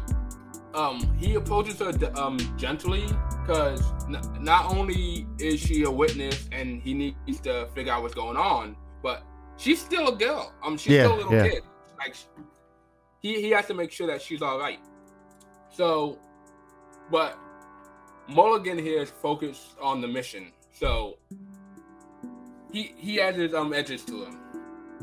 um 0.75 1.01
he 1.19 1.35
approaches 1.35 1.79
her 1.79 1.93
um 2.17 2.39
gently 2.57 3.05
because 3.47 3.83
n- 4.09 4.21
not 4.41 4.75
only 4.75 5.27
is 5.39 5.61
she 5.61 5.85
a 5.85 5.91
witness 5.91 6.49
and 6.53 6.81
he 6.83 6.95
needs 6.95 7.41
to 7.41 7.67
figure 7.75 7.93
out 7.93 8.03
what's 8.03 8.15
going 8.15 8.37
on, 8.37 8.77
but 9.03 9.23
she's 9.57 9.81
still 9.81 10.09
a 10.09 10.17
girl. 10.17 10.53
Um, 10.65 10.77
she's 10.77 10.95
yeah, 10.95 11.05
still 11.05 11.15
a 11.15 11.19
little 11.19 11.33
yeah. 11.33 11.49
kid. 11.49 11.63
Like 11.99 12.17
he 13.21 13.41
he 13.41 13.51
has 13.51 13.67
to 13.67 13.75
make 13.75 13.93
sure 13.93 14.07
that 14.07 14.23
she's 14.23 14.43
all 14.43 14.59
right. 14.59 14.79
So, 15.71 16.19
but 17.11 17.39
Mulligan 18.29 18.79
here 18.79 19.01
is 19.03 19.11
focused 19.11 19.77
on 19.81 20.01
the 20.01 20.09
mission. 20.09 20.53
So 20.73 21.19
he 22.73 22.95
he 22.97 23.17
has 23.17 23.37
his 23.37 23.55
um 23.55 23.73
edges 23.73 24.05
to 24.07 24.25
him. 24.25 24.39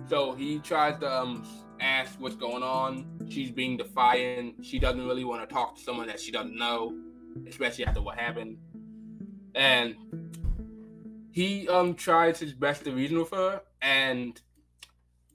So 0.09 0.34
he 0.34 0.59
tries 0.59 0.99
to 0.99 1.11
um 1.11 1.47
ask 1.80 2.19
what's 2.19 2.36
going 2.36 2.63
on. 2.63 3.05
She's 3.30 3.51
being 3.51 3.78
defiant. 3.78 4.65
She 4.65 4.80
doesn't 4.80 5.05
really 5.05 5.24
want 5.24 5.47
to 5.47 5.53
talk 5.53 5.76
to 5.78 5.82
someone 5.82 6.07
that 6.07 6.19
she 6.19 6.32
doesn't 6.32 6.57
know, 6.57 6.95
especially 7.47 7.86
after 7.86 8.01
what 8.01 8.17
happened. 8.17 8.57
And 9.55 9.95
he 11.32 11.67
um 11.69 11.95
tries 11.95 12.39
his 12.39 12.53
best 12.53 12.84
to 12.86 12.91
reason 12.91 13.19
with 13.19 13.32
her, 13.32 13.61
and 13.82 14.39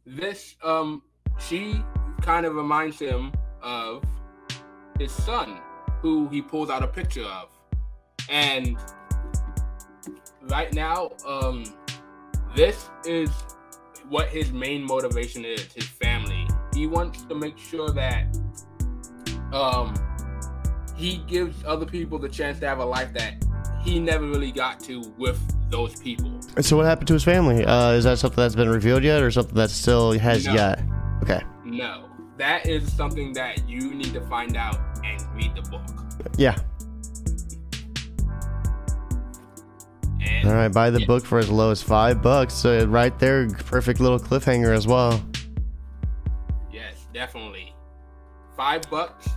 this 0.06 0.56
um 0.62 1.02
she 1.38 1.82
kind 2.20 2.46
of 2.46 2.54
reminds 2.54 2.98
him 2.98 3.32
of 3.62 4.04
his 4.98 5.12
son, 5.12 5.60
who 6.02 6.28
he 6.28 6.42
pulls 6.42 6.70
out 6.70 6.82
a 6.82 6.86
picture 6.86 7.24
of. 7.24 7.48
And 8.28 8.76
right 10.42 10.72
now, 10.72 11.10
um, 11.26 11.64
this 12.56 12.88
is 13.04 13.30
what 14.08 14.28
his 14.28 14.52
main 14.52 14.84
motivation 14.84 15.44
is 15.44 15.70
his 15.72 15.84
family. 15.84 16.46
He 16.74 16.86
wants 16.86 17.24
to 17.24 17.34
make 17.34 17.58
sure 17.58 17.90
that 17.90 18.26
um, 19.52 19.94
he 20.96 21.18
gives 21.26 21.62
other 21.64 21.86
people 21.86 22.18
the 22.18 22.28
chance 22.28 22.58
to 22.60 22.68
have 22.68 22.78
a 22.78 22.84
life 22.84 23.12
that 23.14 23.34
he 23.82 23.98
never 23.98 24.26
really 24.26 24.52
got 24.52 24.80
to 24.80 25.02
with 25.16 25.40
those 25.70 25.98
people. 26.00 26.28
And 26.56 26.64
so 26.64 26.76
what 26.76 26.86
happened 26.86 27.08
to 27.08 27.14
his 27.14 27.24
family? 27.24 27.64
Uh, 27.64 27.92
is 27.92 28.04
that 28.04 28.18
something 28.18 28.42
that's 28.42 28.54
been 28.54 28.68
revealed 28.68 29.04
yet, 29.04 29.22
or 29.22 29.30
something 29.30 29.54
that 29.54 29.70
still 29.70 30.12
has 30.18 30.46
No. 30.46 30.54
yet? 30.54 30.80
Okay. 31.22 31.40
No, 31.64 32.08
that 32.38 32.66
is 32.66 32.90
something 32.92 33.32
that 33.34 33.68
you 33.68 33.94
need 33.94 34.12
to 34.14 34.20
find 34.22 34.56
out 34.56 34.78
and 35.04 35.22
read 35.34 35.54
the 35.54 35.62
book. 35.70 35.82
Yeah. 36.36 36.56
All 40.48 40.54
right. 40.54 40.72
Buy 40.72 40.88
the 40.88 41.04
book 41.04 41.26
for 41.26 41.38
as 41.38 41.50
low 41.50 41.70
as 41.70 41.82
five 41.82 42.22
bucks. 42.22 42.54
So 42.54 42.86
right 42.86 43.16
there, 43.18 43.48
perfect 43.50 44.00
little 44.00 44.18
cliffhanger 44.18 44.74
as 44.74 44.86
well. 44.86 45.22
Yes, 46.72 47.06
definitely. 47.12 47.74
Five 48.56 48.88
bucks. 48.90 49.28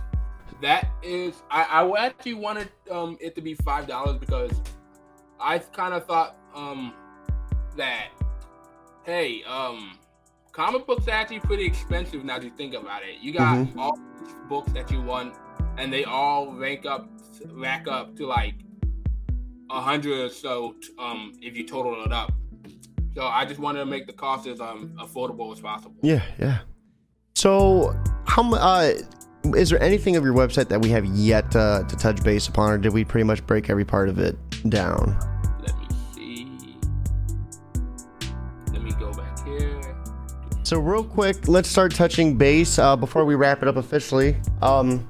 That 0.62 0.88
is, 1.02 1.34
I, 1.50 1.64
I 1.64 2.06
actually 2.06 2.34
wanted 2.34 2.70
um, 2.90 3.18
it 3.20 3.34
to 3.34 3.42
be 3.42 3.54
five 3.54 3.86
dollars 3.86 4.16
because 4.18 4.52
I 5.40 5.58
kind 5.58 5.92
of 5.92 6.06
thought 6.06 6.36
um, 6.54 6.94
that, 7.76 8.08
hey, 9.04 9.42
um, 9.42 9.98
comic 10.52 10.86
books 10.86 11.08
are 11.08 11.12
actually 11.12 11.40
pretty 11.40 11.66
expensive 11.66 12.24
now 12.24 12.38
that 12.38 12.44
you 12.44 12.52
think 12.56 12.74
about 12.74 13.02
it. 13.02 13.20
You 13.20 13.32
got 13.32 13.58
Mhm. 13.58 13.76
all 13.76 13.98
books 14.48 14.72
that 14.72 14.90
you 14.90 15.02
want, 15.02 15.34
and 15.78 15.92
they 15.92 16.04
all 16.04 16.52
rank 16.52 16.86
up, 16.86 17.08
rack 17.50 17.88
up 17.88 18.14
to 18.16 18.26
like 18.26 18.54
a 19.72 19.80
hundred 19.80 20.18
or 20.18 20.28
so 20.28 20.76
um, 20.98 21.32
if 21.40 21.56
you 21.56 21.66
total 21.66 22.04
it 22.04 22.12
up. 22.12 22.32
So 23.14 23.22
I 23.22 23.44
just 23.44 23.58
wanted 23.58 23.80
to 23.80 23.86
make 23.86 24.06
the 24.06 24.12
cost 24.12 24.46
as 24.46 24.60
um, 24.60 24.94
affordable 25.00 25.52
as 25.52 25.60
possible. 25.60 25.96
Yeah. 26.02 26.22
Yeah. 26.38 26.60
So 27.34 27.94
how 28.26 28.54
uh 28.54 28.92
is 29.56 29.70
there 29.70 29.82
anything 29.82 30.14
of 30.14 30.22
your 30.24 30.34
website 30.34 30.68
that 30.68 30.80
we 30.80 30.88
have 30.90 31.04
yet 31.04 31.56
uh, 31.56 31.82
to 31.82 31.96
touch 31.96 32.22
base 32.22 32.46
upon, 32.46 32.70
or 32.70 32.78
did 32.78 32.92
we 32.92 33.04
pretty 33.04 33.24
much 33.24 33.44
break 33.44 33.68
every 33.70 33.84
part 33.84 34.08
of 34.08 34.20
it 34.20 34.36
down? 34.68 35.18
Let 35.60 35.76
me 35.78 35.86
see. 36.14 36.46
Let 38.72 38.82
me 38.82 38.92
go 38.92 39.10
back 39.12 39.44
here. 39.44 39.96
So 40.62 40.78
real 40.78 41.02
quick, 41.02 41.48
let's 41.48 41.68
start 41.68 41.92
touching 41.92 42.38
base 42.38 42.78
uh, 42.78 42.94
before 42.94 43.24
we 43.24 43.34
wrap 43.34 43.62
it 43.62 43.68
up 43.68 43.76
officially. 43.76 44.36
Um, 44.62 45.00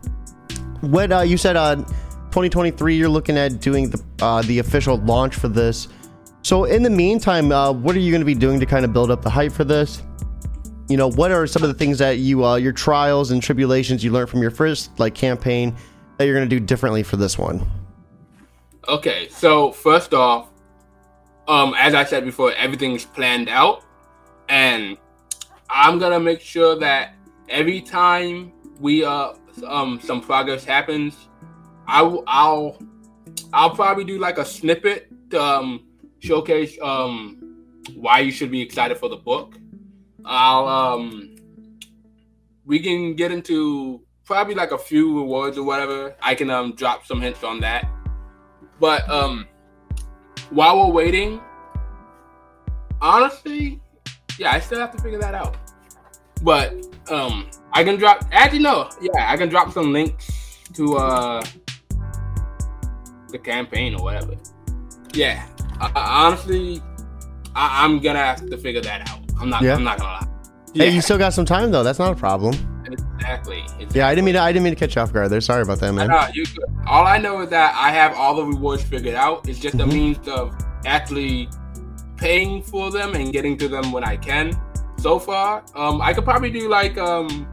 what 0.81 1.13
uh, 1.13 1.21
you 1.21 1.37
said, 1.37 1.57
uh, 1.57 1.85
2023, 2.33 2.97
you're 2.97 3.11
looking 3.11 3.37
at 3.37 3.61
doing 3.61 3.91
the 3.91 4.03
uh, 4.23 4.41
the 4.43 4.59
official 4.59 4.97
launch 4.97 5.35
for 5.35 5.49
this. 5.49 5.89
So 6.41 6.65
in 6.65 6.83
the 6.83 6.89
meantime, 6.89 7.53
uh, 7.53 7.71
what 7.73 7.95
are 7.95 7.99
you 7.99 8.11
going 8.11 8.23
to 8.23 8.27
be 8.27 8.35
doing 8.35 8.59
to 8.59 8.65
kind 8.65 8.87
of 8.87 8.93
build 8.95 9.11
up 9.11 9.21
the 9.21 9.29
hype 9.29 9.53
for 9.53 9.65
this? 9.65 10.03
You 10.89 10.97
know, 10.97 11.11
what 11.11 11.31
are 11.31 11.47
some 11.47 11.63
of 11.63 11.69
the 11.69 11.75
things 11.75 11.99
that 11.99 12.19
you 12.19 12.43
uh, 12.43 12.57
your 12.57 12.73
trials 12.73 13.33
and 13.33 13.43
tribulations 13.43 14.03
you 14.03 14.13
learned 14.13 14.31
from 14.31 14.41
your 14.41 14.51
first 14.51 14.99
like 14.99 15.15
campaign 15.15 15.77
that 16.17 16.25
you're 16.25 16.35
going 16.35 16.49
to 16.49 16.59
do 16.59 16.59
differently 16.59 17.03
for 17.03 17.17
this 17.17 17.39
one? 17.39 17.71
Okay, 18.89 19.29
so 19.29 19.71
first 19.71 20.15
off, 20.15 20.49
um, 21.49 21.75
as 21.79 21.95
I 21.95 22.03
said 22.05 22.25
before, 22.25 22.55
everything's 22.55 23.05
planned 23.05 23.51
out, 23.51 23.85
and 24.49 24.97
I'm 25.69 25.99
gonna 25.99 26.19
make 26.19 26.41
sure 26.41 26.79
that 26.79 27.15
every 27.51 27.83
time 27.83 28.53
we 28.81 29.05
uh 29.05 29.35
um 29.67 30.01
some 30.03 30.23
progress 30.23 30.65
happens, 30.65 31.29
I 31.87 32.01
I'll 32.27 32.79
I'll 33.53 33.71
probably 33.71 34.05
do 34.05 34.19
like 34.19 34.39
a 34.39 34.45
snippet 34.45 35.09
to 35.31 35.43
um 35.43 35.87
showcase 36.21 36.77
um 36.81 37.39
why 37.95 38.21
you 38.21 38.31
should 38.31 38.51
be 38.51 38.61
excited 38.61 38.99
for 38.99 39.09
the 39.09 39.17
book. 39.17 39.55
I'll 40.25 40.67
um 40.69 41.37
we 42.65 42.79
can 42.81 43.15
get 43.15 43.33
into 43.33 44.03
probably 44.25 44.55
like 44.55 44.71
a 44.71 44.79
few 44.79 45.19
rewards 45.19 45.59
or 45.59 45.65
whatever. 45.65 46.15
I 46.23 46.35
can 46.35 46.51
um 46.51 46.75
drop 46.75 47.07
some 47.07 47.21
hints 47.21 47.43
on 47.43 47.61
that. 47.61 47.89
But 48.79 49.09
um 49.11 49.47
while 50.51 50.79
we're 50.79 50.93
waiting, 50.93 51.41
honestly, 53.01 53.81
yeah, 54.39 54.53
I 54.53 54.61
still 54.61 54.79
have 54.79 54.95
to 54.97 55.03
figure 55.03 55.19
that 55.19 55.35
out. 55.35 55.57
But 56.43 56.75
um 57.11 57.51
I 57.73 57.83
can 57.83 57.97
drop 57.97 58.25
actually 58.31 58.61
no, 58.61 58.91
yeah, 59.01 59.31
I 59.33 59.37
can 59.37 59.49
drop 59.49 59.73
some 59.73 59.93
links 59.93 60.31
to 60.75 60.97
uh 60.97 61.43
the 63.33 63.39
campaign 63.39 63.95
or 63.95 64.03
whatever. 64.03 64.35
Yeah. 65.15 65.47
I, 65.81 65.91
I- 65.97 66.27
honestly, 66.27 66.81
I, 67.55 67.85
I'm 67.85 67.99
gonna 68.01 68.19
have 68.21 68.49
to 68.49 68.57
figure 68.57 68.81
that 68.83 69.09
out. 69.11 69.21
I'm 69.41 69.51
not 69.51 69.63
Yeah. 69.63 69.75
I'm 69.75 69.85
not 69.85 69.99
gonna 69.99 70.13
lie. 70.13 70.29
Hey, 70.75 70.91
you 70.91 71.01
still 71.03 71.19
got 71.19 71.35
some 71.35 71.45
time 71.45 71.71
though. 71.71 71.83
That's 71.83 71.99
not 71.99 72.13
a 72.13 72.17
problem. 72.17 72.55
exactly. 72.87 73.59
exactly. 73.61 73.89
Yeah, 73.95 74.07
I 74.09 74.15
didn't 74.15 74.25
mean 74.25 74.35
to, 74.35 74.41
I 74.41 74.53
didn't 74.53 74.65
mean 74.65 74.75
to 74.75 74.79
catch 74.79 74.97
you 74.97 75.03
off 75.03 75.13
guard 75.13 75.29
there. 75.31 75.41
Sorry 75.41 75.63
about 75.63 75.81
that, 75.81 75.93
man. 75.93 76.09
Nah, 76.09 76.29
you. 76.33 76.45
All 76.87 77.07
I 77.07 77.19
know 77.19 77.41
is 77.43 77.51
that 77.51 77.75
I 77.77 77.91
have 77.91 78.15
all 78.15 78.35
the 78.37 78.45
rewards 78.45 78.83
figured 78.83 79.15
out. 79.15 79.47
It's 79.49 79.59
just 79.59 79.75
a 79.75 79.79
Mhm. 79.85 79.93
means 79.93 80.29
of 80.29 80.55
actually 80.87 81.49
paying 82.17 82.63
for 82.63 82.91
them 82.91 83.15
and 83.15 83.33
getting 83.33 83.57
to 83.59 83.69
them 83.69 83.93
when 83.93 84.05
I 84.05 84.17
can. 84.17 84.53
So 84.99 85.19
far, 85.19 85.63
um, 85.75 86.01
I 86.01 86.15
could 86.15 86.25
probably 86.25 86.51
do 86.51 86.69
like 86.69 86.97
um, 86.97 87.47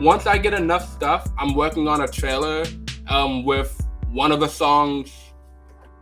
once 0.00 0.26
I 0.26 0.38
get 0.38 0.54
enough 0.54 0.88
stuff. 0.92 1.28
I'm 1.38 1.54
working 1.54 1.88
on 1.88 2.02
a 2.02 2.08
trailer 2.08 2.64
um, 3.08 3.44
with 3.44 3.74
one 4.12 4.32
of 4.32 4.40
the 4.40 4.48
songs 4.48 5.12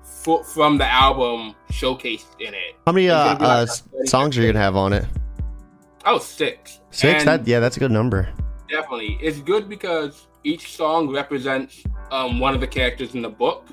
fo- 0.05 0.43
from 0.43 0.79
the 0.79 0.87
album 0.87 1.55
showcased 1.71 2.41
in 2.41 2.55
it. 2.55 2.75
How 2.87 2.93
many 2.93 3.09
uh, 3.11 3.17
uh, 3.17 3.67
like 3.69 3.69
30 3.69 4.07
songs 4.07 4.39
are 4.39 4.43
you 4.43 4.49
gonna 4.53 4.63
have 4.65 4.77
on 4.77 4.93
it? 4.93 5.05
Oh, 6.05 6.19
six. 6.19 6.81
Six? 6.91 7.21
And- 7.21 7.29
That 7.29 7.47
yeah, 7.49 7.61
that's 7.61 7.77
a 7.77 7.81
good 7.81 7.91
number. 7.91 8.29
Definitely. 8.69 9.19
It's 9.21 9.39
good 9.41 9.69
because 9.69 10.27
each 10.45 10.77
song 10.77 11.11
represents 11.13 11.83
um, 12.11 12.41
one 12.41 12.55
of 12.55 12.61
the 12.61 12.67
characters 12.67 13.15
in 13.15 13.23
the 13.23 13.29
book. 13.29 13.67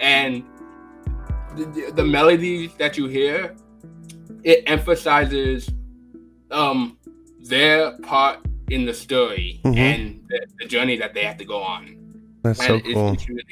And 0.00 0.44
the, 1.56 1.64
the, 1.66 1.92
the 1.96 2.04
melodies 2.04 2.72
that 2.78 2.96
you 2.96 3.06
hear, 3.06 3.56
it 4.44 4.62
emphasizes 4.66 5.68
um, 6.52 6.98
their 7.40 7.96
part 7.98 8.38
in 8.70 8.84
the 8.86 8.94
story 8.94 9.60
Mhm. 9.64 9.76
and 9.76 10.22
the, 10.28 10.46
the 10.60 10.66
journey 10.66 10.96
that 10.98 11.14
they 11.14 11.24
have 11.24 11.36
to 11.38 11.44
go 11.44 11.60
on. 11.60 11.96
That's 12.42 12.64
so 12.64 12.80
cool. 12.80 13.12
it's 13.12 13.28
really. 13.28 13.42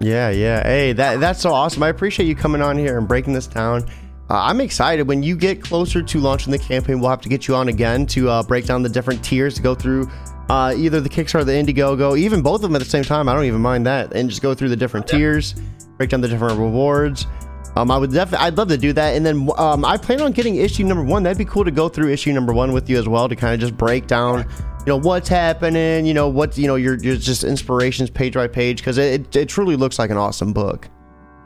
Yeah, 0.00 0.30
yeah. 0.30 0.62
Hey, 0.62 0.92
that 0.92 1.20
that's 1.20 1.40
so 1.40 1.52
awesome. 1.52 1.82
I 1.82 1.88
appreciate 1.88 2.26
you 2.26 2.34
coming 2.34 2.62
on 2.62 2.78
here 2.78 2.98
and 2.98 3.08
breaking 3.08 3.32
this 3.32 3.46
down. 3.46 3.84
Uh, 4.30 4.42
I'm 4.42 4.60
excited. 4.60 5.08
When 5.08 5.22
you 5.22 5.36
get 5.36 5.62
closer 5.62 6.02
to 6.02 6.20
launching 6.20 6.50
the 6.50 6.58
campaign, 6.58 7.00
we'll 7.00 7.10
have 7.10 7.22
to 7.22 7.28
get 7.28 7.48
you 7.48 7.54
on 7.54 7.68
again 7.68 8.06
to 8.08 8.28
uh, 8.28 8.42
break 8.42 8.66
down 8.66 8.82
the 8.82 8.88
different 8.88 9.24
tiers 9.24 9.54
to 9.54 9.62
go 9.62 9.74
through 9.74 10.08
uh, 10.48 10.74
either 10.76 11.00
the 11.00 11.08
Kickstarter, 11.08 11.40
or 11.40 11.44
the 11.44 11.52
Indiegogo, 11.52 12.18
even 12.18 12.42
both 12.42 12.56
of 12.56 12.62
them 12.62 12.76
at 12.76 12.78
the 12.78 12.88
same 12.88 13.04
time. 13.04 13.28
I 13.28 13.34
don't 13.34 13.44
even 13.44 13.60
mind 13.60 13.86
that, 13.86 14.14
and 14.14 14.28
just 14.28 14.42
go 14.42 14.54
through 14.54 14.68
the 14.68 14.76
different 14.76 15.06
tiers, 15.06 15.54
break 15.96 16.10
down 16.10 16.20
the 16.20 16.28
different 16.28 16.58
rewards. 16.58 17.26
Um, 17.76 17.90
I 17.90 17.98
would 17.98 18.12
definitely, 18.12 18.46
I'd 18.46 18.56
love 18.56 18.68
to 18.68 18.78
do 18.78 18.92
that. 18.94 19.14
And 19.14 19.24
then 19.24 19.48
um, 19.56 19.84
I 19.84 19.96
plan 19.96 20.20
on 20.20 20.32
getting 20.32 20.56
issue 20.56 20.84
number 20.84 21.04
one. 21.04 21.22
That'd 21.22 21.38
be 21.38 21.44
cool 21.44 21.64
to 21.64 21.70
go 21.70 21.88
through 21.88 22.10
issue 22.10 22.32
number 22.32 22.52
one 22.52 22.72
with 22.72 22.90
you 22.90 22.98
as 22.98 23.06
well 23.06 23.28
to 23.28 23.36
kind 23.36 23.54
of 23.54 23.60
just 23.60 23.76
break 23.76 24.06
down, 24.06 24.46
you 24.88 24.94
know, 24.94 25.06
what's 25.06 25.28
happening, 25.28 26.06
you 26.06 26.14
know, 26.14 26.28
what, 26.28 26.56
you 26.56 26.66
know, 26.66 26.76
your, 26.76 26.96
your 27.00 27.14
just 27.16 27.44
inspirations 27.44 28.08
page 28.08 28.32
by 28.32 28.46
page 28.46 28.78
because 28.78 28.96
it, 28.96 29.36
it 29.36 29.46
truly 29.46 29.76
looks 29.76 29.98
like 29.98 30.08
an 30.08 30.16
awesome 30.16 30.54
book. 30.54 30.88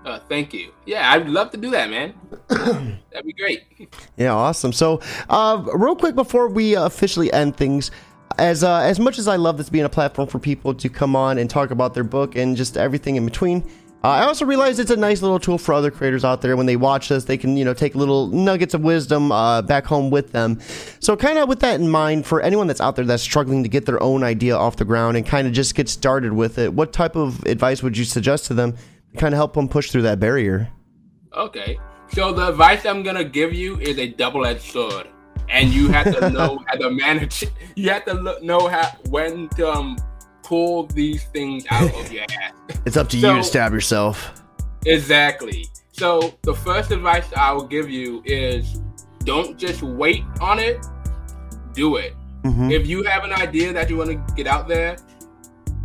Uh, 0.05 0.21
thank 0.29 0.55
you. 0.55 0.71
Yeah, 0.87 1.11
I'd 1.11 1.29
love 1.29 1.51
to 1.51 1.57
do 1.57 1.69
that, 1.73 1.91
man. 1.91 2.15
That'd 2.49 3.27
be 3.27 3.33
great. 3.33 3.65
Yeah, 4.17 4.33
awesome. 4.33 4.73
So, 4.73 5.01
uh, 5.29 5.61
real 5.75 5.97
quick 5.97 6.15
before 6.15 6.47
we 6.47 6.77
uh, 6.77 6.87
officially 6.87 7.33
end 7.33 7.57
things, 7.57 7.91
as 8.39 8.63
uh, 8.63 8.79
as 8.79 9.01
much 9.01 9.19
as 9.19 9.27
I 9.27 9.35
love 9.35 9.57
this 9.59 9.69
being 9.69 9.87
a 9.87 9.89
platform 9.89 10.29
for 10.29 10.39
people 10.39 10.73
to 10.75 10.89
come 10.89 11.17
on 11.17 11.39
and 11.39 11.51
talk 11.51 11.73
about 11.73 11.95
their 11.95 12.05
book 12.05 12.37
and 12.37 12.57
just 12.57 12.77
everything 12.77 13.17
in 13.17 13.25
between, 13.25 13.69
uh, 14.05 14.09
I 14.09 14.25
also 14.25 14.45
realize 14.45 14.79
it's 14.79 14.91
a 14.91 14.97
nice 14.97 15.23
little 15.23 15.39
tool 15.39 15.59
for 15.59 15.73
other 15.73 15.91
creators 15.91 16.25
out 16.25 16.43
there. 16.43 16.57
When 16.57 16.67
they 16.67 16.77
watch 16.77 17.09
this, 17.09 17.25
they 17.25 17.39
can 17.39 17.57
you 17.57 17.65
know 17.65 17.75
take 17.75 17.95
little 17.95 18.27
nuggets 18.29 18.75
of 18.75 18.83
wisdom 18.83 19.31
uh, 19.31 19.63
back 19.63 19.87
home 19.87 20.11
with 20.11 20.33
them. 20.33 20.61
So, 20.99 21.17
kind 21.17 21.39
of 21.39 21.49
with 21.49 21.61
that 21.61 21.81
in 21.81 21.89
mind, 21.89 22.27
for 22.27 22.41
anyone 22.41 22.67
that's 22.67 22.81
out 22.81 22.97
there 22.97 23.05
that's 23.05 23.23
struggling 23.23 23.63
to 23.63 23.69
get 23.69 23.87
their 23.87 24.03
own 24.03 24.25
idea 24.25 24.57
off 24.57 24.77
the 24.77 24.85
ground 24.85 25.17
and 25.17 25.25
kind 25.25 25.47
of 25.47 25.53
just 25.53 25.75
get 25.75 25.89
started 25.89 26.33
with 26.33 26.59
it, 26.59 26.75
what 26.75 26.93
type 26.93 27.15
of 27.17 27.45
advice 27.45 27.83
would 27.83 27.97
you 27.97 28.05
suggest 28.05 28.47
to 28.47 28.55
them 28.55 28.73
to 29.13 29.19
kind 29.19 29.35
of 29.35 29.39
help 29.39 29.55
them 29.55 29.69
push 29.69 29.91
through 29.91 30.03
that 30.03 30.19
barrier? 30.19 30.69
Okay. 31.35 31.79
So 32.13 32.33
the 32.33 32.49
advice 32.49 32.85
I'm 32.85 33.03
gonna 33.03 33.25
give 33.25 33.55
you 33.55 33.79
is 33.79 33.99
a 33.99 34.09
double-edged 34.09 34.61
sword, 34.61 35.09
and 35.49 35.71
you 35.71 35.89
have 35.89 36.13
to 36.13 36.29
know 36.37 36.63
how 36.67 36.75
to 36.75 36.91
manage. 36.91 37.45
it. 37.45 37.53
You 37.77 37.91
have 37.91 38.05
to 38.07 38.39
know 38.43 38.67
how 38.69 38.91
when 39.09 39.49
to 39.51 39.71
um, 39.73 39.97
pull 40.43 40.87
these 40.89 41.25
things 41.25 41.65
out 41.71 41.93
of 41.95 42.13
your 42.13 42.25
ass. 42.43 42.53
It's 42.85 42.97
up 42.97 43.09
to 43.11 43.21
So- 43.21 43.31
you 43.33 43.39
to 43.39 43.45
stab 43.45 43.73
yourself. 43.73 44.33
Exactly. 44.87 45.67
So 45.93 46.35
the 46.43 46.55
first 46.55 46.91
advice 46.91 47.27
I 47.37 47.53
will 47.53 47.67
give 47.67 47.89
you 47.91 48.23
is 48.25 48.81
don't 49.25 49.57
just 49.59 49.83
wait 49.83 50.25
on 50.41 50.59
it. 50.59 50.85
do 51.75 51.97
it. 51.97 52.15
Mhm. 52.45 52.71
If 52.71 52.87
you 52.87 53.03
have 53.05 53.25
an 53.25 53.33
idea 53.33 53.73
that 53.73 53.89
you 53.89 53.97
want 53.97 54.11
to 54.11 54.35
get 54.35 54.47
out 54.47 54.69
there, 54.69 54.97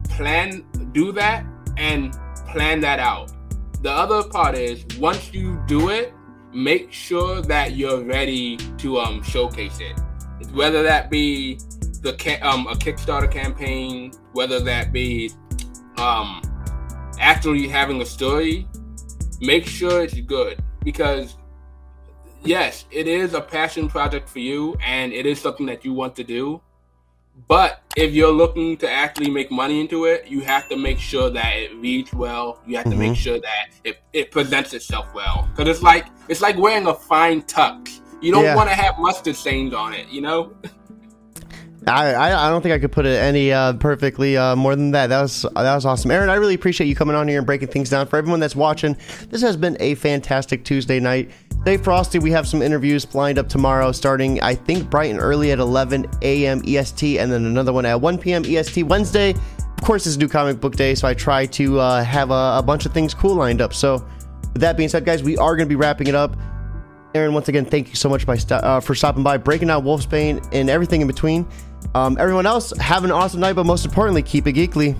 plan, 0.09 0.65
do 0.91 1.11
that, 1.13 1.45
and 1.77 2.13
plan 2.51 2.81
that 2.81 2.99
out. 2.99 3.31
The 3.83 3.91
other 3.91 4.23
part 4.27 4.55
is 4.55 4.83
once 4.99 5.31
you 5.33 5.61
do 5.67 5.89
it, 5.89 6.13
make 6.53 6.91
sure 6.91 7.41
that 7.43 7.75
you're 7.77 8.03
ready 8.03 8.57
to 8.79 8.99
um, 8.99 9.21
showcase 9.23 9.79
it. 9.79 9.95
Whether 10.51 10.83
that 10.83 11.09
be 11.09 11.59
the 12.11 12.39
um, 12.47 12.67
a 12.67 12.73
Kickstarter 12.75 13.29
campaign, 13.31 14.11
whether 14.33 14.59
that 14.61 14.91
be 14.91 15.31
um, 15.97 16.41
actually 17.19 17.67
having 17.67 18.01
a 18.01 18.05
story, 18.05 18.67
make 19.41 19.65
sure 19.65 20.03
it's 20.03 20.19
good 20.21 20.63
because 20.83 21.35
yes, 22.43 22.85
it 22.91 23.07
is 23.07 23.33
a 23.33 23.41
passion 23.41 23.87
project 23.89 24.29
for 24.29 24.39
you 24.39 24.75
and 24.83 25.11
it 25.11 25.25
is 25.25 25.39
something 25.39 25.65
that 25.65 25.83
you 25.83 25.93
want 25.93 26.15
to 26.15 26.23
do. 26.23 26.61
But 27.47 27.81
if 27.95 28.13
you're 28.13 28.31
looking 28.31 28.77
to 28.77 28.89
actually 28.89 29.29
make 29.29 29.51
money 29.51 29.79
into 29.79 30.05
it, 30.05 30.27
you 30.27 30.41
have 30.41 30.67
to 30.69 30.75
make 30.75 30.97
sure 30.97 31.29
that 31.29 31.53
it 31.55 31.75
reads 31.75 32.11
well. 32.11 32.59
You 32.65 32.77
have 32.77 32.85
to 32.89 32.95
make 32.95 33.11
Mhm. 33.11 33.15
sure 33.15 33.39
that 33.39 33.67
it, 33.83 33.99
it 34.11 34.31
presents 34.31 34.73
itself 34.73 35.05
well. 35.13 35.47
Because 35.51 35.69
it's 35.69 35.83
like 35.83 36.07
it's 36.29 36.41
like 36.41 36.57
wearing 36.57 36.87
a 36.87 36.95
fine 36.95 37.43
tux. 37.43 37.99
You 38.21 38.31
don't 38.31 38.43
Yeah. 38.43 38.55
want 38.55 38.69
to 38.69 38.75
have 38.75 38.97
mustard 38.97 39.35
stains 39.35 39.73
on 39.75 39.93
it, 39.93 40.07
you 40.09 40.21
know? 40.21 40.51
I, 41.87 42.47
I 42.47 42.49
don't 42.49 42.61
think 42.61 42.73
I 42.73 42.79
could 42.79 42.91
put 42.91 43.05
it 43.05 43.17
any 43.17 43.51
uh, 43.51 43.73
perfectly 43.73 44.35
uh, 44.35 44.55
more 44.55 44.75
than 44.75 44.91
that. 44.91 45.07
That 45.07 45.21
was 45.21 45.43
that 45.43 45.75
was 45.75 45.85
awesome, 45.85 46.11
Aaron. 46.11 46.29
I 46.29 46.35
really 46.35 46.55
appreciate 46.55 46.87
you 46.87 46.95
coming 46.95 47.15
on 47.15 47.27
here 47.27 47.37
and 47.37 47.45
breaking 47.45 47.69
things 47.69 47.89
down 47.89 48.07
for 48.07 48.17
everyone 48.17 48.39
that's 48.39 48.55
watching. 48.55 48.97
This 49.29 49.41
has 49.41 49.55
been 49.55 49.77
a 49.79 49.95
fantastic 49.95 50.65
Tuesday 50.65 50.99
night. 50.99 51.31
Stay 51.61 51.77
frosty. 51.77 52.19
We 52.19 52.31
have 52.31 52.47
some 52.47 52.61
interviews 52.61 53.13
lined 53.15 53.37
up 53.37 53.47
tomorrow, 53.47 53.91
starting 53.91 54.41
I 54.41 54.55
think 54.55 54.89
bright 54.89 55.11
and 55.11 55.19
early 55.19 55.51
at 55.51 55.59
11 55.59 56.07
a.m. 56.21 56.61
EST, 56.65 57.19
and 57.19 57.31
then 57.31 57.45
another 57.45 57.73
one 57.73 57.85
at 57.85 57.99
1 57.99 58.17
p.m. 58.17 58.43
EST 58.45 58.83
Wednesday. 58.83 59.31
Of 59.31 59.83
course, 59.83 60.05
it's 60.07 60.17
New 60.17 60.27
Comic 60.27 60.59
Book 60.59 60.75
Day, 60.75 60.95
so 60.95 61.07
I 61.07 61.13
try 61.13 61.45
to 61.45 61.79
uh, 61.79 62.03
have 62.03 62.31
a, 62.31 62.57
a 62.57 62.63
bunch 62.65 62.85
of 62.85 62.93
things 62.93 63.13
cool 63.13 63.35
lined 63.35 63.61
up. 63.61 63.73
So, 63.73 64.05
with 64.53 64.61
that 64.61 64.75
being 64.75 64.89
said, 64.89 65.05
guys, 65.05 65.23
we 65.23 65.37
are 65.37 65.55
going 65.55 65.67
to 65.67 65.69
be 65.69 65.75
wrapping 65.75 66.07
it 66.07 66.15
up. 66.15 66.35
Aaron, 67.17 67.33
once 67.33 67.49
again, 67.49 67.65
thank 67.65 67.89
you 67.89 67.95
so 67.95 68.07
much 68.07 68.25
by 68.25 68.37
st- 68.37 68.63
uh, 68.63 68.79
for 68.79 68.95
stopping 68.95 69.23
by, 69.23 69.37
breaking 69.37 69.69
out 69.69 69.83
Wolfsbane 69.83 70.47
and 70.53 70.69
everything 70.69 71.01
in 71.01 71.07
between. 71.07 71.47
Um, 71.95 72.17
everyone 72.19 72.45
else, 72.45 72.75
have 72.77 73.03
an 73.03 73.11
awesome 73.11 73.39
night, 73.39 73.53
but 73.53 73.65
most 73.65 73.85
importantly, 73.85 74.21
keep 74.21 74.47
it 74.47 74.53
geekly. 74.53 74.95